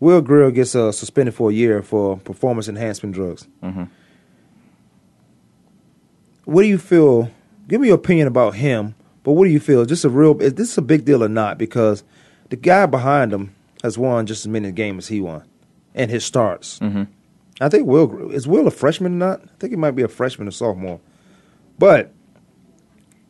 Will 0.00 0.20
Grier 0.20 0.50
gets 0.50 0.74
uh, 0.74 0.90
suspended 0.90 1.34
for 1.34 1.50
a 1.50 1.52
year 1.54 1.80
for 1.82 2.16
performance 2.18 2.66
enhancement 2.68 3.14
drugs. 3.14 3.46
What 6.44 6.62
do 6.62 6.68
you 6.68 6.78
feel? 6.78 7.30
Give 7.68 7.80
me 7.80 7.86
your 7.86 7.96
opinion 7.96 8.26
about 8.26 8.56
him. 8.56 8.96
But 9.22 9.34
what 9.34 9.44
do 9.44 9.50
you 9.50 9.60
feel? 9.60 9.84
Just 9.84 10.04
a 10.04 10.08
real? 10.08 10.40
Is 10.42 10.54
this 10.54 10.76
a 10.76 10.82
big 10.82 11.04
deal 11.04 11.22
or 11.22 11.28
not? 11.28 11.56
Because 11.56 12.02
the 12.50 12.56
guy 12.56 12.86
behind 12.86 13.32
him 13.32 13.54
has 13.84 13.96
won 13.96 14.26
just 14.26 14.44
as 14.44 14.48
many 14.48 14.72
games 14.72 15.04
as 15.04 15.08
he 15.08 15.20
won, 15.20 15.44
and 15.94 16.10
his 16.10 16.24
starts. 16.24 16.80
I 17.62 17.68
think 17.68 17.86
Will 17.86 18.30
is 18.30 18.46
Will 18.46 18.66
a 18.66 18.70
freshman 18.70 19.14
or 19.14 19.16
not? 19.16 19.42
I 19.42 19.48
think 19.58 19.72
he 19.72 19.76
might 19.76 19.92
be 19.92 20.02
a 20.02 20.08
freshman 20.08 20.48
or 20.48 20.52
sophomore. 20.52 21.00
But 21.78 22.12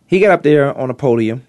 he 0.06 0.20
got 0.20 0.30
up 0.30 0.42
there 0.42 0.76
on 0.76 0.88
the 0.88 0.94
podium, 0.94 1.46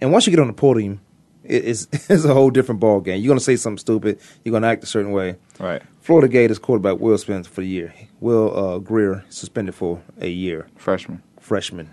and 0.00 0.12
once 0.12 0.26
you 0.26 0.30
get 0.30 0.40
on 0.40 0.46
the 0.46 0.52
podium, 0.52 1.00
it, 1.44 1.64
it's, 1.64 1.88
it's 2.10 2.24
a 2.24 2.34
whole 2.34 2.50
different 2.50 2.80
ball 2.80 3.00
game. 3.00 3.20
You're 3.20 3.30
gonna 3.30 3.40
say 3.40 3.56
something 3.56 3.78
stupid. 3.78 4.20
You're 4.44 4.52
gonna 4.52 4.66
act 4.66 4.82
a 4.82 4.86
certain 4.86 5.12
way. 5.12 5.36
Right. 5.58 5.82
Florida 6.00 6.28
Gators 6.28 6.58
quarterback 6.58 7.00
Will 7.00 7.18
Spencer 7.18 7.50
for 7.50 7.60
the 7.60 7.66
year. 7.66 7.94
Will 8.20 8.56
uh, 8.56 8.78
Grier 8.78 9.24
suspended 9.28 9.74
for 9.74 10.02
a 10.18 10.28
year. 10.28 10.68
Freshman. 10.76 11.22
Freshman. 11.40 11.90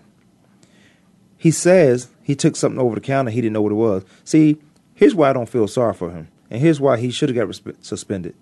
He 1.38 1.51
says 1.51 2.09
he 2.23 2.35
took 2.35 2.55
something 2.55 2.79
over 2.79 2.95
the 2.95 3.01
counter. 3.01 3.31
He 3.31 3.41
didn't 3.41 3.53
know 3.53 3.61
what 3.61 3.71
it 3.71 3.75
was. 3.75 4.03
See, 4.23 4.57
here's 4.93 5.13
why 5.13 5.29
I 5.29 5.33
don't 5.33 5.49
feel 5.49 5.67
sorry 5.67 5.93
for 5.93 6.11
him, 6.11 6.29
and 6.49 6.61
here's 6.61 6.79
why 6.79 6.97
he 6.97 7.11
should 7.11 7.29
have 7.29 7.35
got 7.35 7.47
resp- 7.47 7.83
suspended. 7.83 8.35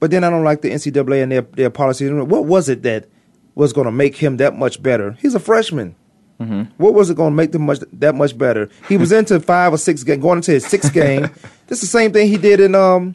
But 0.00 0.10
then 0.10 0.24
I 0.24 0.30
don't 0.30 0.44
like 0.44 0.62
the 0.62 0.70
NCAA 0.70 1.22
and 1.22 1.30
their 1.30 1.42
their 1.42 1.70
policy. 1.70 2.10
What 2.10 2.46
was 2.46 2.68
it 2.68 2.82
that 2.82 3.06
was 3.54 3.72
going 3.72 3.84
to 3.84 3.92
make 3.92 4.16
him 4.16 4.38
that 4.38 4.56
much 4.56 4.82
better? 4.82 5.12
He's 5.20 5.34
a 5.34 5.40
freshman. 5.40 5.94
What 6.78 6.94
was 6.94 7.10
it 7.10 7.18
going 7.18 7.32
to 7.32 7.36
make 7.36 7.52
them 7.52 7.66
much 7.66 7.80
that 7.92 8.14
much 8.14 8.36
better? 8.38 8.70
He 8.88 8.96
was 8.96 9.12
into 9.12 9.38
five 9.40 9.74
or 9.74 9.78
six 9.78 10.02
game, 10.02 10.20
going 10.20 10.38
into 10.38 10.52
his 10.52 10.66
sixth 10.66 10.92
game. 10.92 11.28
This 11.66 11.84
is 11.84 11.92
the 11.92 11.98
same 11.98 12.10
thing 12.12 12.26
he 12.26 12.36
did 12.36 12.58
in 12.58 12.74
um, 12.74 13.14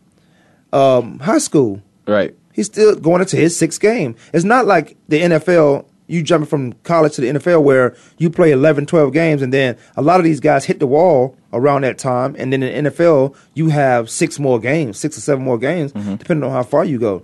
um, 0.72 1.20
high 1.20 1.40
school. 1.40 1.82
Right. 2.08 2.34
He's 2.54 2.68
still 2.68 2.96
going 2.96 3.20
into 3.20 3.36
his 3.36 3.58
sixth 3.58 3.82
game. 3.82 4.16
It's 4.32 4.46
not 4.46 4.66
like 4.66 4.96
the 5.10 5.22
NFL, 5.24 5.86
you 6.08 6.24
jumping 6.24 6.48
from 6.48 6.72
college 6.84 7.16
to 7.16 7.22
the 7.22 7.28
NFL 7.28 7.64
where 7.64 7.98
you 8.18 8.30
play 8.30 8.52
11, 8.52 8.86
12 8.86 9.12
games, 9.12 9.42
and 9.42 9.52
then 9.52 9.76
a 9.98 10.02
lot 10.02 10.22
of 10.22 10.24
these 10.24 10.40
guys 10.40 10.64
hit 10.64 10.80
the 10.80 10.88
wall 10.88 11.36
around 11.56 11.84
that 11.84 11.98
time. 11.98 12.36
And 12.38 12.52
then 12.54 12.62
in 12.62 12.84
the 12.84 12.92
NFL, 12.92 13.36
you 13.54 13.70
have 13.70 14.10
six 14.10 14.40
more 14.40 14.60
games, 14.60 14.98
six 14.98 15.18
or 15.18 15.22
seven 15.22 15.44
more 15.44 15.58
games, 15.58 15.94
mm-hmm. 15.94 16.16
depending 16.16 16.44
on 16.44 16.52
how 16.52 16.64
far 16.64 16.86
you 16.86 17.00
go. 17.00 17.24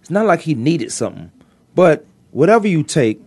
It's 0.00 0.10
not 0.10 0.26
like 0.26 0.40
he 0.40 0.54
needed 0.54 0.92
something. 0.92 1.30
But 1.74 2.06
whatever 2.30 2.66
you 2.66 2.82
take, 2.82 3.20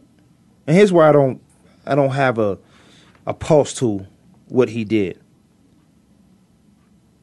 and 0.66 0.76
here's 0.76 0.92
where 0.92 1.08
I 1.08 1.12
don't 1.12 1.42
I 1.86 1.96
don't 1.96 2.12
have 2.12 2.40
a 2.40 2.58
a 3.28 3.34
pulse 3.34 3.74
to 3.76 4.06
what 4.48 4.70
he 4.70 4.84
did. 4.84 5.20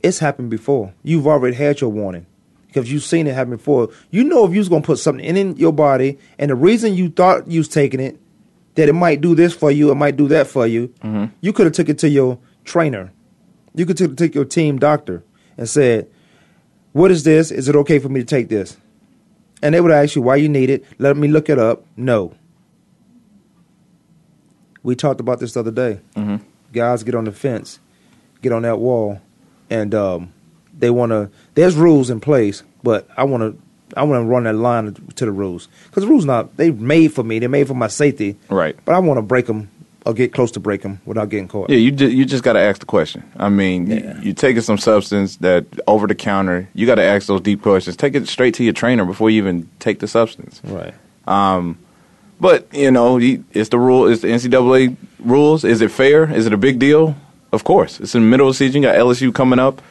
It's 0.02 0.18
happened 0.18 0.50
before. 0.50 0.94
You've 1.02 1.26
already 1.26 1.56
had 1.56 1.80
your 1.80 1.90
warning 1.90 2.26
because 2.68 2.92
you've 2.92 3.02
seen 3.02 3.26
it 3.26 3.34
happen 3.34 3.56
before. 3.56 3.90
You 4.10 4.24
know 4.24 4.44
if 4.46 4.52
you 4.52 4.58
was 4.58 4.68
gonna 4.68 4.82
put 4.82 4.98
something 4.98 5.24
in, 5.24 5.36
in 5.36 5.56
your 5.56 5.72
body, 5.72 6.18
and 6.38 6.50
the 6.50 6.54
reason 6.54 6.94
you 6.94 7.10
thought 7.10 7.48
you 7.50 7.60
was 7.60 7.68
taking 7.68 8.00
it, 8.00 8.18
that 8.76 8.88
it 8.88 8.92
might 8.92 9.20
do 9.20 9.34
this 9.34 9.52
for 9.52 9.72
you, 9.72 9.90
it 9.90 9.96
might 9.96 10.16
do 10.16 10.28
that 10.28 10.46
for 10.46 10.66
you. 10.66 10.88
Mm-hmm. 11.02 11.34
You 11.40 11.52
could 11.52 11.66
have 11.66 11.74
took 11.74 11.88
it 11.88 11.98
to 11.98 12.08
your 12.08 12.38
trainer. 12.68 13.12
You 13.74 13.86
could 13.86 13.96
take 13.96 14.16
take 14.16 14.34
your 14.34 14.44
team 14.44 14.78
doctor 14.78 15.22
and 15.56 15.68
said, 15.68 16.08
"What 16.92 17.10
is 17.10 17.24
this? 17.24 17.50
Is 17.50 17.68
it 17.68 17.76
okay 17.76 17.98
for 17.98 18.08
me 18.08 18.20
to 18.20 18.26
take 18.26 18.48
this?" 18.48 18.76
And 19.62 19.74
they 19.74 19.80
would 19.80 19.90
ask 19.90 20.14
you 20.14 20.22
why 20.22 20.36
you 20.36 20.48
need 20.48 20.70
it. 20.70 20.84
Let 20.98 21.16
me 21.16 21.26
look 21.28 21.48
it 21.48 21.58
up. 21.58 21.84
No, 21.96 22.34
We 24.82 24.94
talked 24.94 25.20
about 25.20 25.40
this 25.40 25.54
the 25.54 25.60
other 25.60 25.70
day. 25.72 26.00
Mm-hmm. 26.14 26.36
Guys 26.72 27.02
get 27.02 27.14
on 27.14 27.24
the 27.24 27.32
fence, 27.32 27.80
get 28.40 28.52
on 28.52 28.62
that 28.62 28.78
wall, 28.78 29.20
and 29.68 29.94
um, 29.94 30.32
they 30.78 30.90
want 30.90 31.10
to. 31.10 31.30
There's 31.54 31.74
rules 31.76 32.08
in 32.10 32.20
place, 32.20 32.62
but 32.82 33.08
I 33.16 33.24
want 33.24 33.42
to. 33.42 33.62
I 33.96 34.04
want 34.04 34.22
to 34.22 34.26
run 34.28 34.44
that 34.44 34.54
line 34.54 34.94
to 35.16 35.24
the 35.24 35.32
rules 35.32 35.68
because 35.86 36.02
the 36.04 36.08
rules 36.08 36.24
not 36.26 36.56
they 36.56 36.70
made 36.70 37.08
for 37.08 37.24
me. 37.24 37.38
They're 37.38 37.48
made 37.48 37.66
for 37.66 37.74
my 37.74 37.88
safety. 37.88 38.36
Right. 38.50 38.76
But 38.84 38.94
I 38.94 38.98
want 38.98 39.18
to 39.18 39.22
break 39.22 39.46
them 39.46 39.70
or 40.06 40.14
get 40.14 40.32
close 40.32 40.50
to 40.52 40.60
break 40.60 40.82
them 40.82 41.00
without 41.04 41.28
getting 41.28 41.48
caught. 41.48 41.68
Yeah, 41.70 41.76
you 41.78 41.90
ju- 41.90 42.08
you 42.10 42.24
just 42.24 42.42
got 42.44 42.54
to 42.54 42.60
ask 42.60 42.80
the 42.80 42.86
question. 42.86 43.22
I 43.36 43.48
mean, 43.48 43.86
Yeah. 43.88 43.96
you, 44.18 44.22
you're 44.22 44.34
taking 44.34 44.62
some 44.62 44.78
substance 44.78 45.36
that 45.38 45.66
over 45.86 46.06
the 46.06 46.14
counter. 46.14 46.68
You 46.74 46.86
got 46.86 46.94
to 46.96 47.02
ask 47.02 47.26
those 47.26 47.40
deep 47.42 47.62
questions. 47.62 47.96
Take 47.96 48.14
it 48.14 48.28
straight 48.28 48.54
to 48.54 48.64
your 48.64 48.72
trainer 48.72 49.04
before 49.04 49.28
you 49.30 49.38
even 49.42 49.68
take 49.80 49.98
the 49.98 50.08
substance. 50.08 50.60
Right. 50.64 50.94
But 52.40 52.72
you 52.72 52.90
know, 52.90 53.18
it's 53.18 53.68
the 53.70 53.78
rule. 53.78 54.06
It's 54.06 54.22
the 54.22 54.28
NCAA 54.28 54.96
rules. 55.18 55.64
Is 55.64 55.80
it 55.80 55.90
fair? 55.90 56.32
Is 56.32 56.46
it 56.46 56.52
a 56.52 56.56
big 56.56 56.78
deal? 56.78 57.16
Of 57.52 57.64
course. 57.64 57.98
It's 58.00 58.14
in 58.14 58.22
the 58.22 58.28
middle 58.28 58.46
of 58.46 58.54
the 58.54 58.58
season. 58.58 58.82
You 58.82 58.88
got 58.88 58.96
LSU 58.96 59.34
coming 59.34 59.58
up. 59.58 59.82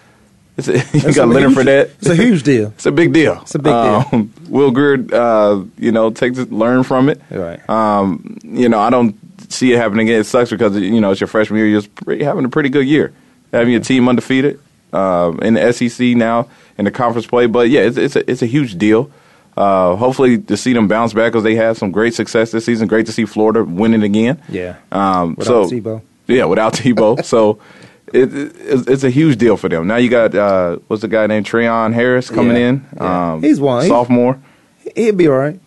It's 0.55 0.67
a, 0.69 0.73
you 0.77 0.79
It's 0.93 1.15
got 1.17 1.27
Leonard 1.27 1.51
huge- 1.51 1.57
Fournette. 1.67 1.89
It's 1.99 2.07
a 2.09 2.15
huge 2.15 2.43
deal. 2.43 2.67
It's 2.75 2.85
a 2.85 2.91
big 2.91 3.11
deal. 3.13 3.39
It's 3.41 3.55
a 3.55 3.59
big 3.59 3.73
deal. 3.73 4.05
Um, 4.13 4.33
Will 4.47 4.71
Grier, 4.71 5.05
uh, 5.13 5.63
you 5.77 5.91
know, 5.91 6.09
take 6.11 6.35
learn 6.49 6.83
from 6.83 7.09
it. 7.09 7.21
Right. 7.29 7.59
Um, 7.69 8.37
you 8.43 8.69
know, 8.69 8.79
I 8.79 8.89
don't 8.89 9.15
see 9.49 9.71
it 9.73 9.77
happening 9.77 10.07
again. 10.07 10.21
It 10.21 10.25
sucks 10.25 10.49
because 10.49 10.75
you 10.77 10.99
know 11.01 11.11
it's 11.11 11.21
your 11.21 11.27
freshman 11.27 11.57
year. 11.59 11.67
You're 11.67 11.81
pretty, 11.83 12.23
having 12.23 12.45
a 12.45 12.49
pretty 12.49 12.69
good 12.69 12.87
year, 12.87 13.13
having 13.51 13.71
your 13.71 13.81
team 13.81 14.07
undefeated 14.09 14.59
uh, 14.93 15.33
in 15.41 15.55
the 15.55 15.71
SEC 15.73 16.07
now 16.17 16.47
in 16.77 16.85
the 16.85 16.91
conference 16.91 17.27
play. 17.27 17.45
But 17.45 17.69
yeah, 17.69 17.81
it's 17.81 17.97
it's 17.97 18.15
a, 18.15 18.29
it's 18.29 18.41
a 18.41 18.45
huge 18.47 18.77
deal. 18.77 19.11
Uh, 19.55 19.95
hopefully 19.95 20.37
to 20.37 20.55
see 20.55 20.71
them 20.73 20.87
bounce 20.87 21.13
back 21.13 21.31
because 21.31 21.43
they 21.43 21.55
had 21.55 21.75
some 21.77 21.91
great 21.91 22.13
success 22.13 22.51
this 22.51 22.65
season. 22.65 22.87
Great 22.87 23.07
to 23.07 23.11
see 23.11 23.25
Florida 23.25 23.63
winning 23.63 24.03
again. 24.03 24.39
Yeah. 24.49 24.75
Um, 24.91 25.33
Without 25.35 25.69
so 25.69 25.75
Tebow. 25.75 26.01
yeah, 26.27 26.45
without 26.45 26.73
Tebow. 26.73 27.25
so 27.25 27.59
it, 28.13 28.31
it, 28.33 28.87
it's, 28.87 29.03
a 29.03 29.09
huge 29.09 29.37
deal 29.37 29.57
for 29.57 29.67
them. 29.67 29.87
Now 29.87 29.95
you 29.95 30.09
got 30.09 30.35
uh, 30.35 30.77
what's 30.87 31.01
the 31.01 31.07
guy 31.07 31.25
named 31.25 31.47
Treon 31.47 31.93
Harris 31.93 32.29
coming 32.29 32.55
Yeah. 32.55 32.67
in? 32.69 32.85
Yeah. 32.97 33.31
Um, 33.33 33.41
He's 33.41 33.59
one. 33.59 33.87
Sophomore, 33.87 34.39
He'll 34.95 35.15
be 35.15 35.27
all 35.27 35.37
right. 35.37 35.59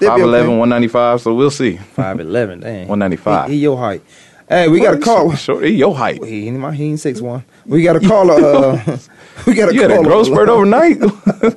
5'11", 0.00 0.48
195, 0.58 1.20
So 1.20 1.34
we'll 1.34 1.50
see. 1.50 1.76
Five 1.76 2.20
eleven. 2.20 2.60
Dang. 2.60 2.88
195. 2.88 3.48
He, 3.48 3.54
he 3.56 3.60
your 3.62 3.76
height. 3.78 4.02
Hey, 4.48 4.68
we 4.68 4.78
got 4.80 4.94
a 4.94 4.98
call. 4.98 5.34
Short, 5.34 5.64
he 5.64 5.70
your 5.74 5.94
height. 5.94 6.22
He 6.24 6.46
ain't 6.46 6.58
my 6.58 6.72
he 6.72 6.84
ain't 6.84 7.00
six 7.00 7.20
one. 7.20 7.44
We 7.64 7.82
got 7.82 7.96
a 7.96 8.00
call. 8.00 8.30
Uh, 8.30 8.80
we 9.46 9.54
got 9.54 9.70
a 9.70 9.74
You 9.74 9.82
had 9.82 9.90
call. 9.90 10.00
a 10.00 10.04
growth 10.04 10.26
spurt 10.28 10.48
overnight. 10.48 10.98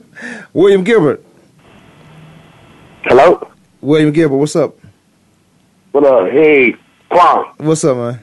William 0.53 0.83
Gilbert. 0.83 1.23
Hello? 3.03 3.47
William 3.81 4.11
Gilbert. 4.11 4.37
What's 4.37 4.55
up? 4.55 4.75
What 5.91 6.03
up? 6.05 6.31
Hey, 6.31 6.75
Quan. 7.09 7.45
What's 7.57 7.83
up, 7.83 7.97
man? 7.97 8.19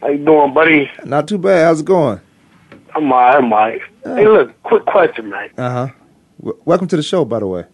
How 0.00 0.08
you 0.08 0.24
doing, 0.24 0.54
buddy? 0.54 0.90
Not 1.04 1.28
too 1.28 1.38
bad. 1.38 1.64
How's 1.66 1.80
it 1.80 1.86
going? 1.86 2.20
I'm 2.94 3.12
all 3.12 3.18
right, 3.18 3.36
I'm 3.36 3.52
all 3.52 3.58
right. 3.58 3.80
Hey, 4.04 4.26
look, 4.26 4.62
quick 4.62 4.84
question, 4.86 5.28
man. 5.30 5.50
Uh 5.58 5.70
huh. 5.70 5.88
W- 6.40 6.62
welcome 6.64 6.86
to 6.88 6.96
the 6.96 7.02
show, 7.02 7.24
by 7.24 7.38
the 7.40 7.46
way. 7.46 7.64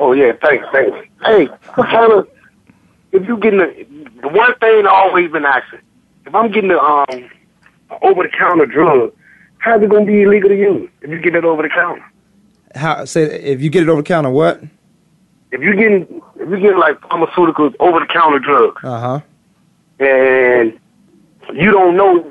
Oh, 0.00 0.12
yeah, 0.12 0.32
thanks, 0.42 0.66
thanks. 0.72 0.96
Hey, 1.24 1.46
what 1.74 1.88
kind 1.88 2.12
of, 2.12 2.28
if 3.12 3.26
you 3.26 3.36
getting 3.38 3.58
the, 3.58 3.86
the 4.22 4.28
one 4.28 4.54
thing 4.58 4.86
I 4.86 4.90
always 4.90 5.30
been 5.30 5.44
asking, 5.44 5.80
if 6.26 6.34
I'm 6.34 6.50
getting 6.52 6.68
the, 6.70 6.80
um, 6.80 7.28
over-the-counter 8.02 8.66
drug, 8.66 9.12
how's 9.58 9.82
it 9.82 9.88
going 9.90 10.06
to 10.06 10.12
be 10.12 10.22
illegal 10.22 10.50
to 10.50 10.56
use 10.56 10.88
if 11.02 11.10
you 11.10 11.20
get 11.20 11.34
it 11.34 11.44
over-the-counter? 11.44 12.04
How 12.74 13.04
say 13.06 13.22
if 13.22 13.62
you 13.62 13.70
get 13.70 13.82
it 13.82 13.88
over 13.88 14.02
the 14.02 14.06
counter? 14.06 14.28
What? 14.30 14.62
If 15.50 15.62
you're 15.62 15.74
getting, 15.74 16.02
if 16.36 16.48
you're 16.48 16.60
getting 16.60 16.78
like 16.78 17.00
pharmaceuticals, 17.00 17.74
over-the-counter 17.80 18.38
drugs, 18.40 18.84
Uh 18.84 19.00
huh. 19.00 19.20
and 20.04 20.78
you 21.54 21.70
don't 21.72 21.96
know 21.96 22.22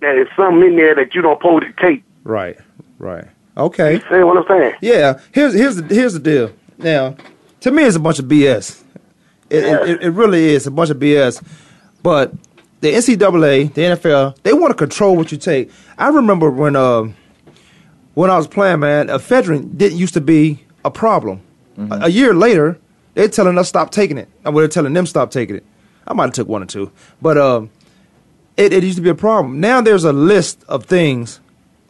that 0.00 0.12
there's 0.12 0.28
something 0.36 0.62
in 0.68 0.76
there 0.76 0.94
that 0.94 1.12
you 1.14 1.22
don't 1.22 1.38
supposed 1.40 1.64
to 1.64 1.72
take, 1.84 2.02
Right. 2.24 2.56
Right. 2.98 3.24
Okay. 3.56 3.98
see 4.08 4.22
what 4.22 4.36
I'm 4.38 4.44
saying? 4.46 4.74
Yeah. 4.80 5.18
Here's 5.32 5.52
here's 5.54 5.76
the 5.76 5.92
here's 5.94 6.12
the 6.14 6.20
deal. 6.20 6.52
Now, 6.78 7.16
to 7.60 7.70
me, 7.70 7.84
it's 7.84 7.96
a 7.96 8.00
bunch 8.00 8.18
of 8.18 8.26
BS. 8.26 8.82
It, 9.50 9.64
it, 9.64 9.88
it, 9.88 10.02
it 10.02 10.10
really 10.10 10.46
is 10.46 10.66
a 10.66 10.70
bunch 10.70 10.90
of 10.90 10.98
BS. 10.98 11.42
But 12.02 12.32
the 12.80 12.92
NCAA, 12.92 13.74
the 13.74 13.82
NFL, 13.82 14.36
they 14.42 14.52
want 14.52 14.70
to 14.70 14.76
control 14.76 15.16
what 15.16 15.32
you 15.32 15.38
take. 15.38 15.70
I 15.96 16.08
remember 16.08 16.50
when 16.50 16.76
uh, 16.76 17.08
when 18.14 18.30
I 18.30 18.36
was 18.36 18.46
playing, 18.46 18.80
man, 18.80 19.08
ephedrine 19.08 19.76
didn't 19.76 19.98
used 19.98 20.14
to 20.14 20.20
be 20.20 20.64
a 20.84 20.90
problem. 20.90 21.42
A, 21.76 22.06
a 22.06 22.08
year 22.08 22.34
later, 22.34 22.78
they're 23.14 23.28
telling 23.28 23.58
us 23.58 23.68
stop 23.68 23.90
taking 23.90 24.18
it. 24.18 24.28
And 24.44 24.54
we're 24.54 24.68
telling 24.68 24.92
them 24.92 25.06
stop 25.06 25.30
taking 25.30 25.56
it. 25.56 25.64
I 26.06 26.14
might 26.14 26.24
have 26.24 26.32
took 26.32 26.48
one 26.48 26.62
or 26.62 26.66
two, 26.66 26.90
but 27.20 27.36
um, 27.36 27.70
it, 28.56 28.72
it 28.72 28.82
used 28.82 28.96
to 28.96 29.02
be 29.02 29.10
a 29.10 29.14
problem. 29.14 29.60
Now 29.60 29.80
there's 29.80 30.04
a 30.04 30.12
list 30.12 30.64
of 30.66 30.86
things 30.86 31.38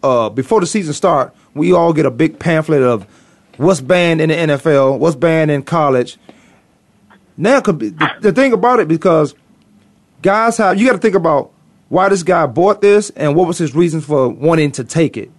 uh, 0.03 0.29
before 0.29 0.61
the 0.61 0.67
season 0.67 0.93
start. 0.93 1.35
We 1.55 1.73
all 1.73 1.93
get 1.93 2.05
a 2.05 2.11
big 2.11 2.39
pamphlet 2.39 2.83
of 2.83 3.07
what's 3.59 3.81
banned 3.81 4.21
in 4.21 4.31
the 4.31 4.35
NFL, 4.35 4.99
what's 4.99 5.17
banned 5.17 5.51
in 5.51 5.63
college. 5.63 6.17
Now, 7.37 7.61
could 7.61 7.79
be, 7.79 7.91
the, 7.91 8.11
the 8.21 8.33
thing 8.33 8.53
about 8.53 8.81
it 8.81 8.89
because 8.89 9.35
guys 10.23 10.57
have 10.57 10.79
you 10.81 10.87
got 10.87 10.93
to 10.95 10.99
think 10.99 11.15
about 11.15 11.53
why 11.89 12.09
this 12.09 12.23
guy 12.23 12.47
bought 12.47 12.81
this 12.81 13.11
and 13.11 13.37
what 13.37 13.47
was 13.47 13.59
his 13.59 13.75
reasons 13.75 14.05
for 14.05 14.29
wanting 14.29 14.73
to 14.73 14.85
take 14.85 15.17
it. 15.17 15.31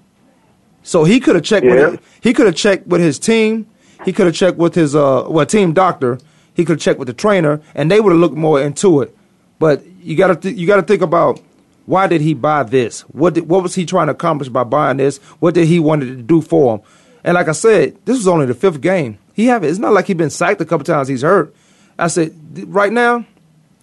So 0.84 1.04
he 1.04 1.20
could 1.20 1.36
have 1.36 1.44
checked 1.44 1.66
Yeah. 1.66 1.90
with 1.90 2.02
he 2.22 2.34
could 2.34 2.46
have 2.46 2.56
checked 2.56 2.88
with 2.88 3.02
his 3.02 3.20
team. 3.20 3.68
He 4.06 4.14
could 4.14 4.28
have 4.28 4.36
checked 4.36 4.58
with 4.58 4.76
his 4.76 4.96
uh 4.96 5.26
well 5.28 5.46
team 5.46 5.74
doctor. 5.74 6.20
He 6.54 6.64
could 6.66 6.74
have 6.74 6.82
checked 6.82 7.00
with 7.00 7.08
the 7.08 7.14
trainer, 7.14 7.62
and 7.76 7.90
they 7.92 8.00
would 8.02 8.12
have 8.12 8.20
looked 8.20 8.36
more 8.36 8.62
into 8.62 9.02
it. 9.02 9.16
But 9.60 9.86
you 10.02 10.16
got 10.16 10.28
to 10.28 10.36
th- 10.36 10.56
you 10.58 10.66
got 10.68 10.78
to 10.78 10.82
think 10.84 11.02
about 11.02 11.42
why 11.86 12.08
did 12.08 12.22
he 12.22 12.34
buy 12.34 12.64
this? 12.64 13.02
What 13.02 13.34
did, 13.34 13.50
what 13.50 13.62
was 13.64 13.76
he 13.76 13.86
trying 13.86 14.08
to 14.08 14.12
accomplish 14.12 14.48
by 14.50 14.64
buying 14.64 14.98
this? 14.98 15.18
What 15.40 15.54
did 15.54 15.68
he 15.68 15.80
wanted 15.80 16.06
to 16.18 16.22
do 16.24 16.42
for 16.42 16.76
him? 16.78 16.82
And 17.24 17.36
like 17.36 17.48
I 17.48 17.54
said, 17.54 17.98
this 18.06 18.18
was 18.18 18.28
only 18.28 18.46
the 18.46 18.54
fifth 18.54 18.82
game. 18.82 19.18
He 19.34 19.46
have 19.48 19.64
it's 19.64 19.80
not 19.80 19.94
like 19.94 20.08
he 20.08 20.14
been 20.14 20.30
sacked 20.30 20.62
a 20.62 20.66
couple 20.66 20.84
times. 20.86 21.08
He's 21.08 21.22
hurt. 21.22 21.54
I 21.98 22.08
said 22.08 22.34
right 22.68 22.92
now, 22.92 23.26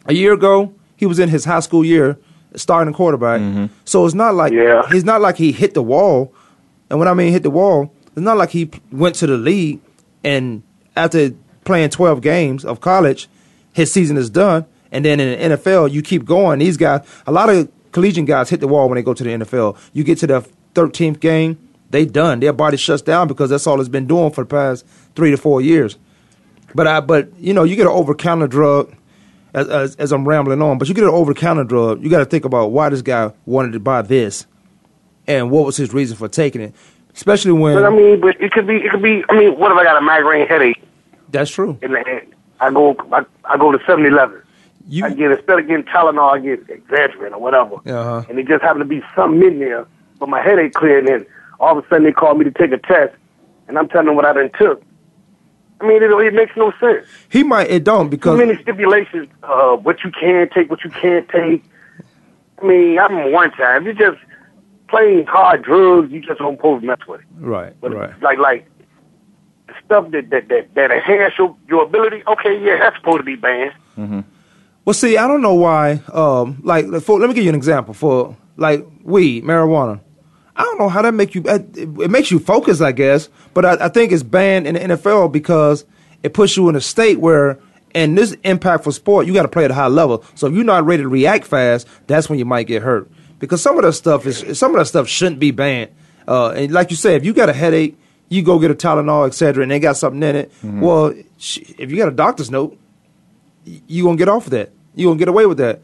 a 0.07 0.15
year 0.15 0.33
ago 0.33 0.73
he 0.97 1.07
was 1.07 1.19
in 1.19 1.29
his 1.29 1.45
high 1.45 1.61
school 1.61 1.85
year 1.85 2.19
starting 2.55 2.95
quarterback. 2.95 3.41
Mm-hmm. 3.41 3.67
So 3.85 4.05
it's 4.07 4.15
not 4.15 4.35
like 4.35 4.53
Yeah. 4.53 4.83
he's 4.91 5.05
not 5.05 5.21
like 5.21 5.37
he 5.37 5.53
hit 5.53 5.75
the 5.75 5.83
wall. 5.83 6.33
And 6.89 6.99
when 6.99 7.09
I 7.09 7.15
mean 7.15 7.33
hit 7.33 7.43
the 7.43 7.51
wall, 7.51 7.93
it's 8.09 8.21
not 8.21 8.37
like 8.39 8.51
he 8.51 8.71
went 8.91 9.15
to 9.17 9.27
the 9.27 9.37
league 9.37 9.81
and 10.25 10.63
after 10.97 11.31
playing 11.65 11.91
12 11.91 12.23
games 12.23 12.65
of 12.65 12.81
college, 12.81 13.29
his 13.73 13.93
season 13.93 14.17
is 14.17 14.31
done. 14.31 14.65
And 14.93 15.05
then 15.05 15.21
in 15.21 15.51
the 15.51 15.57
NFL, 15.57 15.93
you 15.93 16.01
keep 16.01 16.25
going. 16.25 16.61
These 16.61 16.77
guys, 16.79 17.07
a 17.27 17.33
lot 17.33 17.51
of 17.51 17.71
collegiate 17.93 18.25
guys 18.27 18.49
hit 18.49 18.61
the 18.61 18.69
wall 18.69 18.89
when 18.89 18.97
they 18.97 19.03
go 19.03 19.13
to 19.13 19.23
the 19.25 19.31
NFL. 19.31 19.77
You 19.93 20.05
get 20.05 20.19
to 20.19 20.27
the 20.27 20.49
13th 20.75 21.21
game, 21.21 21.59
they 21.91 22.05
done. 22.05 22.41
Their 22.41 22.53
body 22.53 22.77
shuts 22.77 23.03
down 23.03 23.29
because 23.29 23.51
that's 23.51 23.67
all 23.67 23.81
it's 23.81 23.89
been 23.89 24.07
doing 24.07 24.33
for 24.33 24.45
the 24.45 24.49
past 24.49 24.87
three 25.15 25.31
to 25.31 25.37
four 25.37 25.61
years. 25.61 25.97
But 26.75 26.87
I, 26.87 27.01
but 27.01 27.29
you 27.39 27.55
know, 27.55 27.65
you 27.65 27.77
get 27.77 27.87
an 27.87 27.93
over 27.93 28.15
counter 28.15 28.47
drug. 28.47 28.95
As, 29.55 29.69
as, 29.69 29.97
as 29.97 30.13
I'm 30.13 30.29
rambling 30.29 30.61
on, 30.61 30.77
but 30.77 30.87
you 30.87 30.93
get 30.93 31.05
an 31.05 31.11
over 31.11 31.33
counter 31.33 31.65
drug. 31.65 32.03
You 32.03 32.11
got 32.11 32.19
to 32.19 32.27
think 32.27 32.45
about 32.45 32.73
why 32.73 32.91
this 32.91 33.01
guy 33.01 33.33
wanted 33.47 33.73
to 33.73 33.81
buy 33.81 34.03
this, 34.03 34.47
and 35.27 35.51
what 35.51 35.65
was 35.65 35.79
his 35.79 35.95
reason 35.95 36.15
for 36.15 36.29
taking 36.29 36.61
it. 36.61 36.75
Especially 37.15 37.53
when 37.53 37.75
But 37.75 37.87
I 37.87 37.91
mean, 37.91 38.21
but 38.21 38.39
it 38.39 38.53
could 38.53 38.67
be, 38.67 38.77
it 38.77 38.91
could 38.91 39.01
be. 39.01 39.25
I 39.31 39.39
mean, 39.39 39.59
what 39.59 39.73
if 39.73 39.79
I 39.79 39.85
got 39.85 39.97
a 39.97 40.03
migraine 40.03 40.47
headache 40.47 40.83
that's 41.31 41.51
true. 41.51 41.79
in 41.81 41.93
the 41.93 42.01
head? 42.01 42.29
I 42.61 42.71
go, 42.71 42.95
I, 43.11 43.25
I 43.45 43.57
go 43.57 43.73
to 43.73 43.79
7-Eleven. 43.79 44.43
You 44.89 45.07
I 45.07 45.11
get 45.11 45.31
instead 45.31 45.59
of 45.59 45.67
getting 45.67 45.85
Tylenol, 45.85 46.35
I 46.35 46.39
get 46.39 46.67
Excedrin 46.67 47.33
or 47.33 47.39
whatever. 47.39 47.77
Uh-huh. 47.77 48.25
And 48.29 48.39
it 48.39 48.47
just 48.47 48.63
happened 48.63 48.83
to 48.83 48.89
be 48.89 49.03
something 49.15 49.43
in 49.43 49.59
there, 49.59 49.87
but 50.19 50.29
my 50.29 50.43
headache 50.43 50.75
cleared, 50.75 51.09
and 51.09 51.27
all 51.61 51.79
of 51.79 51.85
a 51.85 51.89
sudden 51.89 52.05
they 52.05 52.13
called 52.13 52.39
me 52.39 52.45
to 52.45 52.51
take 52.51 52.73
a 52.73 52.79
test, 52.79 53.15
and 53.69 53.79
I'm 53.79 53.89
telling 53.89 54.07
them 54.07 54.17
what 54.17 54.25
I 54.25 54.33
done 54.33 54.51
took. 54.59 54.83
I 55.81 55.87
mean, 55.87 56.03
it, 56.03 56.11
it 56.11 56.35
makes 56.35 56.57
no 56.57 56.73
sense. 56.81 57.07
he 57.29 57.43
might 57.43 57.71
it 57.71 57.85
don't 57.85 58.07
Too 58.07 58.11
because 58.11 58.39
many 58.39 58.61
stipulations. 58.63 59.29
Uh, 59.43 59.77
what 59.77 60.03
you 60.05 60.11
can 60.11 60.49
take, 60.51 60.71
what 60.71 60.83
you 60.85 60.91
can't 60.91 61.29
take. 61.29 61.63
I 62.63 62.67
mean, 62.67 62.99
I'm 62.99 63.33
one 63.33 63.51
time. 63.53 63.87
You 63.87 63.93
just 63.93 64.19
playing 64.89 65.27
hard 65.27 65.63
drugs. 65.63 66.11
You 66.11 66.21
just 66.21 66.39
don't 66.39 66.57
supposed 66.57 66.81
to 66.81 66.87
mess 66.87 66.99
with 67.07 67.21
it. 67.21 67.27
right 67.39 67.75
But 67.81 67.93
right 67.95 68.23
like 68.23 68.39
like 68.39 68.67
stuff 69.85 70.11
that 70.13 70.31
that 70.31 70.49
that, 70.49 70.75
that 70.75 70.91
enhance 70.91 71.35
your, 71.39 71.55
your 71.69 71.85
ability. 71.85 72.23
Okay, 72.27 72.65
yeah, 72.65 72.79
that's 72.79 72.97
supposed 72.97 73.19
to 73.19 73.25
be 73.25 73.37
banned. 73.37 74.25
Well, 74.85 74.95
see, 74.95 75.17
I 75.17 75.27
don't 75.27 75.43
know 75.43 75.55
why. 75.55 76.01
Um, 76.13 76.61
like, 76.63 76.87
for, 77.03 77.19
let 77.19 77.29
me 77.29 77.35
give 77.35 77.43
you 77.43 77.51
an 77.51 77.57
example. 77.57 77.93
For 77.93 78.37
like 78.57 78.87
weed, 79.03 79.45
marijuana, 79.45 80.01
I 80.57 80.63
don't 80.63 80.79
know 80.79 80.89
how 80.89 81.03
that 81.03 81.13
make 81.13 81.35
you. 81.35 81.43
It, 81.45 81.77
it 81.77 82.11
makes 82.11 82.31
you 82.31 82.39
focus, 82.39 82.81
I 82.81 82.93
guess. 82.93 83.29
But 83.55 83.65
I, 83.65 83.87
I 83.87 83.89
think 83.89 84.13
it's 84.13 84.23
banned 84.23 84.67
in 84.67 84.75
the 84.75 84.81
NFL 84.81 85.31
because 85.31 85.85
it 86.23 86.33
puts 86.35 86.57
you 86.57 86.69
in 86.69 86.77
a 86.77 86.81
state 86.81 87.21
where, 87.21 87.59
in 87.95 88.15
this 88.15 88.35
impactful 88.37 88.93
sport, 88.95 89.27
you 89.27 89.35
got 89.35 89.43
to 89.43 89.49
play 89.49 89.65
at 89.65 89.71
a 89.71 89.75
high 89.75 89.87
level. 89.89 90.25
So 90.35 90.47
if 90.47 90.55
you're 90.55 90.65
not 90.65 90.85
ready 90.87 91.03
to 91.03 91.09
react 91.09 91.45
fast, 91.47 91.87
that's 92.07 92.29
when 92.29 92.39
you 92.39 92.45
might 92.45 92.67
get 92.67 92.83
hurt. 92.83 93.11
Because 93.39 93.61
some 93.61 93.77
of 93.77 93.85
that 93.85 93.93
stuff 93.93 94.25
is 94.27 94.59
some 94.59 94.73
of 94.75 94.79
that 94.79 94.87
stuff 94.87 95.09
shouldn't 95.09 95.39
be 95.41 95.51
banned. 95.51 95.91
Uh, 96.27 96.51
and 96.51 96.73
like 96.73 96.91
you 96.91 96.97
said, 96.97 97.17
if 97.17 97.25
you 97.25 97.35
got 97.35 97.49
a 97.49 97.53
headache, 97.53 97.97
you 98.29 98.43
go 98.43 98.59
get 98.59 98.71
a 98.71 98.75
Tylenol, 98.75 99.27
etc., 99.27 99.63
and 99.63 99.71
they 99.71 99.79
got 99.79 99.97
something 99.97 100.23
in 100.23 100.35
it. 100.37 100.53
Well, 100.81 101.15
if 101.39 101.91
you 101.91 101.97
got 101.97 102.09
a 102.09 102.13
doctor's 102.13 102.51
note, 102.51 102.79
you 103.65 104.05
gonna 104.05 104.17
get 104.17 104.29
off 104.29 104.47
of 104.47 104.51
that. 104.53 104.73
You 104.97 105.07
gonna 105.09 105.19
get 105.19 105.29
away 105.29 105.47
with 105.47 105.59
that. 105.59 105.81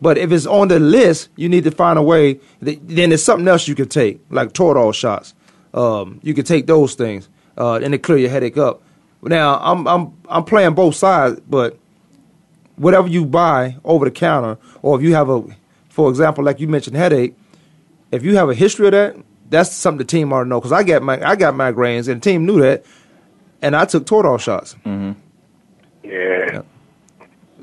But 0.00 0.18
if 0.18 0.32
it's 0.32 0.46
on 0.46 0.68
the 0.68 0.80
list, 0.80 1.28
you 1.36 1.48
need 1.48 1.64
to 1.64 1.70
find 1.70 1.98
a 1.98 2.02
way. 2.02 2.40
That, 2.60 2.78
then 2.88 3.10
there's 3.10 3.22
something 3.22 3.46
else 3.46 3.68
you 3.68 3.74
could 3.76 3.90
take, 3.90 4.20
like 4.30 4.52
Toradol 4.54 4.92
shots. 4.94 5.34
Um, 5.74 6.18
you 6.22 6.34
could 6.34 6.46
take 6.46 6.66
those 6.66 6.94
things, 6.94 7.28
uh, 7.58 7.74
and 7.82 7.94
it 7.94 7.98
clear 8.02 8.18
your 8.18 8.30
headache 8.30 8.56
up. 8.56 8.82
Now 9.22 9.58
I'm 9.62 9.86
I'm 9.86 10.12
I'm 10.28 10.44
playing 10.44 10.74
both 10.74 10.94
sides, 10.96 11.40
but 11.48 11.78
whatever 12.76 13.06
you 13.06 13.24
buy 13.26 13.76
over 13.84 14.04
the 14.06 14.10
counter, 14.10 14.58
or 14.82 14.96
if 14.98 15.02
you 15.02 15.14
have 15.14 15.28
a, 15.28 15.44
for 15.88 16.08
example, 16.10 16.42
like 16.42 16.58
you 16.58 16.66
mentioned, 16.68 16.96
headache. 16.96 17.34
If 18.12 18.22
you 18.24 18.36
have 18.36 18.48
a 18.48 18.54
history 18.54 18.86
of 18.86 18.92
that, 18.92 19.16
that's 19.50 19.72
something 19.72 19.98
the 19.98 20.04
team 20.04 20.32
ought 20.32 20.44
to 20.44 20.48
know. 20.48 20.60
Because 20.60 20.72
I 20.72 20.84
got 20.84 21.02
my 21.02 21.20
I 21.26 21.36
got 21.36 21.54
migraines, 21.54 22.08
and 22.08 22.20
the 22.22 22.30
team 22.30 22.46
knew 22.46 22.60
that, 22.60 22.84
and 23.60 23.74
I 23.76 23.84
took 23.84 24.06
Toradol 24.06 24.40
shots. 24.40 24.76
Yeah. 26.02 26.62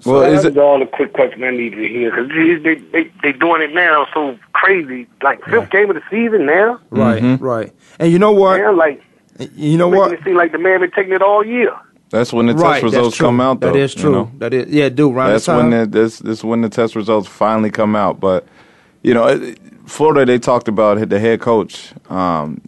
Well, 0.05 0.21
So 0.23 0.31
is 0.31 0.43
that's 0.43 0.55
it- 0.55 0.59
all 0.59 0.79
the 0.79 0.85
quick 0.85 1.13
question 1.13 1.43
I 1.43 1.51
need 1.51 1.71
to 1.71 1.87
hear 1.87 2.09
because 2.11 2.29
they, 2.29 2.55
they 2.55 2.75
they 3.03 3.11
they 3.21 3.31
doing 3.33 3.61
it 3.61 3.73
now 3.73 4.07
so 4.13 4.37
crazy. 4.53 5.07
Like 5.21 5.43
fifth 5.45 5.69
game 5.69 5.89
of 5.89 5.95
the 5.95 6.01
season 6.09 6.45
now. 6.45 6.79
Right, 6.89 7.39
right. 7.39 7.71
And 7.99 8.11
you 8.11 8.19
know 8.19 8.31
what? 8.31 8.59
Man, 8.59 8.77
like 8.77 9.01
You 9.55 9.77
know 9.77 9.87
what? 9.89 10.11
it 10.13 10.19
seem 10.23 10.35
like 10.35 10.51
the 10.51 10.57
man 10.57 10.79
been 10.81 10.91
taking 10.91 11.13
it 11.13 11.21
all 11.21 11.45
year. 11.45 11.73
That's 12.09 12.33
when 12.33 12.47
the 12.47 12.53
right, 12.55 12.81
test 12.81 12.83
results 12.83 13.17
come 13.17 13.39
out. 13.39 13.61
Though, 13.61 13.71
That 13.71 13.79
is 13.79 13.95
you 13.95 14.01
true. 14.01 14.11
know? 14.11 14.31
That 14.39 14.53
is 14.53 14.67
yeah, 14.73 14.89
do 14.89 15.11
around 15.13 15.31
That's 15.31 15.47
when 15.47 15.69
the, 15.69 15.85
this 15.85 16.19
this 16.19 16.43
when 16.43 16.61
the 16.61 16.67
test 16.69 16.95
results 16.95 17.27
finally 17.27 17.71
come 17.71 17.95
out. 17.95 18.19
But 18.19 18.45
you 19.03 19.13
know, 19.13 19.27
it- 19.27 19.57
Florida 19.85 20.25
they 20.25 20.39
talked 20.39 20.67
about 20.67 21.09
the 21.09 21.19
head 21.19 21.41
coach 21.41 21.93
um, 22.09 22.61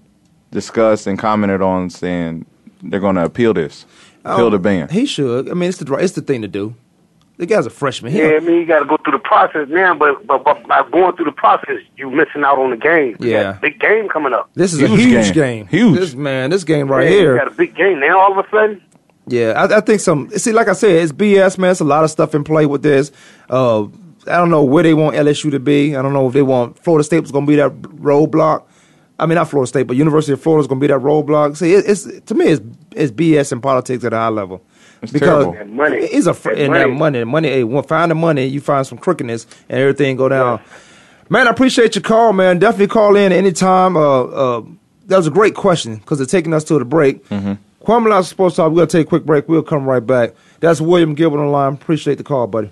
discussed 0.51 1.07
and 1.07 1.17
commented 1.17 1.61
on 1.61 1.89
saying 1.89 2.45
they're 2.81 2.99
going 2.99 3.15
to 3.15 3.23
appeal 3.23 3.53
this, 3.53 3.85
appeal 4.25 4.45
Oh, 4.47 4.49
the 4.49 4.59
ban. 4.59 4.89
He 4.89 5.05
should. 5.05 5.49
I 5.49 5.53
mean, 5.53 5.69
it's 5.69 5.77
the 5.77 5.93
it's 5.95 6.13
the 6.13 6.21
thing 6.21 6.41
to 6.41 6.47
do. 6.47 6.75
The 7.37 7.45
guy's 7.47 7.65
a 7.65 7.69
freshman. 7.71 8.11
He 8.11 8.19
Yeah, 8.19 8.35
I 8.35 8.39
mean 8.41 8.55
you 8.61 8.65
got 8.65 8.79
to 8.79 8.85
go 8.85 8.97
through 9.03 9.13
the 9.13 9.19
process 9.19 9.67
now, 9.69 9.95
but, 9.95 10.25
but 10.27 10.43
but 10.43 10.67
by 10.67 10.83
going 10.91 11.15
through 11.15 11.25
the 11.25 11.31
process, 11.31 11.77
you 11.97 12.11
missing 12.11 12.43
out 12.43 12.59
on 12.59 12.69
the 12.69 12.77
game. 12.77 13.17
You 13.19 13.31
Yeah. 13.31 13.43
got 13.43 13.57
a 13.57 13.59
big 13.61 13.79
game 13.79 14.07
coming 14.07 14.33
up. 14.33 14.49
this 14.53 14.71
is 14.73 14.81
a 14.81 14.87
Huge 14.87 14.99
huge 15.01 15.25
game. 15.33 15.65
game. 15.65 15.67
Huge. 15.67 15.99
This 15.99 16.13
man, 16.15 16.51
this 16.51 16.63
game 16.63 16.87
right 16.91 17.03
Yeah, 17.05 17.09
here. 17.09 17.33
You 17.33 17.39
got 17.39 17.47
a 17.47 17.55
big 17.55 17.75
game 17.75 17.99
now. 17.99 18.19
All 18.19 18.37
of 18.37 18.45
a 18.45 18.49
sudden, 18.49 18.81
Yeah, 19.25 19.53
I, 19.57 19.77
I 19.77 19.81
think 19.81 19.99
some. 20.01 20.29
See, 20.31 20.51
like 20.51 20.67
I 20.67 20.73
said, 20.73 20.91
it's 21.01 21.11
BS, 21.11 21.57
man. 21.57 21.71
It's 21.71 21.79
a 21.79 21.85
lot 21.85 22.03
of 22.03 22.11
stuff 22.11 22.35
in 22.35 22.43
play 22.43 22.65
with 22.67 22.83
this. 22.83 23.11
Uh, 23.49 23.83
I 24.27 24.37
don't 24.37 24.49
know 24.51 24.63
where 24.63 24.83
they 24.83 24.93
want 24.93 25.15
LSU 25.15 25.49
to 25.51 25.59
be. 25.59 25.95
I 25.95 26.01
don't 26.01 26.13
know 26.13 26.27
if 26.27 26.33
they 26.33 26.41
want 26.43 26.77
Florida 26.83 27.03
State 27.03 27.21
was 27.21 27.31
going 27.31 27.45
to 27.45 27.49
be 27.49 27.55
that 27.57 27.71
roadblock. 27.81 28.63
I 29.19 29.25
mean, 29.25 29.35
not 29.35 29.49
Florida 29.49 29.67
State, 29.67 29.83
but 29.87 29.95
University 29.97 30.33
of 30.33 30.41
Florida 30.41 30.61
is 30.61 30.67
going 30.67 30.79
to 30.81 30.87
be 30.87 30.91
that 30.93 30.99
roadblock. 31.01 31.57
See, 31.57 31.73
it, 31.73 31.85
it's 31.87 32.03
to 32.21 32.35
me, 32.35 32.45
it's 32.45 32.61
it's 32.95 33.11
BS 33.11 33.51
in 33.53 33.59
politics 33.61 34.03
at 34.03 34.13
a 34.13 34.17
high 34.17 34.27
level. 34.29 34.61
It's 35.03 35.11
because 35.11 35.27
terrible. 35.45 35.51
That 35.53 35.69
money. 35.69 35.97
it's 35.97 36.25
a 36.27 36.33
fr- 36.33 36.49
That 36.49 36.59
and 36.59 36.73
that 36.75 36.87
money. 36.89 37.19
money, 37.19 37.23
money. 37.25 37.49
Hey, 37.49 37.63
when 37.63 37.83
find 37.83 38.09
the 38.09 38.15
money, 38.15 38.45
you 38.45 38.61
find 38.61 38.85
some 38.87 38.97
crookedness, 38.97 39.45
and 39.69 39.79
everything 39.79 40.15
go 40.17 40.29
down. 40.29 40.61
Man, 41.29 41.47
I 41.47 41.51
appreciate 41.51 41.95
your 41.95 42.01
call, 42.01 42.33
man. 42.33 42.59
Definitely 42.59 42.87
call 42.87 43.15
in 43.15 43.31
anytime. 43.31 43.95
Uh, 43.95 44.23
uh, 44.23 44.63
that 45.07 45.17
was 45.17 45.27
a 45.27 45.31
great 45.31 45.55
question 45.55 45.97
because 45.97 46.19
it's 46.21 46.31
taking 46.31 46.53
us 46.53 46.63
to 46.65 46.79
the 46.79 46.85
break. 46.85 47.27
Mm-hmm. 47.29 47.53
Kwamie 47.83 48.09
Lassiter 48.09 48.29
Sports 48.33 48.55
Talk. 48.55 48.71
We're 48.71 48.77
gonna 48.77 48.87
take 48.87 49.07
a 49.07 49.09
quick 49.09 49.25
break. 49.25 49.47
We'll 49.49 49.61
come 49.63 49.85
right 49.85 50.05
back. 50.05 50.33
That's 50.61 50.79
William 50.79 51.13
Gilbert 51.15 51.39
on 51.39 51.45
the 51.47 51.51
line. 51.51 51.73
Appreciate 51.73 52.17
the 52.17 52.23
call, 52.23 52.47
buddy. 52.47 52.71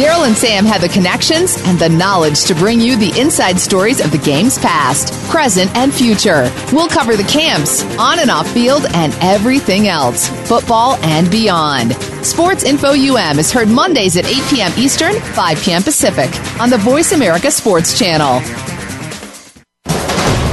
Daryl 0.00 0.26
and 0.26 0.34
Sam 0.34 0.64
have 0.64 0.80
the 0.80 0.88
connections 0.88 1.58
and 1.66 1.78
the 1.78 1.90
knowledge 1.90 2.44
to 2.44 2.54
bring 2.54 2.80
you 2.80 2.96
the 2.96 3.12
inside 3.20 3.60
stories 3.60 4.02
of 4.02 4.10
the 4.10 4.16
game's 4.16 4.58
past, 4.58 5.12
present, 5.28 5.70
and 5.76 5.92
future. 5.92 6.50
We'll 6.72 6.88
cover 6.88 7.18
the 7.18 7.24
camps, 7.24 7.84
on 7.98 8.18
and 8.18 8.30
off 8.30 8.50
field, 8.50 8.86
and 8.94 9.12
everything 9.20 9.88
else, 9.88 10.30
football 10.48 10.94
and 11.02 11.30
beyond. 11.30 11.92
Sports 12.24 12.64
Info 12.64 12.94
UM 12.94 13.38
is 13.38 13.52
heard 13.52 13.68
Mondays 13.68 14.16
at 14.16 14.24
8 14.24 14.42
p.m. 14.48 14.72
Eastern, 14.78 15.12
5 15.20 15.62
p.m. 15.62 15.82
Pacific 15.82 16.30
on 16.58 16.70
the 16.70 16.78
Voice 16.78 17.12
America 17.12 17.50
Sports 17.50 17.98
Channel. 17.98 18.40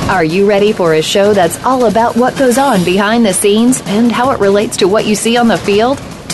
Are 0.10 0.26
you 0.26 0.46
ready 0.46 0.74
for 0.74 0.94
a 0.96 1.02
show 1.02 1.34
that's 1.34 1.64
all 1.64 1.86
about 1.86 2.18
what 2.18 2.38
goes 2.38 2.58
on 2.58 2.84
behind 2.84 3.26
the 3.26 3.34
scenes 3.34 3.82
and 3.86 4.12
how 4.12 4.32
it 4.32 4.42
relates 4.42 4.76
to 4.78 4.90
what 4.90 5.06
you 5.06 5.16
see 5.16 5.38
on 5.38 5.48
the 5.48 5.58
field? 5.58 6.02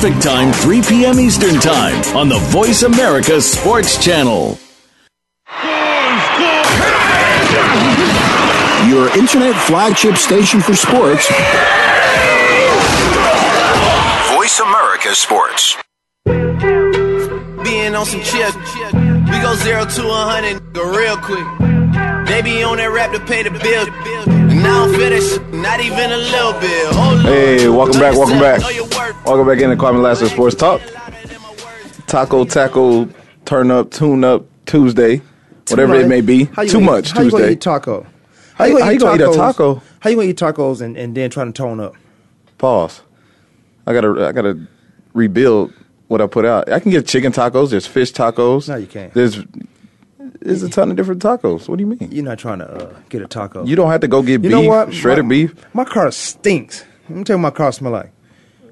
Perfect 0.00 0.22
time, 0.22 0.52
3 0.52 0.82
p.m. 0.82 1.18
Eastern 1.18 1.58
Time 1.58 2.16
on 2.16 2.28
the 2.28 2.38
Voice 2.38 2.84
America 2.84 3.40
Sports 3.40 3.98
Channel. 3.98 4.56
Your 8.88 9.08
internet 9.18 9.60
flagship 9.66 10.14
station 10.14 10.60
for 10.60 10.76
sports. 10.76 11.26
Voice 14.36 14.60
America 14.60 15.16
Sports. 15.16 15.76
Being 17.64 17.96
on 17.96 18.06
some 18.06 18.20
chill. 18.20 18.52
We 19.32 19.40
go 19.42 19.56
zero 19.56 19.84
to 19.84 20.06
a 20.06 20.22
hundred, 20.30 20.62
real 20.76 21.16
quick. 21.16 21.44
They 22.28 22.40
be 22.40 22.62
on 22.62 22.76
that 22.76 22.92
rap 22.92 23.10
to 23.14 23.18
pay 23.26 23.42
the 23.42 23.50
bill. 23.50 24.47
And 24.58 24.66
I 24.66 24.70
don't 24.86 24.94
feel 24.94 25.10
that 25.10 25.22
shit, 25.22 25.52
not 25.54 25.80
even 25.80 26.10
a 26.10 26.16
little 26.16 26.52
bit. 26.60 27.22
Hey, 27.22 27.68
welcome 27.68 28.00
back, 28.00 28.14
welcome 28.14 28.40
back. 28.40 28.60
Know 28.60 28.68
your 28.70 28.84
worth. 28.86 29.24
Welcome 29.24 29.46
back 29.46 29.60
into 29.60 29.76
Kwamie 29.76 30.02
Lassiter 30.02 30.28
Sports 30.28 30.56
Talk. 30.56 30.80
Taco, 32.08 32.44
taco, 32.44 33.08
turn 33.44 33.70
up, 33.70 33.90
tune 33.92 34.24
up 34.24 34.46
Tuesday, 34.66 35.22
whatever 35.68 35.94
it 35.94 36.08
may 36.08 36.20
be. 36.22 36.44
How 36.46 36.62
you 36.62 36.68
Too 36.70 36.74
gonna 36.80 36.86
much 36.90 37.10
eat, 37.10 37.16
How 37.16 37.22
you 37.22 37.30
gonna 37.30 37.42
Tuesday. 37.44 37.52
eat 37.52 37.60
taco? 37.60 38.06
How 38.54 38.64
you- 38.64 38.82
how 38.82 38.90
you 38.90 38.98
gonna 38.98 39.14
eat 39.22 39.28
a 39.28 39.32
taco? 39.36 39.82
How 40.00 40.10
you 40.10 40.16
gonna 40.16 40.28
eat 40.28 40.38
tacos 40.38 40.80
and, 40.80 40.96
and 40.96 41.14
then 41.16 41.30
trying 41.30 41.52
to 41.52 41.56
tone 41.62 41.78
up? 41.78 41.94
Pause. 42.56 43.02
I 43.86 43.92
gotta, 43.92 44.26
I 44.26 44.32
gotta 44.32 44.58
rebuild 45.14 45.72
what 46.08 46.20
I 46.20 46.26
put 46.26 46.44
out. 46.44 46.70
I 46.72 46.80
can 46.80 46.90
get 46.90 47.06
chicken 47.06 47.30
tacos. 47.32 47.70
There's 47.70 47.86
fish 47.86 48.12
tacos. 48.12 48.68
No, 48.68 48.74
you 48.76 48.86
can't. 48.88 49.14
There's, 49.14 49.38
there's 50.40 50.62
a 50.62 50.68
ton 50.70 50.90
of 50.90 50.96
different 50.96 51.22
tacos. 51.22 51.68
What 51.68 51.78
do 51.78 51.84
you 51.84 51.86
mean? 51.88 52.10
You're 52.10 52.24
not 52.24 52.38
trying 52.38 52.58
to 52.60 52.66
uh, 52.66 52.94
get 53.08 53.22
a 53.22 53.26
taco. 53.26 53.64
You 53.64 53.76
don't 53.76 53.90
have 53.90 54.00
to 54.02 54.08
go 54.08 54.22
get 54.22 54.32
You 54.32 54.38
beef, 54.40 54.50
know 54.50 54.62
what? 54.62 54.92
shredded 54.94 55.24
my, 55.24 55.28
beef. 55.30 55.54
My 55.74 55.84
car 55.84 56.10
stinks. 56.10 56.84
Let 57.08 57.18
me 57.18 57.24
tell 57.24 57.36
you 57.36 57.42
what 57.42 57.52
my 57.52 57.56
car 57.56 57.72
smell 57.72 57.92
like. 57.92 58.12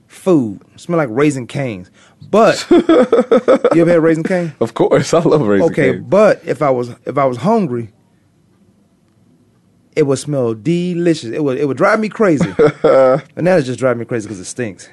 food. 0.07 0.61
Smell 0.77 0.99
like 0.99 1.09
Raising 1.11 1.47
Cane's. 1.47 1.91
But 2.31 2.67
you 2.71 3.83
ever 3.83 3.91
had 3.91 4.03
Raising 4.03 4.25
Cane? 4.25 4.53
Of 4.61 4.75
course, 4.75 5.13
I 5.15 5.21
love 5.21 5.41
Raising 5.43 5.73
Cane. 5.73 5.85
Okay, 5.85 5.93
cane. 5.99 6.09
but 6.09 6.41
if 6.45 6.61
I 6.63 6.71
was 6.71 6.91
if 7.05 7.17
I 7.19 7.25
was 7.25 7.37
hungry, 7.39 7.93
it 9.95 10.03
would 10.07 10.19
smell 10.19 10.55
delicious. 10.55 11.31
It 11.31 11.43
would 11.45 11.59
it 11.59 11.67
would 11.67 11.77
drive 11.77 12.01
me 12.01 12.09
crazy. 12.09 12.49
and 12.83 13.23
now 13.45 13.57
it 13.57 13.63
just 13.63 13.79
drive 13.79 13.97
me 13.97 14.05
crazy 14.05 14.27
because 14.27 14.41
it 14.41 14.45
stinks. 14.45 14.89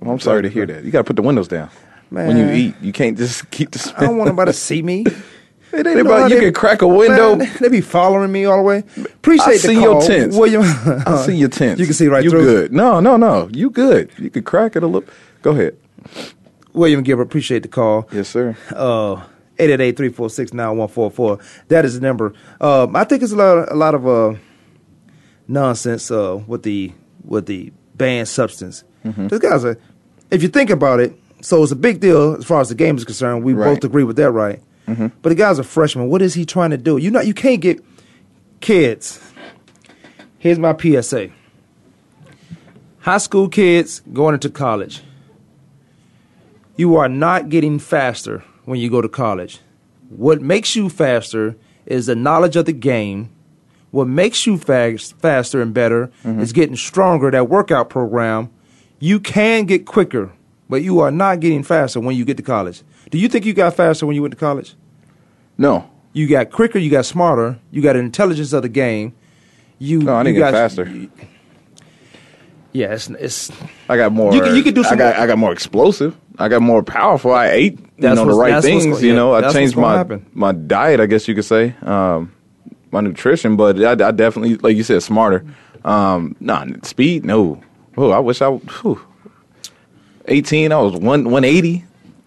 Well, 0.00 0.10
I'm 0.12 0.20
sorry 0.20 0.42
to 0.42 0.48
hear 0.48 0.66
that. 0.66 0.84
You 0.84 0.90
got 0.90 0.98
to 0.98 1.04
put 1.04 1.16
the 1.16 1.22
windows 1.22 1.48
down 1.48 1.70
when 2.10 2.36
you 2.36 2.50
eat. 2.50 2.74
You 2.82 2.92
can't 2.92 3.16
just 3.16 3.50
keep 3.50 3.70
the. 3.70 3.94
I 3.96 4.02
don't 4.02 4.18
want 4.18 4.28
nobody 4.28 4.50
to 4.52 4.56
see 4.56 4.82
me. 4.82 5.04
It 5.74 5.86
ain't 5.86 6.00
about 6.00 6.30
you 6.30 6.38
can 6.40 6.52
crack 6.52 6.82
a 6.82 6.88
window. 6.88 7.36
Man, 7.36 7.50
they 7.60 7.68
be 7.68 7.80
following 7.80 8.30
me 8.32 8.44
all 8.44 8.58
the 8.58 8.62
way. 8.62 8.78
Appreciate 9.04 9.46
I 9.48 9.52
the 9.54 9.58
see 9.58 9.74
call, 9.74 9.82
your 9.82 10.02
tents. 10.02 10.36
William. 10.36 10.62
I 11.06 11.22
see 11.26 11.36
your 11.36 11.48
tents. 11.60 11.80
You 11.80 11.86
can 11.86 11.94
see 11.94 12.06
right 12.08 12.22
you 12.24 12.30
through. 12.30 12.44
good. 12.44 12.72
No, 12.72 13.00
no, 13.00 13.16
no. 13.16 13.48
You 13.52 13.70
good. 13.70 14.10
You 14.18 14.30
could 14.30 14.44
crack 14.44 14.76
it 14.76 14.82
a 14.82 14.86
little. 14.86 15.08
Go 15.42 15.50
ahead. 15.52 15.76
William 16.72 17.02
Gilbert, 17.02 17.22
appreciate 17.22 17.62
the 17.62 17.68
call. 17.68 18.08
Yes, 18.12 18.28
sir. 18.28 18.56
Uh, 18.74 19.22
888-346-9144. 19.58 21.40
That 21.68 21.84
is 21.84 21.94
the 21.94 22.00
number. 22.06 22.34
Um, 22.60 22.96
I 22.96 23.04
think 23.04 23.22
it's 23.22 23.32
a 23.32 23.36
lot, 23.36 23.70
a 23.70 23.74
lot 23.74 23.94
of 23.94 24.06
uh, 24.06 24.34
nonsense 25.48 26.10
uh, 26.10 26.40
with 26.46 26.62
the 26.62 26.92
with 27.24 27.46
the 27.46 27.72
banned 27.94 28.28
substance. 28.28 28.84
Mhm. 29.04 29.28
Those 29.30 29.40
guys 29.40 29.64
are, 29.64 29.78
if 30.30 30.42
you 30.42 30.48
think 30.48 30.70
about 30.70 31.00
it, 31.00 31.18
so 31.40 31.62
it's 31.62 31.72
a 31.72 31.76
big 31.76 32.00
deal 32.00 32.34
as 32.36 32.44
far 32.44 32.60
as 32.60 32.68
the 32.68 32.74
game 32.74 32.96
is 32.96 33.04
concerned. 33.04 33.44
We 33.44 33.54
Right. 33.54 33.74
both 33.74 33.84
agree 33.84 34.04
with 34.04 34.16
that, 34.16 34.30
right? 34.32 34.60
Mhm. 34.88 35.12
But 35.22 35.30
the 35.30 35.34
guy's 35.34 35.58
a 35.58 35.64
freshman. 35.64 36.08
What 36.08 36.22
is 36.22 36.34
he 36.34 36.44
trying 36.44 36.70
to 36.70 36.76
do? 36.76 36.96
You 36.98 37.10
know, 37.10 37.20
you 37.20 37.34
can't 37.34 37.60
get 37.60 37.82
kids. 38.60 39.20
Here's 40.38 40.58
my 40.58 40.74
PSA. 40.74 41.30
High 43.00 43.18
school 43.18 43.48
kids 43.48 44.02
going 44.12 44.34
into 44.34 44.50
college. 44.50 45.02
You 46.76 46.96
are 46.96 47.08
not 47.08 47.48
getting 47.48 47.78
faster 47.78 48.42
when 48.64 48.78
you 48.80 48.90
go 48.90 49.00
to 49.00 49.08
college. 49.08 49.60
What 50.08 50.40
makes 50.42 50.74
you 50.76 50.88
faster 50.88 51.56
is 51.86 52.06
the 52.06 52.14
knowledge 52.14 52.56
of 52.56 52.64
the 52.66 52.72
game. 52.72 53.28
What 53.90 54.08
makes 54.08 54.46
you 54.46 54.58
fast, 54.58 55.16
faster 55.18 55.62
and 55.62 55.72
better 55.72 56.10
is 56.24 56.52
getting 56.52 56.76
stronger. 56.76 57.30
That 57.30 57.48
workout 57.48 57.90
program. 57.90 58.50
You 58.98 59.20
can 59.20 59.66
get 59.66 59.86
quicker, 59.86 60.32
but 60.68 60.82
you 60.82 61.00
are 61.00 61.10
not 61.10 61.40
getting 61.40 61.62
faster 61.62 62.00
when 62.00 62.16
you 62.16 62.24
get 62.24 62.36
to 62.38 62.42
college. 62.42 62.82
Do 63.10 63.18
you 63.18 63.28
think 63.28 63.44
you 63.44 63.52
got 63.54 63.74
faster 63.74 64.06
when 64.06 64.14
you 64.16 64.22
went 64.22 64.32
to 64.32 64.38
college? 64.40 64.74
No. 65.58 65.90
You 66.12 66.26
got 66.28 66.50
quicker. 66.50 66.78
You 66.78 66.90
got 66.90 67.04
smarter. 67.06 67.58
You 67.70 67.82
got 67.82 67.96
intelligence 67.96 68.52
of 68.52 68.62
the 68.62 68.68
game. 68.68 69.14
You. 69.78 70.00
No, 70.00 70.14
I 70.14 70.18
you 70.18 70.24
didn't 70.24 70.36
get 70.36 70.50
got, 70.50 70.52
faster. 70.52 71.08
Yeah, 72.72 72.92
it's, 72.92 73.08
it's 73.08 73.52
I 73.88 73.96
got 73.96 74.12
more. 74.12 74.34
You 74.34 74.40
can- 74.42 74.56
you 74.56 74.62
can 74.62 74.74
do 74.74 74.82
some- 74.82 74.94
I 74.94 74.96
got. 74.96 75.16
I 75.16 75.26
got 75.26 75.38
more 75.38 75.52
explosive. 75.52 76.16
I 76.38 76.48
got 76.48 76.62
more 76.62 76.82
powerful. 76.82 77.32
I 77.32 77.48
ate. 77.48 77.78
You 77.98 78.14
know 78.14 78.24
the 78.24 78.34
right 78.34 78.60
things. 78.60 79.00
you 79.00 79.10
yeah, 79.10 79.14
know, 79.14 79.34
I 79.34 79.52
changed 79.52 79.76
my 79.76 79.96
happen. 79.96 80.26
my 80.34 80.50
diet. 80.50 80.98
I 80.98 81.06
guess 81.06 81.28
you 81.28 81.34
could 81.36 81.44
say. 81.44 81.74
Um, 81.82 82.32
my 82.90 83.00
nutrition, 83.00 83.54
but 83.56 83.80
I, 83.80 83.92
I 84.08 84.10
definitely, 84.10 84.56
like 84.56 84.76
you 84.76 84.82
said, 84.82 85.02
smarter. 85.02 85.44
Um, 85.84 86.34
nah, 86.40 86.66
speed. 86.82 87.24
No. 87.24 87.62
Oh, 87.96 88.10
I 88.10 88.18
wish 88.18 88.42
I. 88.42 88.48
Whew. 88.48 89.00
Eighteen. 90.26 90.72
I 90.72 90.78
was 90.78 90.94
one 90.94 91.30
one 91.30 91.44
eighty. 91.44 91.84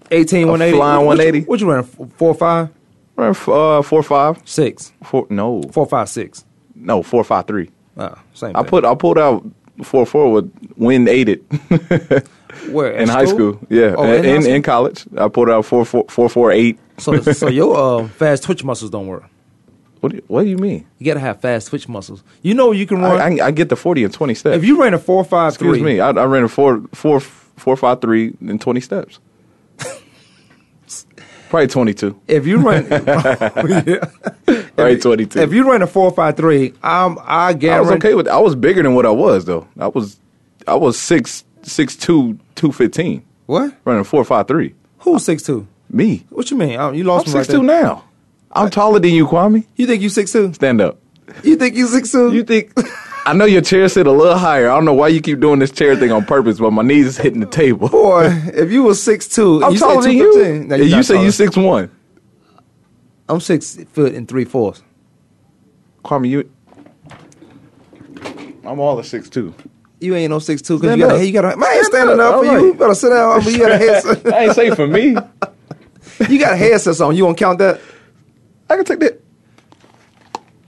18, 0.10 0.48
180. 0.48 0.78
flying 0.78 0.98
What- 1.06 1.18
what 1.18 1.18
you- 1.18 1.26
180. 1.26 1.42
What 1.50 1.60
you 1.60 1.70
running? 1.70 2.12
Four, 2.16 2.34
five, 2.34 2.70
Ran 3.18 3.32
f- 3.32 3.50
uh, 3.50 3.82
four 3.82 4.02
five 4.04 4.40
six, 4.46 4.94
four. 5.04 5.28
No, 5.30 5.62
four, 5.74 5.86
five, 5.86 6.08
six. 6.08 6.46
no 6.76 7.04
four 7.04 7.26
five 7.26 7.46
three. 7.46 7.72
Oh, 7.98 8.14
same. 8.34 8.56
I 8.56 8.62
thing. 8.62 8.70
put 8.70 8.86
I 8.86 8.96
pulled 8.96 9.18
out 9.18 9.44
four 9.84 10.06
four 10.06 10.32
with 10.32 10.50
wind 10.78 11.10
aided. 11.10 11.44
Where 12.70 12.92
in 12.92 13.10
high 13.10 13.26
school. 13.26 13.60
Yeah, 13.70 13.96
Oh, 13.98 14.04
in, 14.06 14.24
in 14.26 14.42
school? 14.44 14.56
in 14.56 14.62
college, 14.64 15.06
I 15.18 15.28
pulled 15.28 15.50
out 15.50 15.66
four 15.66 15.84
four 15.84 16.06
four 16.10 16.30
four 16.30 16.52
eight. 16.52 16.80
So, 17.00 17.20
so 17.22 17.50
your 17.50 17.76
uh, 18.04 18.08
fast 18.08 18.44
twitch 18.44 18.64
muscles 18.64 18.90
don't 18.92 19.08
work. 19.08 19.24
What 20.00 20.12
do 20.12 20.18
you, 20.18 20.24
what 20.28 20.44
do 20.44 20.50
you 20.50 20.58
mean? 20.58 20.86
You 21.00 21.06
gotta 21.08 21.20
have 21.20 21.42
fast 21.42 21.68
twitch 21.68 21.90
muscles. 21.90 22.24
You 22.44 22.54
know 22.54 22.72
you 22.72 22.86
can 22.88 23.04
I, 23.04 23.16
run. 23.16 23.40
I, 23.42 23.48
I 23.48 23.52
get 23.52 23.68
the 23.70 23.76
forty 23.76 24.04
and 24.06 24.14
twenty 24.14 24.36
steps. 24.36 24.56
if 24.56 24.64
you 24.64 24.82
ran 24.82 24.94
a 24.94 25.00
four, 25.00 25.24
five, 25.26 25.50
excuse 25.54 25.78
three, 25.80 25.84
me, 25.96 26.00
I, 26.00 26.12
I 26.12 26.26
ran 26.26 26.44
a 26.44 26.48
four 26.48 26.82
four 26.94 27.20
four 27.58 27.76
five 27.76 28.00
three 28.02 28.34
and 28.42 28.62
twenty 28.62 28.80
steps. 28.82 29.20
Probably 31.50 31.68
twenty 31.68 31.94
two. 31.94 32.20
If 32.28 32.46
you 32.46 32.58
run, 32.58 32.86
Probably 34.76 34.98
twenty 35.00 35.26
two. 35.26 35.40
if 35.40 35.54
you 35.54 35.70
run 35.70 35.82
a 35.82 35.88
four, 35.88 36.12
five, 36.12 36.36
three, 36.36 36.74
um, 36.84 37.20
I 37.24 37.58
I 37.70 37.80
was 37.80 37.92
okay 37.92 38.14
with. 38.16 38.28
I 38.28 38.38
was 38.40 38.56
bigger 38.56 38.84
than 38.84 38.96
what 38.96 39.06
I 39.06 39.12
was 39.12 39.46
though. 39.46 39.68
I 39.80 39.88
was 39.88 40.20
I 40.68 40.76
was 40.76 40.98
six 41.00 41.46
six 41.64 41.96
two 41.96 42.38
two 42.56 42.72
fifteen. 42.72 43.24
What? 43.46 43.74
Running 43.86 44.04
four 44.04 44.26
five 44.26 44.48
three. 44.48 44.76
Who's 45.00 45.24
six 45.24 45.44
two? 45.44 45.68
Me. 45.90 46.26
What 46.30 46.52
you 46.52 46.58
mean? 46.58 46.78
Oh, 46.80 46.92
you 46.92 47.02
I'm 47.04 47.08
lost 47.08 47.28
me 47.28 47.34
right 47.34 47.46
six 47.46 47.54
two 47.54 47.66
there. 47.66 47.84
now. 47.84 48.04
I'm 48.52 48.70
taller 48.70 49.00
than 49.00 49.12
you, 49.12 49.26
Kwamie. 49.26 49.66
You 49.78 49.88
think 49.88 50.02
you 50.02 50.10
six 50.10 50.34
two? 50.34 50.54
Stand 50.54 50.82
up. 50.82 51.00
You 51.44 51.56
think 51.56 51.76
you 51.76 51.88
six 51.88 52.12
two? 52.12 52.34
You 52.34 52.44
think? 52.44 52.74
I 53.28 53.34
know 53.34 53.44
your 53.44 53.62
chair 53.62 53.90
sit 53.90 54.08
a 54.08 54.12
little 54.12 54.38
higher. 54.38 54.70
I 54.70 54.76
don't 54.76 54.86
know 54.86 54.94
why 54.94 55.10
you 55.10 55.20
keep 55.20 55.42
doing 55.42 55.60
this 55.60 55.70
chair 55.70 55.98
thing 55.98 56.14
on 56.14 56.24
purpose, 56.26 56.60
but 56.60 56.72
my 56.72 56.82
knees 56.82 57.06
is 57.08 57.18
hitting 57.18 57.42
the 57.42 57.46
table. 57.46 57.90
Boy, 57.90 58.28
if 58.54 58.72
you 58.72 58.84
was 58.84 59.04
six 59.04 59.28
two, 59.28 59.62
I'm 59.66 59.74
you 59.74 59.80
taller 59.80 60.02
say 60.02 60.08
than 60.10 60.18
you. 60.18 60.64
No, 60.64 60.76
you're 60.78 60.86
you 60.86 61.04
say 61.04 61.22
you 61.22 61.32
six 61.32 61.58
one. 61.58 61.92
I'm 63.28 63.42
six 63.42 63.76
foot 63.92 64.14
and 64.16 64.30
three 64.30 64.46
fourths. 64.46 64.82
Kwamie, 66.06 66.30
you. 66.30 66.52
I'm 68.66 68.80
all 68.80 68.98
of 68.98 69.06
six 69.06 69.28
two. 69.30 69.54
You 70.00 70.16
ain't 70.16 70.30
no 70.30 70.40
six 70.40 70.62
two 70.62 70.80
because 70.80 70.96
you 70.98 71.04
got 71.06 71.16
up. 71.18 71.22
you 71.22 71.34
got 71.34 71.60
man 71.60 71.70
ain't 71.76 71.86
Stand 71.88 72.08
standing 72.08 72.20
up. 72.22 72.36
up 72.36 72.44
for 72.46 72.50
All 72.50 72.60
you. 72.62 72.70
right. 72.70 72.80
Better 72.80 72.96
sit 72.96 73.10
down. 73.10 73.44
You 73.44 73.58
got 73.58 73.72
a 73.74 73.78
headset. 73.78 74.34
I 74.34 74.44
ain't 74.46 74.56
say 74.56 74.72
for 74.74 74.88
me. 74.88 75.18
you 76.30 76.40
got 76.40 76.58
headsets 76.58 77.02
on. 77.02 77.14
You 77.18 77.26
won't 77.26 77.38
count 77.38 77.60
that. 77.60 77.82
I 78.70 78.78
can 78.78 78.86
take 78.86 79.00
that. 79.00 79.22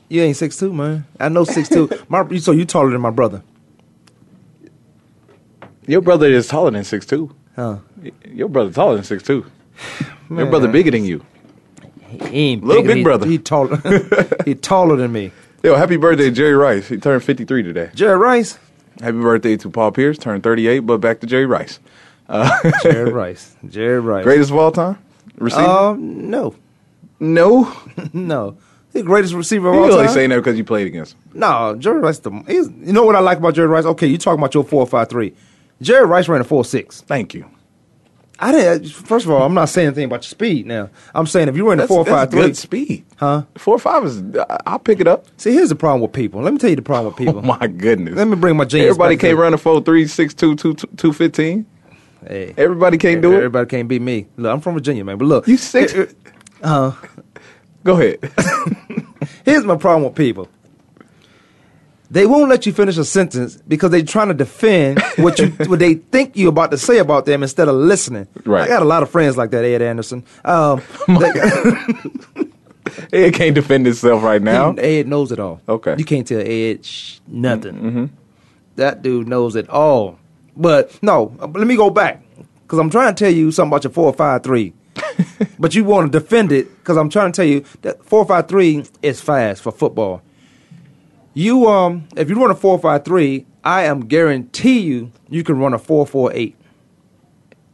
You 0.09 0.23
ain't 0.23 0.35
six 0.35 0.57
two, 0.57 0.73
man. 0.73 1.05
I 1.19 1.29
know 1.29 1.43
six 1.43 1.69
two. 1.69 1.89
My 2.09 2.27
so 2.37 2.51
you 2.51 2.65
taller 2.65 2.89
than 2.89 3.01
my 3.01 3.11
brother. 3.11 3.43
Your 5.85 6.01
brother 6.01 6.27
is 6.27 6.47
taller 6.47 6.71
than 6.71 6.83
six 6.83 7.05
two. 7.05 7.33
Huh? 7.55 7.77
Your 8.27 8.49
brother 8.49 8.71
taller 8.71 8.95
than 8.95 9.03
six 9.03 9.23
two. 9.23 9.45
Your 10.29 10.47
brother 10.47 10.67
bigger 10.67 10.91
than 10.91 11.05
you. 11.05 11.25
He 12.09 12.51
ain't 12.51 12.63
Little 12.63 12.83
big 12.83 12.97
He- 12.97 13.03
brother. 13.03 13.27
He 13.27 13.37
taller. 13.37 13.77
he 14.45 14.55
taller 14.55 14.95
than 14.95 15.11
me. 15.11 15.31
Yo, 15.63 15.75
happy 15.75 15.97
birthday, 15.97 16.31
Jerry 16.31 16.53
Rice. 16.53 16.87
He 16.87 16.97
turned 16.97 17.23
53 17.23 17.63
today. 17.63 17.91
Jerry 17.93 18.17
Rice. 18.17 18.57
Happy 19.01 19.19
birthday 19.19 19.57
to 19.57 19.69
Paul 19.69 19.91
Pierce, 19.91 20.17
turned 20.17 20.41
38, 20.43 20.79
but 20.79 20.99
back 20.99 21.19
to 21.19 21.27
Jerry 21.27 21.45
Rice. 21.45 21.79
Uh, 22.29 22.71
Jerry 22.83 23.11
Rice. 23.11 23.55
Jerry 23.67 23.99
Rice. 23.99 24.23
Greatest 24.23 24.51
of 24.51 24.57
all 24.57 24.71
time? 24.71 24.97
Receiver? 25.37 25.61
Um, 25.61 26.29
no, 26.29 26.55
no. 27.19 27.73
no. 28.13 28.57
The 28.91 29.03
greatest 29.03 29.33
receiver 29.33 29.69
of 29.69 29.75
You 29.75 29.81
all 29.83 29.91
only 29.93 30.05
time. 30.05 30.13
saying 30.13 30.29
that 30.31 30.37
because 30.37 30.57
you 30.57 30.63
played 30.63 30.87
against 30.87 31.13
him. 31.13 31.19
No, 31.35 31.75
Jerry 31.77 31.99
Rice. 31.99 32.19
The 32.19 32.31
he's, 32.47 32.67
you 32.69 32.91
know 32.93 33.03
what 33.03 33.15
I 33.15 33.19
like 33.19 33.37
about 33.37 33.53
Jerry 33.53 33.67
Rice? 33.67 33.85
Okay, 33.85 34.07
you 34.07 34.17
talking 34.17 34.39
about 34.39 34.53
your 34.53 34.63
four 34.63 34.85
five 34.87 35.09
three. 35.09 35.33
Jerry 35.81 36.05
Rice 36.05 36.27
ran 36.27 36.41
a 36.41 36.43
four 36.43 36.65
six. 36.65 37.01
Thank 37.01 37.33
you. 37.33 37.45
I 38.41 38.51
didn't. 38.53 38.89
First 38.89 39.25
of 39.25 39.31
all, 39.31 39.43
I'm 39.43 39.53
not 39.53 39.65
saying 39.69 39.87
anything 39.87 40.05
about 40.05 40.23
your 40.23 40.29
speed. 40.29 40.65
Now, 40.65 40.89
I'm 41.13 41.27
saying 41.27 41.49
if 41.49 41.57
you 41.57 41.67
ran 41.67 41.77
a 41.79 41.81
That's, 41.81 41.89
four 41.89 42.05
five 42.05 42.31
three, 42.31 42.41
good 42.41 42.57
speed. 42.57 43.05
huh? 43.17 43.43
Four 43.57 43.77
five 43.79 44.05
is. 44.05 44.23
I'll 44.65 44.79
pick 44.79 44.99
it 45.01 45.07
up. 45.07 45.25
See, 45.37 45.51
here's 45.53 45.69
the 45.69 45.75
problem 45.75 46.01
with 46.01 46.13
people. 46.13 46.41
Let 46.41 46.53
me 46.53 46.57
tell 46.59 46.69
you 46.69 46.77
the 46.77 46.81
problem 46.81 47.13
with 47.13 47.17
people. 47.17 47.39
Oh 47.43 47.57
my 47.59 47.67
goodness. 47.67 48.15
Let 48.15 48.27
me 48.27 48.35
bring 48.37 48.55
my 48.57 48.63
genius. 48.65 48.91
Everybody 48.91 49.17
can't 49.17 49.35
to- 49.35 49.41
run 49.41 49.53
a 49.53 49.57
four 49.57 49.81
three 49.81 50.07
six 50.07 50.33
two 50.33 50.55
two 50.55 50.73
two 50.73 51.11
fifteen. 51.13 51.65
Hey, 52.25 52.53
Everybody 52.57 52.97
can't 52.97 53.21
do 53.21 53.33
it. 53.33 53.37
everybody 53.37 53.65
can't 53.69 53.87
beat 53.87 54.01
me. 54.01 54.27
Look, 54.37 54.51
I'm 54.53 54.61
from 54.61 54.73
Virginia, 54.73 55.03
man. 55.05 55.17
But 55.17 55.25
look, 55.25 55.47
You 55.47 55.57
six. 55.57 55.93
Uh, 56.63 56.91
Go 57.83 57.93
ahead. 57.93 58.19
here's 59.45 59.63
my 59.63 59.75
problem 59.77 60.03
with 60.03 60.15
people. 60.15 60.47
They 62.11 62.25
won't 62.25 62.49
let 62.49 62.65
you 62.65 62.73
finish 62.73 62.97
a 62.97 63.05
sentence 63.05 63.57
because 63.67 63.91
they're 63.91 64.01
trying 64.01 64.29
to 64.29 64.33
defend 64.33 64.99
what 65.17 65.37
you 65.37 65.47
what 65.67 65.77
they 65.79 65.93
think 65.95 66.35
you're 66.35 66.49
about 66.49 66.71
to 66.71 66.77
say 66.77 66.97
about 66.97 67.25
them 67.25 67.43
instead 67.43 67.67
of 67.67 67.75
listening. 67.75 68.27
Right. 68.45 68.63
I 68.63 68.67
got 68.67 68.81
a 68.81 68.85
lot 68.85 69.03
of 69.03 69.11
friends 69.11 69.37
like 69.37 69.51
that, 69.51 69.63
Ed 69.63 69.83
Anderson. 69.83 70.23
Um, 70.43 70.81
Ed 73.13 73.33
can't 73.33 73.53
defend 73.53 73.85
himself 73.85 74.23
right 74.23 74.41
now. 74.41 74.71
Ed 74.73 75.07
knows 75.07 75.31
it 75.31 75.39
all. 75.39 75.61
Okay. 75.69 75.95
You 75.97 76.05
can't 76.05 76.27
tell 76.27 76.41
Ed 76.41 76.83
sh- 76.83 77.19
nothing. 77.27 77.75
Mm-hmm. 77.75 78.05
That 78.77 79.03
dude 79.03 79.27
knows 79.27 79.55
it 79.55 79.69
all. 79.69 80.17
But 80.57 80.97
no, 81.03 81.35
let 81.39 81.67
me 81.67 81.75
go 81.75 81.91
back 81.91 82.23
because 82.63 82.79
I'm 82.79 82.89
trying 82.89 83.13
to 83.13 83.23
tell 83.23 83.31
you 83.31 83.51
something 83.51 83.69
about 83.71 83.83
your 83.83 83.93
four 83.93 84.11
five 84.13 84.41
three. 84.43 84.73
but 85.59 85.75
you 85.75 85.83
want 85.83 86.11
to 86.11 86.19
defend 86.19 86.51
it 86.51 86.69
because 86.79 86.97
I'm 86.97 87.09
trying 87.09 87.31
to 87.31 87.35
tell 87.35 87.45
you 87.45 87.63
that 87.81 88.03
four 88.03 88.25
five 88.25 88.47
three 88.47 88.85
is 89.01 89.21
fast 89.21 89.61
for 89.61 89.71
football. 89.71 90.21
You 91.33 91.67
um, 91.67 92.07
if 92.15 92.29
you 92.29 92.39
run 92.39 92.51
a 92.51 92.55
four 92.55 92.79
five 92.79 93.05
three, 93.05 93.45
I 93.63 93.83
am 93.83 94.01
guarantee 94.01 94.79
you 94.79 95.11
you 95.29 95.43
can 95.43 95.59
run 95.59 95.73
a 95.73 95.79
four 95.79 96.05
four 96.05 96.31
eight 96.33 96.55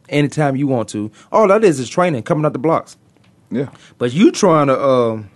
anytime 0.08 0.56
you 0.56 0.66
want 0.66 0.88
to. 0.90 1.10
All 1.32 1.48
that 1.48 1.64
is 1.64 1.80
is 1.80 1.88
training, 1.88 2.22
coming 2.22 2.44
out 2.44 2.52
the 2.52 2.58
blocks. 2.58 2.96
Yeah. 3.50 3.70
But 3.98 4.12
you 4.12 4.32
trying 4.32 4.66
to 4.68 4.80
um, 4.80 5.30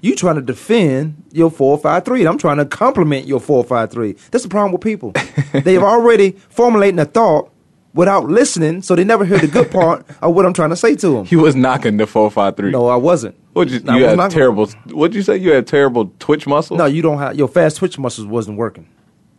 you 0.00 0.14
trying 0.14 0.36
to 0.36 0.42
defend 0.42 1.22
your 1.32 1.50
four 1.50 1.78
five 1.78 2.04
three. 2.04 2.26
I'm 2.26 2.38
trying 2.38 2.58
to 2.58 2.64
compliment 2.64 3.26
your 3.26 3.40
four 3.40 3.64
five 3.64 3.90
three. 3.90 4.12
That's 4.30 4.44
the 4.44 4.50
problem 4.50 4.72
with 4.72 4.82
people. 4.82 5.12
They've 5.52 5.82
already 5.82 6.32
formulating 6.50 6.98
a 6.98 7.04
thought 7.04 7.50
without 7.94 8.26
listening, 8.26 8.82
so 8.82 8.94
they 8.94 9.04
never 9.04 9.24
hear 9.24 9.38
the 9.38 9.46
good 9.46 9.70
part 9.70 10.06
of 10.22 10.34
what 10.34 10.46
I'm 10.46 10.52
trying 10.52 10.70
to 10.70 10.76
say 10.76 10.94
to 10.96 11.08
them. 11.08 11.24
He 11.24 11.36
was 11.36 11.56
knocking 11.56 11.96
the 11.96 12.06
four 12.06 12.30
five 12.30 12.56
three. 12.56 12.70
No, 12.70 12.88
I 12.88 12.96
wasn't. 12.96 13.36
What 13.52 13.68
you, 13.68 13.80
you 13.80 14.04
had 14.04 14.30
terrible? 14.30 14.66
What'd 14.90 15.14
you 15.14 15.22
say? 15.22 15.36
You 15.36 15.52
had 15.52 15.66
terrible 15.66 16.12
twitch 16.18 16.46
muscles 16.46 16.78
No, 16.78 16.86
you 16.86 17.02
don't 17.02 17.18
have 17.18 17.36
your 17.36 17.48
fast 17.48 17.76
twitch 17.78 17.98
muscles 17.98 18.26
wasn't 18.26 18.58
working. 18.58 18.86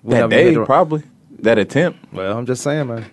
that 0.03 0.29
day, 0.29 0.55
probably 0.55 1.03
that 1.39 1.57
attempt. 1.57 1.99
Well, 2.11 2.37
I'm 2.37 2.45
just 2.45 2.63
saying, 2.63 2.87
man. 2.87 3.05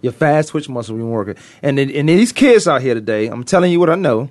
Your 0.00 0.12
fast 0.12 0.50
twitch 0.50 0.68
muscles 0.68 0.96
weren't 0.96 1.10
working, 1.10 1.34
and 1.62 1.78
then, 1.78 1.90
and 1.90 2.08
these 2.08 2.32
kids 2.32 2.68
out 2.68 2.82
here 2.82 2.94
today, 2.94 3.26
I'm 3.26 3.42
telling 3.42 3.72
you 3.72 3.80
what 3.80 3.90
I 3.90 3.96
know. 3.96 4.30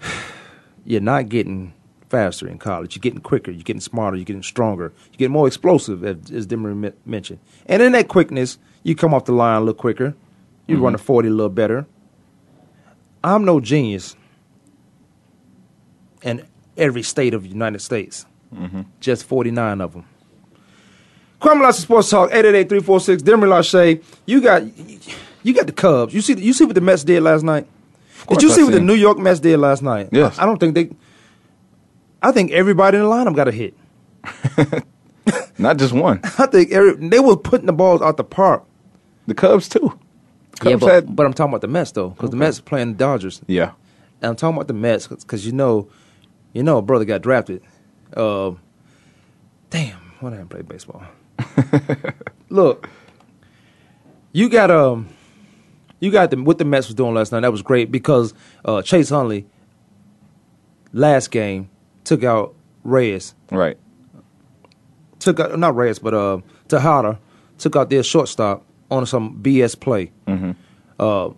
You're 0.84 1.00
not 1.00 1.28
getting 1.28 1.72
faster 2.08 2.48
in 2.48 2.58
college. 2.58 2.94
You're 2.96 3.00
getting 3.00 3.20
quicker. 3.20 3.50
You're 3.50 3.62
getting 3.62 3.80
smarter. 3.80 4.16
You're 4.16 4.24
getting 4.24 4.42
stronger. 4.42 4.92
You're 5.10 5.18
getting 5.18 5.32
more 5.32 5.46
explosive, 5.46 6.04
as, 6.04 6.30
as 6.30 6.46
Demery 6.46 6.76
men- 6.76 6.92
mentioned. 7.04 7.38
And 7.66 7.82
in 7.82 7.92
that 7.92 8.08
quickness, 8.08 8.58
you 8.82 8.94
come 8.94 9.12
off 9.14 9.24
the 9.24 9.32
line 9.32 9.56
a 9.56 9.60
little 9.60 9.74
quicker. 9.74 10.14
You 10.66 10.78
run 10.78 10.94
a 10.94 10.98
40 10.98 11.28
a 11.28 11.30
little 11.30 11.48
better. 11.48 11.86
I'm 13.22 13.44
no 13.44 13.60
genius 13.60 14.16
in 16.22 16.44
every 16.76 17.02
state 17.02 17.34
of 17.34 17.42
the 17.44 17.48
United 17.48 17.80
States. 17.80 18.26
Just 19.00 19.24
49 19.26 19.80
of 19.80 19.92
them. 19.92 20.04
Kwamie 21.40 21.62
Lassiter 21.62 21.82
Sports 21.82 22.10
Talk, 22.10 22.30
888-346, 22.30 23.18
Demery 23.18 23.48
Lachey. 23.48 24.02
You 24.24 24.40
got 24.40 24.62
you 25.42 25.52
got 25.52 25.66
the 25.66 25.72
Cubs. 25.72 26.14
You 26.14 26.20
see 26.22 26.34
you 26.40 26.52
see 26.54 26.64
what 26.64 26.74
the 26.74 26.80
Mets 26.80 27.04
did 27.04 27.22
last 27.22 27.42
night? 27.44 27.66
Did 28.28 28.42
you 28.42 28.50
I 28.50 28.54
see 28.54 28.64
what 28.64 28.72
the. 28.72 28.80
New 28.80 28.94
York 28.94 29.18
Mets 29.18 29.40
did 29.40 29.58
last 29.58 29.82
night? 29.82 30.08
Yes. 30.10 30.38
I, 30.38 30.44
I 30.44 30.46
don't 30.46 30.58
think 30.58 30.74
they 30.74 30.90
I 32.22 32.32
think 32.32 32.50
everybody 32.50 32.96
in 32.96 33.04
the 33.04 33.08
lineup 33.08 33.36
got 33.36 33.48
a 33.48 33.52
hit. 33.52 33.74
Not 35.58 35.78
just 35.78 35.92
one. 35.92 36.20
I 36.38 36.46
think 36.46 36.72
every, 36.72 37.08
they 37.08 37.20
were 37.20 37.36
putting 37.36 37.66
the 37.66 37.72
balls 37.72 38.02
out 38.02 38.16
the 38.16 38.24
park. 38.24 38.64
The 39.26 39.34
Cubs 39.34 39.68
too. 39.68 39.98
Cubs 40.58 40.70
yeah, 40.70 40.76
but, 40.76 40.92
had 40.92 41.16
but 41.16 41.26
I'm 41.26 41.32
talking 41.32 41.50
about 41.50 41.60
the 41.60 41.68
Mets 41.68 41.92
though, 41.92 42.10
because 42.10 42.30
the 42.30 42.36
Mets 42.36 42.58
are 42.58 42.62
playing 42.62 42.92
the 42.92 42.98
Dodgers. 42.98 43.42
yeah. 43.46 43.72
And 44.22 44.30
I'm 44.30 44.36
talking 44.36 44.56
about 44.56 44.68
the 44.68 44.74
Mets 44.74 45.08
because 45.08 45.44
you 45.44 45.52
know, 45.52 45.88
you 46.52 46.62
know, 46.62 46.78
a 46.78 46.82
brother 46.82 47.04
got 47.04 47.20
drafted. 47.20 47.62
Uh, 48.14 48.52
damn, 49.68 49.98
why 50.20 50.30
didn't 50.30 50.44
I 50.44 50.48
play 50.48 50.62
baseball? 50.62 51.04
Look, 52.48 52.88
you 54.32 54.48
got 54.48 54.70
um, 54.70 55.08
you 56.00 56.10
got 56.10 56.30
the, 56.30 56.42
what 56.42 56.56
the 56.56 56.64
Mets 56.64 56.86
was 56.86 56.94
doing 56.94 57.14
last 57.14 57.32
night. 57.32 57.40
That 57.40 57.52
was 57.52 57.62
great 57.62 57.90
because 57.90 58.32
uh, 58.64 58.80
Chase 58.80 59.12
Utley 59.12 59.46
last 60.92 61.30
game 61.30 61.68
took 62.06 62.24
out 62.24 62.54
Reyes, 62.84 63.34
Right. 63.50 63.76
took 65.18 65.40
out 65.40 65.58
not 65.58 65.74
Reyes, 65.76 65.98
but 65.98 66.14
uh, 66.14 66.38
Tejada 66.68 67.18
took 67.58 67.76
out 67.76 67.90
their 67.90 68.02
shortstop 68.02 68.64
on 68.90 69.04
some 69.06 69.38
BS 69.42 69.78
play. 69.78 70.12
Mm-hmm. 70.26 70.52
Uh, 70.98 71.30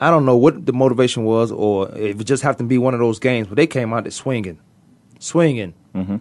I 0.00 0.10
don't 0.10 0.24
know 0.24 0.36
what 0.36 0.66
the 0.66 0.72
motivation 0.72 1.24
was, 1.24 1.52
or 1.52 1.94
if 1.96 2.20
it 2.20 2.24
just 2.24 2.42
happened 2.42 2.68
to 2.68 2.72
be 2.72 2.78
one 2.78 2.94
of 2.94 3.00
those 3.00 3.18
games, 3.18 3.46
but 3.48 3.56
they 3.56 3.66
came 3.66 3.92
out 3.92 4.04
there 4.04 4.10
swinging, 4.10 4.58
swinging. 5.18 5.74
Mm-hmm. 5.94 6.16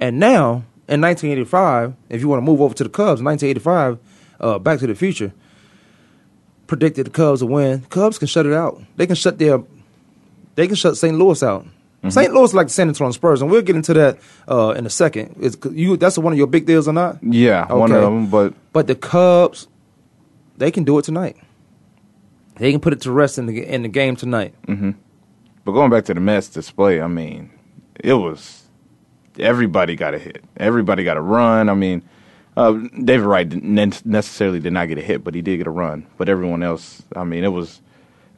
And 0.00 0.18
now, 0.18 0.64
in 0.88 1.00
1985, 1.00 1.94
if 2.08 2.20
you 2.20 2.28
want 2.28 2.38
to 2.38 2.44
move 2.44 2.60
over 2.60 2.74
to 2.74 2.84
the 2.84 2.90
Cubs, 2.90 3.22
1985, 3.22 3.98
uh, 4.40 4.58
Back 4.58 4.80
to 4.80 4.86
the 4.86 4.94
Future 4.94 5.32
predicted 6.66 7.06
the 7.06 7.10
Cubs 7.10 7.40
to 7.40 7.46
win. 7.46 7.82
Cubs 7.90 8.16
can 8.18 8.28
shut 8.28 8.46
it 8.46 8.52
out. 8.52 8.80
They 8.96 9.06
can 9.06 9.16
shut 9.16 9.38
their, 9.38 9.62
they 10.54 10.66
can 10.66 10.76
shut 10.76 10.96
St. 10.96 11.16
Louis 11.18 11.42
out. 11.42 11.66
St. 12.08 12.32
Louis 12.32 12.54
like 12.54 12.68
the 12.68 12.72
San 12.72 12.88
Antonio 12.88 13.12
Spurs, 13.12 13.42
and 13.42 13.50
we'll 13.50 13.60
get 13.60 13.76
into 13.76 13.92
that 13.92 14.18
uh, 14.48 14.70
in 14.70 14.86
a 14.86 14.90
second. 14.90 15.36
Is 15.38 15.58
you 15.70 15.96
that's 15.98 16.16
one 16.16 16.32
of 16.32 16.38
your 16.38 16.46
big 16.46 16.64
deals 16.64 16.88
or 16.88 16.94
not? 16.94 17.22
Yeah, 17.22 17.70
one 17.72 17.92
of 17.92 18.00
them. 18.00 18.30
But 18.30 18.54
But 18.72 18.86
the 18.86 18.94
Cubs, 18.94 19.68
they 20.56 20.70
can 20.70 20.84
do 20.84 20.98
it 20.98 21.04
tonight. 21.04 21.36
They 22.56 22.70
can 22.72 22.80
put 22.80 22.92
it 22.94 23.02
to 23.02 23.12
rest 23.12 23.38
in 23.38 23.46
the 23.46 23.62
in 23.62 23.82
the 23.82 23.88
game 23.88 24.16
tonight. 24.16 24.54
but 24.66 25.72
going 25.72 25.90
back 25.90 26.06
to 26.06 26.14
the 26.14 26.20
Mets 26.20 26.48
display, 26.48 27.02
I 27.02 27.06
mean, 27.06 27.50
it 27.98 28.14
was 28.14 28.62
everybody 29.38 29.94
got 29.94 30.14
a 30.14 30.18
hit. 30.18 30.42
Everybody 30.56 31.04
got 31.04 31.16
a 31.16 31.22
run. 31.22 31.68
I 31.68 31.74
mean, 31.74 32.02
uh, 32.56 32.72
David 33.04 33.26
Wright 33.26 33.48
didn't 33.48 34.04
necessarily 34.06 34.60
did 34.60 34.72
not 34.72 34.88
get 34.88 34.98
a 34.98 35.02
hit, 35.02 35.22
but 35.22 35.34
he 35.34 35.42
did 35.42 35.58
get 35.58 35.66
a 35.66 35.70
run. 35.70 36.06
But 36.16 36.28
everyone 36.28 36.62
else, 36.62 37.02
I 37.14 37.24
mean, 37.24 37.44
it 37.44 37.52
was 37.52 37.80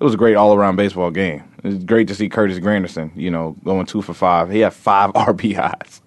it 0.03 0.05
was 0.05 0.15
a 0.15 0.17
great 0.17 0.35
all 0.35 0.53
around 0.55 0.75
baseball 0.75 1.13
game. 1.13 1.45
It 1.63 1.69
was 1.69 1.85
great 1.85 2.09
to 2.09 2.15
see 2.17 2.29
Curtis 2.29 2.59
Granderson, 2.59 3.13
you 3.15 3.31
know, 3.31 3.55
going 3.65 3.87
two 3.87 4.03
for 4.03 4.15
five. 4.15 4.51
He 4.51 4.59
had 4.61 4.73
five 4.75 5.13
RBIs 5.15 6.01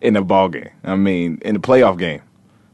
in 0.00 0.14
the 0.14 0.22
ball 0.22 0.48
game. 0.48 0.70
I 0.82 0.96
mean, 0.96 1.38
in 1.42 1.52
the 1.54 1.60
playoff 1.60 1.98
game 1.98 2.22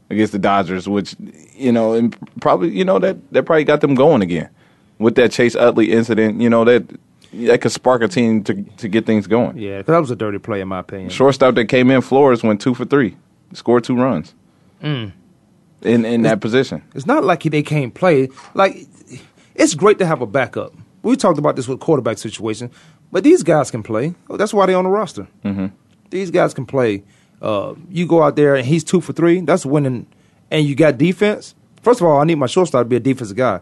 against 0.09 0.31
the 0.31 0.39
Dodgers, 0.39 0.87
which 0.87 1.13
you 1.55 1.73
know, 1.73 1.93
and 1.93 2.15
probably 2.39 2.69
you 2.69 2.85
know 2.85 2.99
that 2.99 3.17
that 3.33 3.43
probably 3.43 3.65
got 3.65 3.81
them 3.81 3.95
going 3.95 4.21
again 4.21 4.49
with 4.97 5.15
that 5.15 5.31
Chase 5.31 5.55
Utley 5.55 5.91
incident. 5.91 6.39
You 6.39 6.49
know 6.49 6.63
that 6.63 6.85
that 7.33 7.59
could 7.61 7.71
spark 7.73 8.01
a 8.01 8.07
team 8.07 8.43
to 8.45 8.63
to 8.77 8.87
get 8.87 9.05
things 9.05 9.27
going. 9.27 9.57
Yeah, 9.57 9.81
that 9.81 9.99
was 9.99 10.09
a 10.09 10.15
dirty 10.15 10.37
play 10.39 10.61
in 10.61 10.69
my 10.69 10.79
opinion. 10.79 11.09
Shortstop 11.09 11.55
that 11.55 11.65
came 11.65 11.91
in, 11.91 11.99
Flores 12.01 12.43
went 12.43 12.61
two 12.61 12.73
for 12.73 12.85
three, 12.85 13.17
scored 13.53 13.83
two 13.83 13.95
runs 13.97 14.33
Mm. 14.81 15.11
in 15.81 16.05
in 16.05 16.21
that 16.21 16.39
position. 16.39 16.81
It's 16.95 17.05
not 17.05 17.23
like 17.25 17.43
they 17.43 17.61
can't 17.61 17.93
play. 17.93 18.29
Like 18.53 18.87
it's 19.55 19.73
great 19.75 19.99
to 19.99 20.05
have 20.05 20.21
a 20.21 20.25
backup. 20.27 20.73
We 21.03 21.15
talked 21.15 21.39
about 21.39 21.55
this 21.55 21.67
with 21.67 21.79
quarterback 21.79 22.17
situation, 22.19 22.69
but 23.11 23.23
these 23.23 23.43
guys 23.43 23.71
can 23.71 23.83
play. 23.83 24.13
Oh, 24.29 24.37
That's 24.37 24.53
why 24.53 24.65
they're 24.67 24.77
on 24.77 24.83
the 24.83 24.89
roster. 24.89 25.27
Mm-hmm. 25.43 25.67
These 26.09 26.29
guys 26.31 26.53
can 26.53 26.65
play. 26.65 27.03
Uh, 27.41 27.73
you 27.89 28.05
go 28.05 28.21
out 28.21 28.35
there 28.35 28.55
and 28.55 28.65
he's 28.65 28.83
two 28.83 29.01
for 29.01 29.13
three. 29.13 29.41
That's 29.41 29.65
winning, 29.65 30.05
and 30.51 30.65
you 30.65 30.75
got 30.75 30.97
defense. 30.97 31.55
First 31.81 32.01
of 32.01 32.07
all, 32.07 32.19
I 32.19 32.23
need 32.25 32.35
my 32.35 32.45
shortstop 32.45 32.81
to 32.81 32.85
be 32.89 32.97
a 32.97 32.99
defensive 32.99 33.35
guy. 33.37 33.61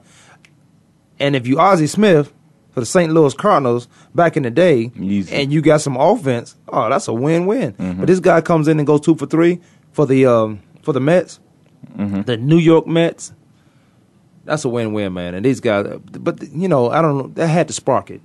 And 1.19 1.35
if 1.35 1.47
you 1.47 1.59
Ozzie 1.59 1.87
Smith 1.87 2.33
for 2.71 2.79
the 2.81 2.85
St. 2.85 3.11
Louis 3.11 3.33
Cardinals 3.33 3.87
back 4.13 4.35
in 4.37 4.43
the 4.43 4.49
day, 4.51 4.91
Easy. 4.99 5.33
and 5.35 5.51
you 5.51 5.61
got 5.61 5.81
some 5.81 5.97
offense, 5.97 6.55
oh, 6.67 6.89
that's 6.89 7.07
a 7.07 7.13
win-win. 7.13 7.73
Mhm. 7.73 7.99
But 7.99 8.07
this 8.07 8.19
guy 8.19 8.41
comes 8.41 8.67
in 8.67 8.79
and 8.79 8.87
goes 8.87 9.01
two 9.01 9.15
for 9.15 9.25
three 9.25 9.59
for 9.91 10.05
the 10.05 10.25
um, 10.25 10.59
for 10.83 10.93
the 10.93 10.99
Mets, 10.99 11.39
Mm-hmm. 11.97 12.21
the 12.23 12.35
New 12.37 12.57
York 12.57 12.85
Mets. 12.87 13.31
That's 14.49 14.65
a 14.65 14.69
win-win, 14.69 15.13
man. 15.13 15.35
And 15.35 15.45
these 15.45 15.59
guys, 15.59 15.85
but 16.11 16.41
you 16.51 16.67
know, 16.67 16.89
I 16.89 17.03
don't 17.03 17.17
know. 17.17 17.27
That 17.35 17.47
had 17.47 17.67
to 17.67 17.73
spark 17.73 18.09
it. 18.09 18.19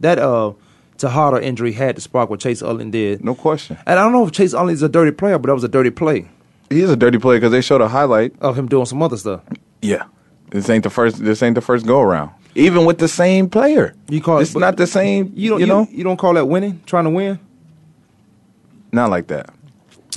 That 0.00 0.18
uh, 0.18 0.54
Tejada 0.96 1.44
injury 1.44 1.72
had 1.72 1.96
to 1.96 2.00
spark 2.00 2.30
what 2.30 2.40
Chase 2.40 2.62
Utley 2.62 2.88
did. 2.90 3.22
No 3.22 3.34
question. 3.34 3.76
And 3.86 3.98
I 3.98 4.02
don't 4.02 4.12
know 4.12 4.24
if 4.26 4.32
Chase 4.32 4.54
Utley 4.54 4.72
is 4.72 4.82
a 4.82 4.88
dirty 4.88 5.10
player, 5.10 5.38
but 5.38 5.48
that 5.48 5.54
was 5.54 5.62
a 5.64 5.68
dirty 5.68 5.90
play 5.90 6.26
He 6.70 6.80
is 6.80 6.88
a 6.88 6.96
dirty 6.96 7.18
player 7.18 7.38
because 7.38 7.52
they 7.52 7.60
showed 7.60 7.82
a 7.82 7.88
highlight. 7.88 8.32
of 8.40 8.56
him 8.58 8.68
doing 8.68 8.86
some 8.86 9.02
other 9.02 9.18
stuff. 9.18 9.42
Yeah, 9.82 10.04
this 10.48 10.70
ain't 10.70 10.82
the 10.82 10.88
first. 10.90 11.22
This 11.22 11.42
ain't 11.42 11.56
the 11.56 11.60
first 11.60 11.84
go 11.86 12.00
around. 12.00 12.30
Even 12.54 12.86
with 12.86 12.96
the 12.98 13.08
same 13.08 13.50
player, 13.50 13.94
You 14.08 14.22
call 14.22 14.38
it's 14.38 14.54
not 14.56 14.78
the 14.78 14.86
same. 14.86 15.30
You 15.34 15.50
don't, 15.50 15.60
you 15.60 15.66
you, 15.66 15.72
know, 15.72 15.88
you 15.90 16.04
don't 16.04 16.16
call 16.16 16.32
that 16.34 16.46
winning, 16.46 16.80
trying 16.86 17.04
to 17.04 17.10
win. 17.10 17.38
not 18.92 19.10
like 19.10 19.26
that. 19.26 19.50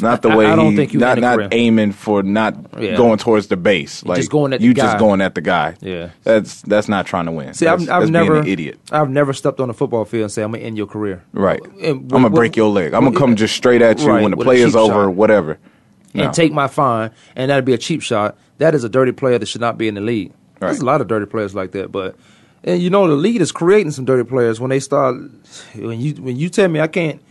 Not 0.01 0.21
the 0.21 0.29
I- 0.29 0.35
way 0.35 0.45
I 0.45 0.55
don't 0.55 0.71
he, 0.71 0.77
think 0.77 0.93
you 0.93 0.99
not 0.99 1.19
not 1.19 1.53
aiming 1.53 1.91
for 1.91 2.23
not 2.23 2.55
Yeah. 2.79 2.95
going 2.97 3.17
towards 3.17 3.47
the 3.47 3.57
base. 3.57 4.03
Like 4.05 4.17
just 4.17 4.31
going 4.31 4.53
at 4.53 4.59
the 4.59 4.65
you 4.65 4.73
just 4.73 4.97
going 4.99 5.21
at 5.21 5.35
the 5.35 5.41
guy. 5.41 5.75
Yeah. 5.81 6.09
that's 6.23 6.61
that's 6.63 6.87
not 6.87 7.05
trying 7.05 7.25
to 7.25 7.31
win. 7.31 7.53
See, 7.53 7.65
that's, 7.65 7.83
I've, 7.83 7.89
I've 7.89 8.01
that's 8.01 8.11
never, 8.11 8.39
an 8.39 8.47
idiot. 8.47 8.79
I've 8.91 9.09
never 9.09 9.33
stepped 9.33 9.59
on 9.59 9.69
a 9.69 9.73
football 9.73 10.05
field 10.05 10.23
and 10.23 10.31
say 10.31 10.43
I'm 10.43 10.51
gonna 10.51 10.63
end 10.63 10.77
your 10.77 10.87
career. 10.87 11.23
Right. 11.33 11.59
And 11.81 12.01
I'm 12.01 12.07
gonna 12.07 12.29
break 12.29 12.55
your 12.55 12.69
leg. 12.69 12.93
I'm 12.93 13.03
gonna 13.03 13.17
come 13.17 13.35
just 13.35 13.55
straight 13.55 13.81
at 13.81 13.99
you 13.99 14.07
Right, 14.07 14.21
when 14.21 14.31
the 14.31 14.37
play 14.37 14.61
is 14.61 14.75
over. 14.75 15.05
shot. 15.05 15.15
Whatever. 15.15 15.57
No. 16.13 16.23
and 16.23 16.33
take 16.33 16.51
my 16.51 16.67
fine, 16.67 17.11
and 17.35 17.51
that'd 17.51 17.65
be 17.65 17.73
a 17.73 17.77
cheap 17.77 18.01
shot. 18.01 18.37
That 18.57 18.73
is 18.73 18.83
a 18.83 18.89
dirty 18.89 19.11
player 19.11 19.37
that 19.37 19.45
should 19.45 19.61
not 19.61 19.77
be 19.77 19.87
in 19.87 19.93
the 19.95 20.01
league. 20.01 20.31
There's 20.59 20.79
a 20.79 20.85
lot 20.85 20.99
of 21.01 21.07
dirty 21.07 21.27
players 21.27 21.53
like 21.53 21.71
that, 21.73 21.91
but 21.91 22.15
and 22.63 22.81
you 22.81 22.89
know 22.89 23.07
the 23.07 23.13
league 23.15 23.39
is 23.39 23.51
creating 23.51 23.91
some 23.91 24.05
dirty 24.05 24.27
players 24.27 24.59
when 24.59 24.69
they 24.69 24.79
start. 24.79 25.15
When 25.75 25.99
you 25.99 26.13
when 26.15 26.35
you 26.37 26.49
tell 26.49 26.67
me 26.69 26.79
I 26.79 26.87
can't 26.87 27.21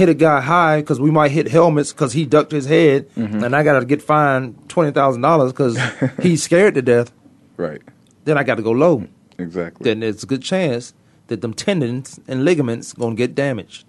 hit 0.00 0.08
a 0.08 0.14
guy 0.14 0.40
high 0.40 0.80
because 0.80 0.98
we 0.98 1.10
might 1.10 1.30
hit 1.30 1.46
helmets 1.48 1.92
because 1.92 2.12
he 2.12 2.24
ducked 2.26 2.50
his 2.52 2.66
head, 2.66 3.08
Mm-hmm. 3.14 3.44
and 3.44 3.54
I 3.54 3.62
got 3.62 3.78
to 3.80 3.86
get 3.86 4.02
fined 4.02 4.68
twenty 4.68 4.90
thousand 4.90 5.22
dollars 5.22 5.52
because 5.52 5.78
he's 6.22 6.42
scared 6.42 6.74
to 6.74 6.82
death. 6.82 7.12
Right. 7.56 7.82
Then 8.24 8.36
I 8.38 8.42
got 8.42 8.56
to 8.56 8.62
go 8.62 8.72
low. 8.72 9.06
Exactly. 9.38 9.84
Then 9.84 10.00
there's 10.00 10.22
a 10.22 10.26
good 10.26 10.42
chance 10.42 10.92
that 11.28 11.40
them 11.42 11.54
tendons 11.54 12.18
and 12.28 12.44
ligaments 12.44 12.92
gonna 12.92 13.14
get 13.14 13.34
damaged 13.34 13.84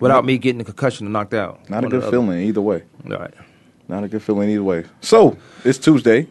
without 0.00 0.24
me 0.24 0.38
getting 0.38 0.60
a 0.60 0.64
concussion 0.64 1.06
and 1.06 1.12
knocked 1.12 1.34
out. 1.34 1.68
Not 1.70 1.84
a 1.84 1.88
good 1.88 2.04
feeling 2.10 2.40
either 2.40 2.60
way. 2.62 2.82
All 3.04 3.18
right. 3.18 3.34
Not 3.88 4.04
a 4.04 4.08
good 4.08 4.22
feeling 4.22 4.48
either 4.50 4.62
way. 4.64 4.84
So 5.00 5.36
it's 5.64 5.78
Tuesday. 5.78 6.26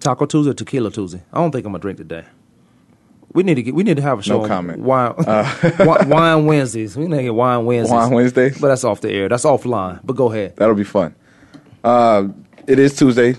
Taco 0.00 0.24
Tuesday, 0.26 0.50
or 0.52 0.54
Tequila 0.54 0.90
Tuesday. 0.90 1.22
I 1.32 1.38
don't 1.38 1.50
think 1.50 1.66
I'm 1.66 1.72
gonna 1.72 1.82
drink 1.82 1.98
today. 1.98 2.24
We 3.32 3.42
need 3.44 3.54
to 3.54 3.62
get. 3.62 3.74
We 3.74 3.84
need 3.84 3.96
to 3.96 4.02
have 4.02 4.18
a 4.18 4.22
show. 4.22 4.42
No 4.42 4.48
comment. 4.48 4.80
Wine, 4.80 5.14
Uh, 5.18 6.04
wine 6.08 6.46
Wednesdays. 6.46 6.96
We 6.96 7.06
need 7.06 7.16
to 7.18 7.22
get 7.22 7.34
wine 7.34 7.64
Wednesdays. 7.64 7.92
Wine 7.92 8.10
Wednesdays? 8.12 8.58
But 8.60 8.68
that's 8.68 8.82
off 8.84 9.00
the 9.00 9.10
air. 9.10 9.28
That's 9.28 9.44
offline. 9.44 10.00
But 10.02 10.16
go 10.16 10.32
ahead. 10.32 10.56
That'll 10.56 10.74
be 10.74 10.84
fun. 10.84 11.14
Uh, 11.84 12.28
it 12.66 12.78
is 12.78 12.96
Tuesday. 12.96 13.36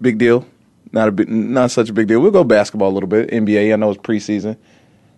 Big 0.00 0.18
deal. 0.18 0.46
Not 0.92 1.08
a 1.08 1.12
big, 1.12 1.28
not 1.28 1.70
such 1.70 1.88
a 1.88 1.92
big 1.92 2.08
deal. 2.08 2.20
We'll 2.20 2.30
go 2.30 2.44
basketball 2.44 2.90
a 2.90 2.94
little 2.94 3.08
bit. 3.08 3.30
NBA. 3.30 3.72
I 3.72 3.76
know 3.76 3.90
it's 3.90 4.00
preseason. 4.00 4.56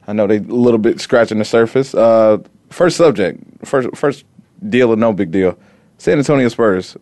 I 0.06 0.12
know 0.12 0.26
they 0.26 0.36
a 0.36 0.40
little 0.40 0.78
bit 0.78 1.00
scratching 1.00 1.38
the 1.38 1.44
surface. 1.44 1.94
Uh, 1.94 2.38
first 2.70 2.96
subject. 2.96 3.42
First 3.66 3.88
first 3.96 4.24
deal 4.68 4.90
or 4.92 4.96
no 4.96 5.12
big 5.12 5.30
deal. 5.30 5.58
San 5.98 6.18
Antonio 6.18 6.48
Spurs 6.48 6.96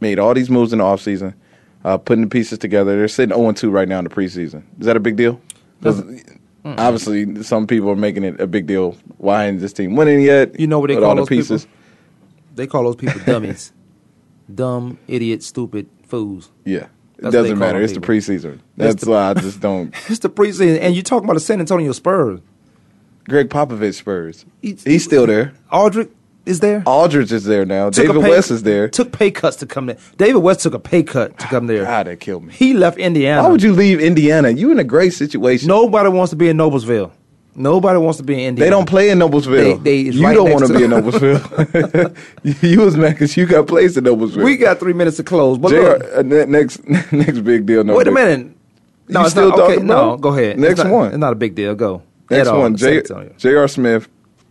made 0.00 0.18
all 0.18 0.32
these 0.34 0.48
moves 0.50 0.72
in 0.72 0.78
the 0.78 0.84
offseason. 0.84 1.34
uh, 1.84 1.96
putting 1.98 2.22
the 2.24 2.28
pieces 2.30 2.58
together. 2.58 2.96
They're 2.96 3.08
sitting 3.08 3.34
0 3.36 3.52
2 3.52 3.70
right 3.70 3.86
now 3.88 3.98
in 3.98 4.04
the 4.04 4.10
preseason. 4.10 4.62
Is 4.80 4.86
that 4.86 4.96
a 4.96 5.00
big 5.00 5.16
deal? 5.16 5.40
'Cause 5.82 6.02
obviously, 6.64 7.42
some 7.42 7.66
people 7.66 7.90
are 7.90 7.96
making 7.96 8.24
it 8.24 8.40
a 8.40 8.46
big 8.46 8.66
deal. 8.66 8.96
Why 9.18 9.46
isn't 9.46 9.60
this 9.60 9.72
team 9.72 9.96
winning 9.96 10.20
yet? 10.22 10.58
You 10.60 10.66
know 10.66 10.78
what 10.78 10.88
they 10.88 10.94
With 10.94 11.02
call 11.02 11.10
all 11.10 11.16
the 11.16 11.20
those 11.22 11.28
pieces. 11.28 11.64
people? 11.64 11.76
They 12.56 12.66
call 12.66 12.84
those 12.84 12.96
people 12.96 13.20
dummies, 13.24 13.72
dumb, 14.54 14.98
idiot, 15.08 15.42
stupid 15.42 15.88
fools. 16.06 16.50
Yeah, 16.64 16.78
it 16.78 16.80
That's 16.80 16.90
what 17.24 17.30
they 17.30 17.30
doesn't 17.38 17.50
call 17.58 17.58
matter. 17.66 17.78
them 17.78 17.84
It's 17.84 17.92
the 17.94 18.00
people. 18.00 18.14
preseason. 18.14 18.58
That's 18.76 19.04
the- 19.04 19.10
why 19.10 19.30
I 19.30 19.34
just 19.40 19.60
don't. 19.60 19.94
It's 20.08 20.18
the 20.18 20.28
preseason, 20.30 20.78
and 20.80 20.94
you 20.94 21.02
talking 21.02 21.24
about 21.24 21.34
the 21.34 21.40
San 21.40 21.60
Antonio 21.60 21.92
Spurs. 21.92 22.40
Gregg 23.28 23.48
Popovich 23.48 23.94
Spurs. 23.94 24.44
He's- 24.60 24.82
He's 24.84 25.04
still 25.04 25.26
there. 25.26 25.52
Aldridge 25.70 26.10
is 26.50 26.60
there. 26.60 26.82
Aldridge 26.86 27.32
is 27.32 27.44
there 27.44 27.64
now. 27.64 27.90
Took 27.90 28.06
David 28.08 28.22
pay- 28.22 28.30
West 28.30 28.50
is 28.50 28.62
there. 28.62 28.88
Took 28.88 29.12
pay 29.12 29.30
cuts 29.30 29.56
to 29.58 29.66
come 29.66 29.86
there. 29.86 29.96
David 30.18 30.38
West 30.40 30.60
took 30.60 30.74
a 30.74 30.78
pay 30.78 31.02
cut 31.02 31.38
to 31.38 31.46
come 31.46 31.66
there. 31.66 31.84
God, 31.84 32.06
that 32.06 32.20
killed 32.20 32.44
me. 32.44 32.52
He 32.52 32.74
left 32.74 32.98
Indiana. 32.98 33.42
Why 33.42 33.48
would 33.48 33.62
you 33.62 33.72
leave 33.72 34.00
Indiana? 34.00 34.50
You 34.50 34.70
in 34.72 34.78
a 34.78 34.84
great 34.84 35.12
situation. 35.14 35.68
Nobody 35.68 36.08
wants 36.10 36.30
to 36.30 36.36
be 36.36 36.48
in 36.48 36.56
Noblesville. 36.56 37.12
Nobody 37.56 37.98
wants 37.98 38.18
to 38.18 38.22
be 38.22 38.34
in 38.34 38.40
Indiana. 38.50 38.66
They 38.66 38.70
don't 38.70 38.88
play 38.88 39.10
in 39.10 39.18
Noblesville. 39.18 39.82
They- 39.82 40.02
they- 40.04 40.10
you 40.12 40.24
right 40.24 40.34
don't 40.34 40.50
want 40.52 40.66
to 40.66 40.74
be 40.76 40.84
in 40.84 40.90
Noblesville. 40.90 42.62
you 42.62 42.80
was 42.80 42.96
mad 42.96 43.12
because 43.12 43.36
you 43.36 43.46
got 43.46 43.66
placed 43.66 43.96
in 43.96 44.04
Noblesville. 44.04 44.44
We 44.44 44.56
got 44.56 44.78
three 44.78 44.92
minutes 44.92 45.16
to 45.18 45.24
close. 45.24 45.58
But 45.58 45.70
JR, 45.70 45.76
look, 45.76 46.04
uh, 46.16 46.22
next 46.46 46.86
next 47.12 47.40
big 47.40 47.66
deal. 47.66 47.82
No 47.84 47.96
wait 47.96 48.06
a 48.08 48.12
minute. 48.12 48.54
No, 49.08 49.20
You 49.20 49.24
it's 49.26 49.34
still 49.34 49.48
not, 49.50 49.58
okay, 49.58 49.82
no, 49.82 50.16
go 50.16 50.28
ahead. 50.28 50.58
Next 50.60 50.72
It's 50.74 50.84
not- 50.84 50.92
one. 50.92 51.08
It's 51.08 51.16
not 51.18 51.32
a 51.32 51.36
big 51.36 51.56
deal. 51.56 51.74
Go. 51.74 52.02
Next 52.30 52.46
all. 52.48 52.60
one, 52.60 52.76
J- 52.76 53.02
J.R. 53.38 53.66
Smith 53.66 54.08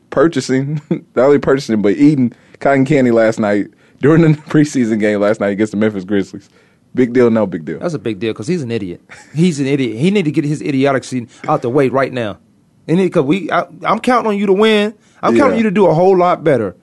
purchasing, 0.10 0.82
not 0.89 1.26
only 1.26 1.39
purchasing, 1.39 1.82
but 1.82 1.93
eating 1.93 2.34
cotton 2.60 2.86
candy 2.86 3.12
last 3.12 3.39
night 3.39 3.68
during 3.99 4.22
the 4.22 4.28
preseason 4.49 4.99
game 4.99 5.20
last 5.20 5.39
night 5.39 5.49
against 5.49 5.72
the 5.72 5.78
Memphis 5.78 6.03
Grizzlies. 6.03 6.49
Big 6.95 7.14
deal, 7.14 7.30
no 7.30 7.45
big 7.45 7.66
deal. 7.66 7.80
That's 7.80 7.93
a 7.93 7.99
big 7.99 8.20
deal 8.20 8.34
because 8.34 8.47
he's 8.47 8.64
an 8.64 8.72
idiot. 8.72 9.01
He's 9.36 9.60
an 9.60 9.68
idiot. 9.68 9.97
He 9.97 10.10
need 10.10 10.26
to 10.26 10.32
get 10.32 10.43
his 10.43 10.62
idiocy 10.62 11.28
out 11.47 11.62
the 11.62 11.70
way 11.70 11.89
right 11.89 12.12
now. 12.12 12.39
And 12.88 12.97
because 12.97 13.24
we, 13.24 13.51
I, 13.51 13.68
I'm 13.84 13.99
counting 13.99 14.30
on 14.32 14.38
you 14.38 14.47
to 14.47 14.53
win. 14.53 14.95
I'm 15.22 15.38
counting 15.38 15.53
on 15.53 15.57
you 15.57 15.64
to 15.64 15.72
do 15.72 15.86
a 15.86 15.93
whole 15.93 16.18
lot 16.18 16.43
better. 16.43 16.76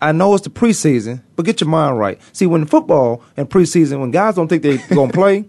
I 0.00 0.12
know 0.12 0.34
it's 0.34 0.44
the 0.44 0.50
preseason, 0.50 1.22
but 1.34 1.46
get 1.46 1.60
your 1.60 1.70
mind 1.70 1.98
right. 1.98 2.20
See, 2.32 2.46
when 2.46 2.66
football 2.66 3.22
and 3.36 3.48
preseason, 3.48 4.00
when 4.00 4.10
guys 4.10 4.34
don't 4.34 4.48
think 4.48 4.62
they're 4.62 4.78
going 4.88 5.10
to 5.10 5.14
play 5.14 5.48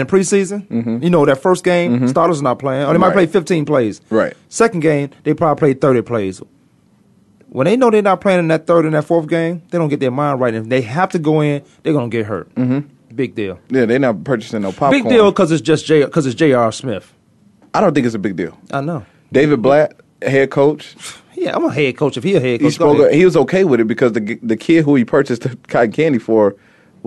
in 0.00 0.06
preseason, 0.06 1.02
you 1.02 1.10
know, 1.10 1.24
that 1.26 1.40
first 1.42 1.64
game, 1.64 2.06
starters 2.08 2.40
are 2.40 2.44
not 2.44 2.58
playing, 2.58 2.86
or 2.86 2.92
they 2.92 2.98
might 2.98 3.08
Mm-hmm. 3.08 3.18
Right. 3.18 3.30
play 3.30 3.40
15 3.40 3.64
plays. 3.64 4.00
Right. 4.10 4.34
Second 4.48 4.80
game, 4.80 5.10
they 5.24 5.34
probably 5.34 5.58
play 5.74 5.74
30 5.80 6.02
plays. 6.02 6.42
When 7.50 7.64
they 7.64 7.76
know 7.76 7.90
they're 7.90 8.02
not 8.02 8.20
playing 8.20 8.40
in 8.40 8.48
that 8.48 8.66
third 8.66 8.84
and 8.84 8.94
that 8.94 9.04
fourth 9.04 9.26
game, 9.28 9.62
they 9.70 9.78
don't 9.78 9.88
get 9.88 10.00
their 10.00 10.10
mind 10.10 10.38
right. 10.40 10.52
And 10.52 10.64
if 10.66 10.68
they 10.68 10.82
have 10.82 11.08
to 11.10 11.18
go 11.18 11.40
in, 11.40 11.62
they're 11.82 11.94
going 11.94 12.10
to 12.10 12.16
get 12.16 12.26
hurt. 12.26 12.54
Mm-hmm. 12.56 13.14
Big 13.16 13.34
deal. 13.34 13.58
Yeah, 13.70 13.86
they're 13.86 13.98
not 13.98 14.22
purchasing 14.22 14.60
no 14.62 14.70
popcorn. 14.72 14.90
Big 15.02 15.08
deal 15.08 15.30
because 15.30 15.50
it's 15.50 15.62
just 15.62 15.86
J 15.86 16.04
because 16.04 16.26
it's 16.26 16.34
J.R. 16.34 16.70
Smith. 16.72 17.12
I 17.72 17.80
don't 17.80 17.94
think 17.94 18.04
it's 18.04 18.14
a 18.14 18.18
big 18.18 18.36
deal. 18.36 18.56
I 18.70 18.82
know. 18.82 19.06
David 19.32 19.62
Blatt, 19.62 19.98
head 20.20 20.50
coach, 20.50 20.94
Yeah, 21.34 21.56
I'm 21.56 21.64
a 21.64 21.72
head 21.72 21.96
coach. 21.96 22.16
If 22.18 22.24
he 22.24 22.34
a 22.34 22.40
head 22.40 22.60
he 22.60 22.66
coach, 22.66 22.78
go 22.78 22.94
spoke. 22.94 23.12
He 23.12 23.24
was 23.24 23.36
okay 23.38 23.64
with 23.64 23.80
it 23.80 23.86
because 23.86 24.12
the 24.12 24.38
the 24.42 24.56
kid 24.58 24.84
who 24.84 24.94
he 24.94 25.04
purchased 25.06 25.42
the 25.42 25.56
cotton 25.68 25.90
candy 25.92 26.18
for 26.18 26.54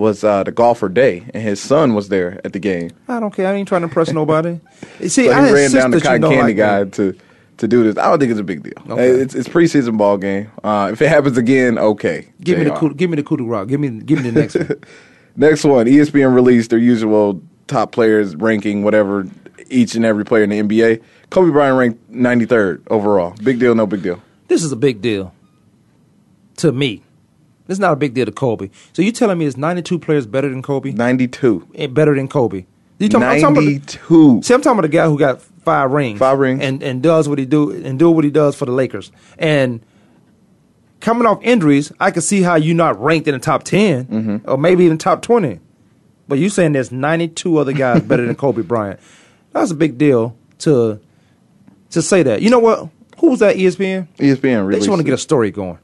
was 0.01 0.23
uh, 0.23 0.43
the 0.43 0.51
golfer 0.51 0.89
Day, 0.89 1.23
and 1.33 1.41
his 1.41 1.61
son 1.61 1.93
was 1.93 2.09
there 2.09 2.41
at 2.43 2.53
the 2.53 2.59
game. 2.59 2.91
I 3.07 3.19
don't 3.19 3.33
care. 3.33 3.47
I 3.47 3.53
ain't 3.53 3.67
trying 3.67 3.81
to 3.81 3.87
impress 3.87 4.11
nobody. 4.11 4.59
See, 4.99 5.09
so 5.09 5.31
I 5.31 5.51
ran 5.51 5.71
down 5.71 5.91
the 5.91 6.01
cotton 6.01 6.23
candy 6.23 6.37
like 6.37 6.57
guy 6.57 6.83
that. 6.83 6.93
to 6.93 7.15
to 7.57 7.67
do 7.67 7.83
this. 7.83 7.97
I 7.97 8.09
don't 8.09 8.19
think 8.19 8.31
it's 8.31 8.39
a 8.39 8.43
big 8.43 8.63
deal. 8.63 8.73
Okay. 8.89 9.07
It's 9.07 9.35
it's 9.35 9.47
preseason 9.47 9.97
ball 9.97 10.17
game. 10.17 10.51
Uh, 10.63 10.89
if 10.91 11.01
it 11.01 11.07
happens 11.07 11.37
again, 11.37 11.77
okay. 11.77 12.27
Give 12.41 12.57
me 12.57 12.65
the 12.65 12.71
coup, 12.71 12.93
give 12.93 13.09
me 13.09 13.15
the 13.15 13.23
coup 13.23 13.37
de 13.37 13.43
grace. 13.43 13.67
Give 13.67 13.79
me 13.79 14.01
give 14.01 14.21
me 14.21 14.29
the 14.31 14.41
next 14.41 14.55
one. 14.55 14.81
Next 15.37 15.63
one, 15.63 15.85
ESPN 15.85 16.35
released 16.35 16.71
their 16.71 16.79
usual 16.79 17.41
top 17.67 17.93
players 17.93 18.35
ranking, 18.35 18.83
whatever 18.83 19.25
each 19.69 19.95
and 19.95 20.03
every 20.03 20.25
player 20.25 20.43
in 20.43 20.49
the 20.49 20.61
NBA. 20.61 21.01
Kobe 21.29 21.51
Bryant 21.51 21.77
ranked 21.77 22.11
93rd 22.11 22.81
overall. 22.89 23.33
Big 23.41 23.57
deal, 23.57 23.73
no 23.73 23.87
big 23.87 24.03
deal. 24.03 24.21
This 24.49 24.61
is 24.61 24.73
a 24.73 24.75
big 24.75 25.01
deal 25.01 25.33
to 26.57 26.73
me. 26.73 27.01
This 27.71 27.77
is 27.77 27.79
not 27.79 27.93
a 27.93 27.95
big 27.95 28.13
deal 28.13 28.25
to 28.25 28.33
Kobe. 28.33 28.69
So 28.91 29.01
you 29.01 29.13
telling 29.13 29.37
me 29.37 29.45
it's 29.45 29.55
92 29.55 29.97
players 29.97 30.25
better 30.25 30.49
than 30.49 30.61
Kobe? 30.61 30.91
92. 30.91 31.65
Eh, 31.75 31.87
Better 31.87 32.13
than 32.13 32.27
Kobe? 32.27 32.65
You 32.99 33.07
talking, 33.07 33.25
I'm 33.25 33.39
talking 33.39 33.55
about 33.55 33.61
the- 33.61 33.71
92. 33.71 34.41
See, 34.43 34.53
I'm 34.53 34.61
talking 34.61 34.79
about 34.79 34.81
the 34.91 34.97
guy 34.97 35.05
who 35.05 35.17
got 35.17 35.41
five 35.63 35.89
rings, 35.91 36.19
Five 36.19 36.37
rings. 36.37 36.61
and 36.61 36.83
and 36.83 37.01
does 37.01 37.29
what 37.29 37.39
he 37.39 37.45
do 37.45 37.71
and 37.71 37.97
do 37.97 38.11
what 38.11 38.25
he 38.25 38.29
does 38.29 38.57
for 38.57 38.65
the 38.65 38.73
Lakers. 38.73 39.09
And 39.39 39.79
coming 40.99 41.25
off 41.25 41.39
injuries, 41.43 41.93
I 41.97 42.11
can 42.11 42.21
see 42.21 42.41
how 42.41 42.55
you're 42.55 42.75
not 42.75 43.01
ranked 43.01 43.29
in 43.29 43.35
the 43.35 43.39
top 43.39 43.63
10 43.63 44.05
Mm-hmm. 44.05 44.49
or 44.51 44.57
maybe 44.57 44.83
even 44.83 44.97
top 44.97 45.21
twenty. 45.21 45.59
But 46.27 46.39
you 46.39 46.49
saying 46.49 46.73
there's 46.73 46.91
92 46.91 47.57
other 47.57 47.71
guys 47.71 48.01
better 48.09 48.25
than 48.25 48.35
Kobe 48.35 48.63
Bryant? 48.63 48.99
That's 49.53 49.71
a 49.71 49.75
big 49.75 49.97
deal 49.97 50.35
to 50.59 50.99
to 51.91 52.01
say 52.01 52.21
that. 52.23 52.41
You 52.41 52.49
know 52.49 52.59
what? 52.59 52.89
Who 53.19 53.29
was 53.29 53.39
that? 53.39 53.55
ESPN. 53.55 54.09
ESPN 54.17 54.69
They 54.71 54.77
just 54.77 54.89
want 54.89 54.99
to 54.99 55.05
get 55.05 55.13
a 55.13 55.17
story 55.17 55.51
going. 55.51 55.77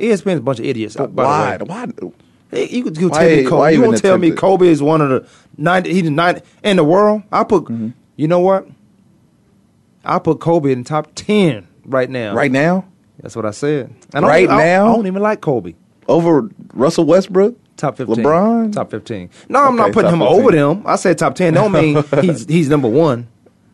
E 0.00 0.08
ESPN 0.08 0.32
is 0.32 0.38
a 0.38 0.42
bunch 0.42 0.58
of 0.58 0.64
idiots. 0.64 0.96
But 0.96 1.14
by 1.14 1.24
why? 1.24 1.56
the 1.56 1.64
way. 1.64 2.14
Why? 2.50 2.58
You 2.64 2.82
could 2.84 2.94
tell 2.96 3.10
me 3.12 3.44
Kobe. 3.44 3.74
You 3.74 3.82
won't 3.82 3.98
tell 3.98 4.18
me? 4.18 4.30
Kobe 4.32 4.66
is 4.66 4.82
one 4.82 5.00
of 5.00 5.08
the 5.10 5.28
ninety. 5.56 5.92
He's 5.92 6.10
ninety 6.10 6.42
in 6.64 6.76
the 6.76 6.84
world. 6.84 7.22
I 7.30 7.44
put. 7.44 7.64
Mm-hmm. 7.64 7.90
You 8.16 8.28
know 8.28 8.40
what? 8.40 8.66
I 10.04 10.18
put 10.18 10.40
Kobe 10.40 10.72
in 10.72 10.84
top 10.84 11.08
ten 11.14 11.68
right 11.84 12.08
now. 12.10 12.34
Right 12.34 12.50
now? 12.50 12.86
That's 13.20 13.36
what 13.36 13.44
I 13.46 13.50
said. 13.50 13.94
And 14.14 14.24
Right 14.26 14.44
I 14.48 14.56
don't- 14.56 14.58
now? 14.58 14.92
I 14.92 14.96
don't 14.96 15.06
even 15.06 15.22
like 15.22 15.40
Kobe. 15.42 15.74
Over 16.08 16.48
Russell 16.74 17.04
Westbrook? 17.04 17.56
Top 17.76 17.96
fifteen. 17.96 18.16
LeBron? 18.24 18.72
Top 18.72 18.90
fifteen. 18.90 19.30
No, 19.48 19.60
I'm 19.60 19.76
not 19.76 19.92
putting 19.92 20.10
him 20.12 20.18
15. 20.20 20.38
over 20.38 20.50
them. 20.50 20.82
I 20.86 20.96
said 20.96 21.18
top 21.18 21.34
ten. 21.34 21.54
Don't 21.54 21.72
mean 21.72 22.02
he's 22.20 22.46
he's 22.46 22.68
number 22.68 22.88
one. 22.88 23.28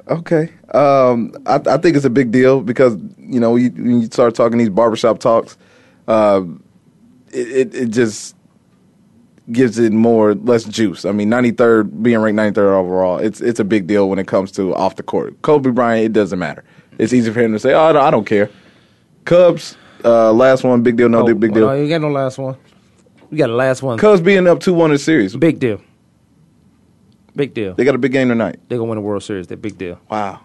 Okay. 0.09 0.51
Um, 0.72 1.33
I, 1.47 1.61
I 1.66 1.77
think 1.79 1.97
it's 1.97 2.05
a 2.05 2.11
big 2.11 2.31
deal 2.31 2.61
because, 2.61 2.97
you 3.18 3.41
know, 3.41 3.57
you, 3.57 3.70
when 3.70 4.03
you 4.03 4.07
start 4.07 4.35
talking 4.37 4.59
these 4.59 4.68
barbershop 4.68 5.18
talks, 5.18 5.57
uh, 6.09 6.42
it, 7.32 7.74
it, 7.74 7.86
just 7.88 8.36
gives 9.52 9.78
it 9.78 9.92
more, 9.92 10.34
less 10.34 10.64
juice. 10.64 11.04
I 11.04 11.12
mean, 11.12 11.28
93rd, 11.28 12.02
being 12.02 12.18
ranked 12.18 12.38
93rd 12.57 12.74
overall, 12.74 13.18
it's 13.18 13.40
it's 13.40 13.61
a 13.61 13.64
big 13.64 13.86
deal 13.86 14.09
when 14.09 14.18
it 14.18 14.26
comes 14.26 14.52
to 14.52 14.74
off 14.74 14.96
the 14.96 15.02
court. 15.02 15.40
Kobe 15.42 15.70
Bryant, 15.70 16.07
it 16.07 16.12
doesn't 16.12 16.38
matter. 16.38 16.64
It's 16.98 17.12
easy 17.12 17.32
for 17.32 17.40
him 17.40 17.52
to 17.52 17.59
say, 17.59 17.74
oh, 17.74 17.92
no, 17.92 18.00
I 18.00 18.11
don't 18.11 18.24
care. 18.24 18.50
Cubs, 19.24 19.76
uh, 20.04 20.32
last 20.32 20.64
one, 20.64 20.82
big 20.82 20.96
deal, 20.96 21.09
no 21.09 21.28
Oh, 21.28 21.34
big 21.34 21.52
deal. 21.52 21.66
No, 21.66 21.72
you 21.74 21.88
got 21.88 22.00
no 22.00 22.11
last 22.11 22.38
one. 22.38 22.57
We 23.30 23.36
got 23.38 23.48
the 23.48 23.54
last 23.54 23.82
one. 23.82 23.98
Cubs 23.98 24.20
being 24.20 24.46
up 24.46 24.61
2 24.61 24.72
1 24.72 24.90
in 24.90 24.94
the 24.94 24.98
series. 24.98 25.36
Big 25.36 25.59
deal. 25.59 25.80
Big 27.34 27.52
deal. 27.52 27.74
They 27.74 27.84
got 27.84 27.94
a 27.94 27.98
big 27.98 28.12
game 28.12 28.28
tonight. 28.28 28.61
They're 28.68 28.78
gonna 28.78 28.88
win 28.88 28.96
the 28.96 29.02
World 29.02 29.22
Series. 29.22 29.46
They're 29.46 29.59
big 29.59 29.76
deal. 29.76 30.00
Wow. 30.11 30.40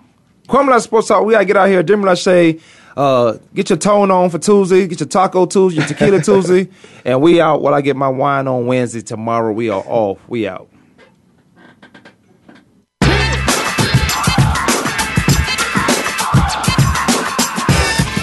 Kwamie 0.49 0.81
Sports 0.81 1.07
Talk. 1.07 1.23
We 1.23 1.33
gotta 1.33 1.45
get 1.45 1.55
out 1.55 1.69
here. 1.69 1.81
Demery 1.81 2.11
Lachey, 2.11 2.61
uh, 2.97 3.37
get 3.53 3.69
your 3.69 3.77
tone 3.77 4.11
on 4.11 4.29
for 4.29 4.39
Tuesday. 4.39 4.87
Get 4.87 4.99
your 4.99 5.09
taco 5.09 5.45
Tuesday, 5.45 5.79
your 5.79 5.87
tequila 5.87 6.21
Tuesday, 6.23 6.69
and 7.05 7.21
we 7.21 7.39
out. 7.41 7.61
While 7.61 7.73
I 7.73 7.81
get 7.81 7.95
my 7.95 8.09
wine 8.09 8.47
on 8.47 8.65
Wednesday. 8.65 9.01
Tomorrow 9.01 9.53
we 9.53 9.69
are 9.69 9.83
off. 9.85 10.19
We 10.27 10.47
out. 10.47 10.67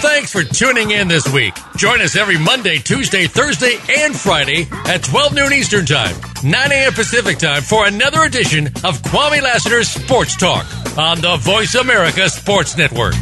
Thanks 0.01 0.33
for 0.33 0.43
tuning 0.43 0.91
in 0.91 1.09
this 1.09 1.27
week. 1.33 1.55
Join 1.77 2.01
us 2.01 2.17
every 2.17 2.39
Monday, 2.39 2.79
Tuesday, 2.79 3.27
Thursday, 3.27 3.79
and 3.99 4.15
Friday 4.15 4.67
at 4.87 5.03
12 5.03 5.35
noon 5.35 5.53
Eastern 5.53 5.87
Time, 5.87 6.15
9 6.45 6.73
a.m. 6.73 6.93
Pacific 6.93 7.39
Time 7.39 7.63
for 7.63 7.87
another 7.87 8.23
edition 8.23 8.67
of 8.67 9.01
Kwamie 9.03 9.43
Lassiter's 9.43 9.89
Sports 9.89 10.37
Talk 10.37 10.67
on 10.99 11.21
the 11.21 11.37
Voice 11.39 11.75
America 11.75 12.29
Sports 12.29 12.77
Network. 12.77 13.15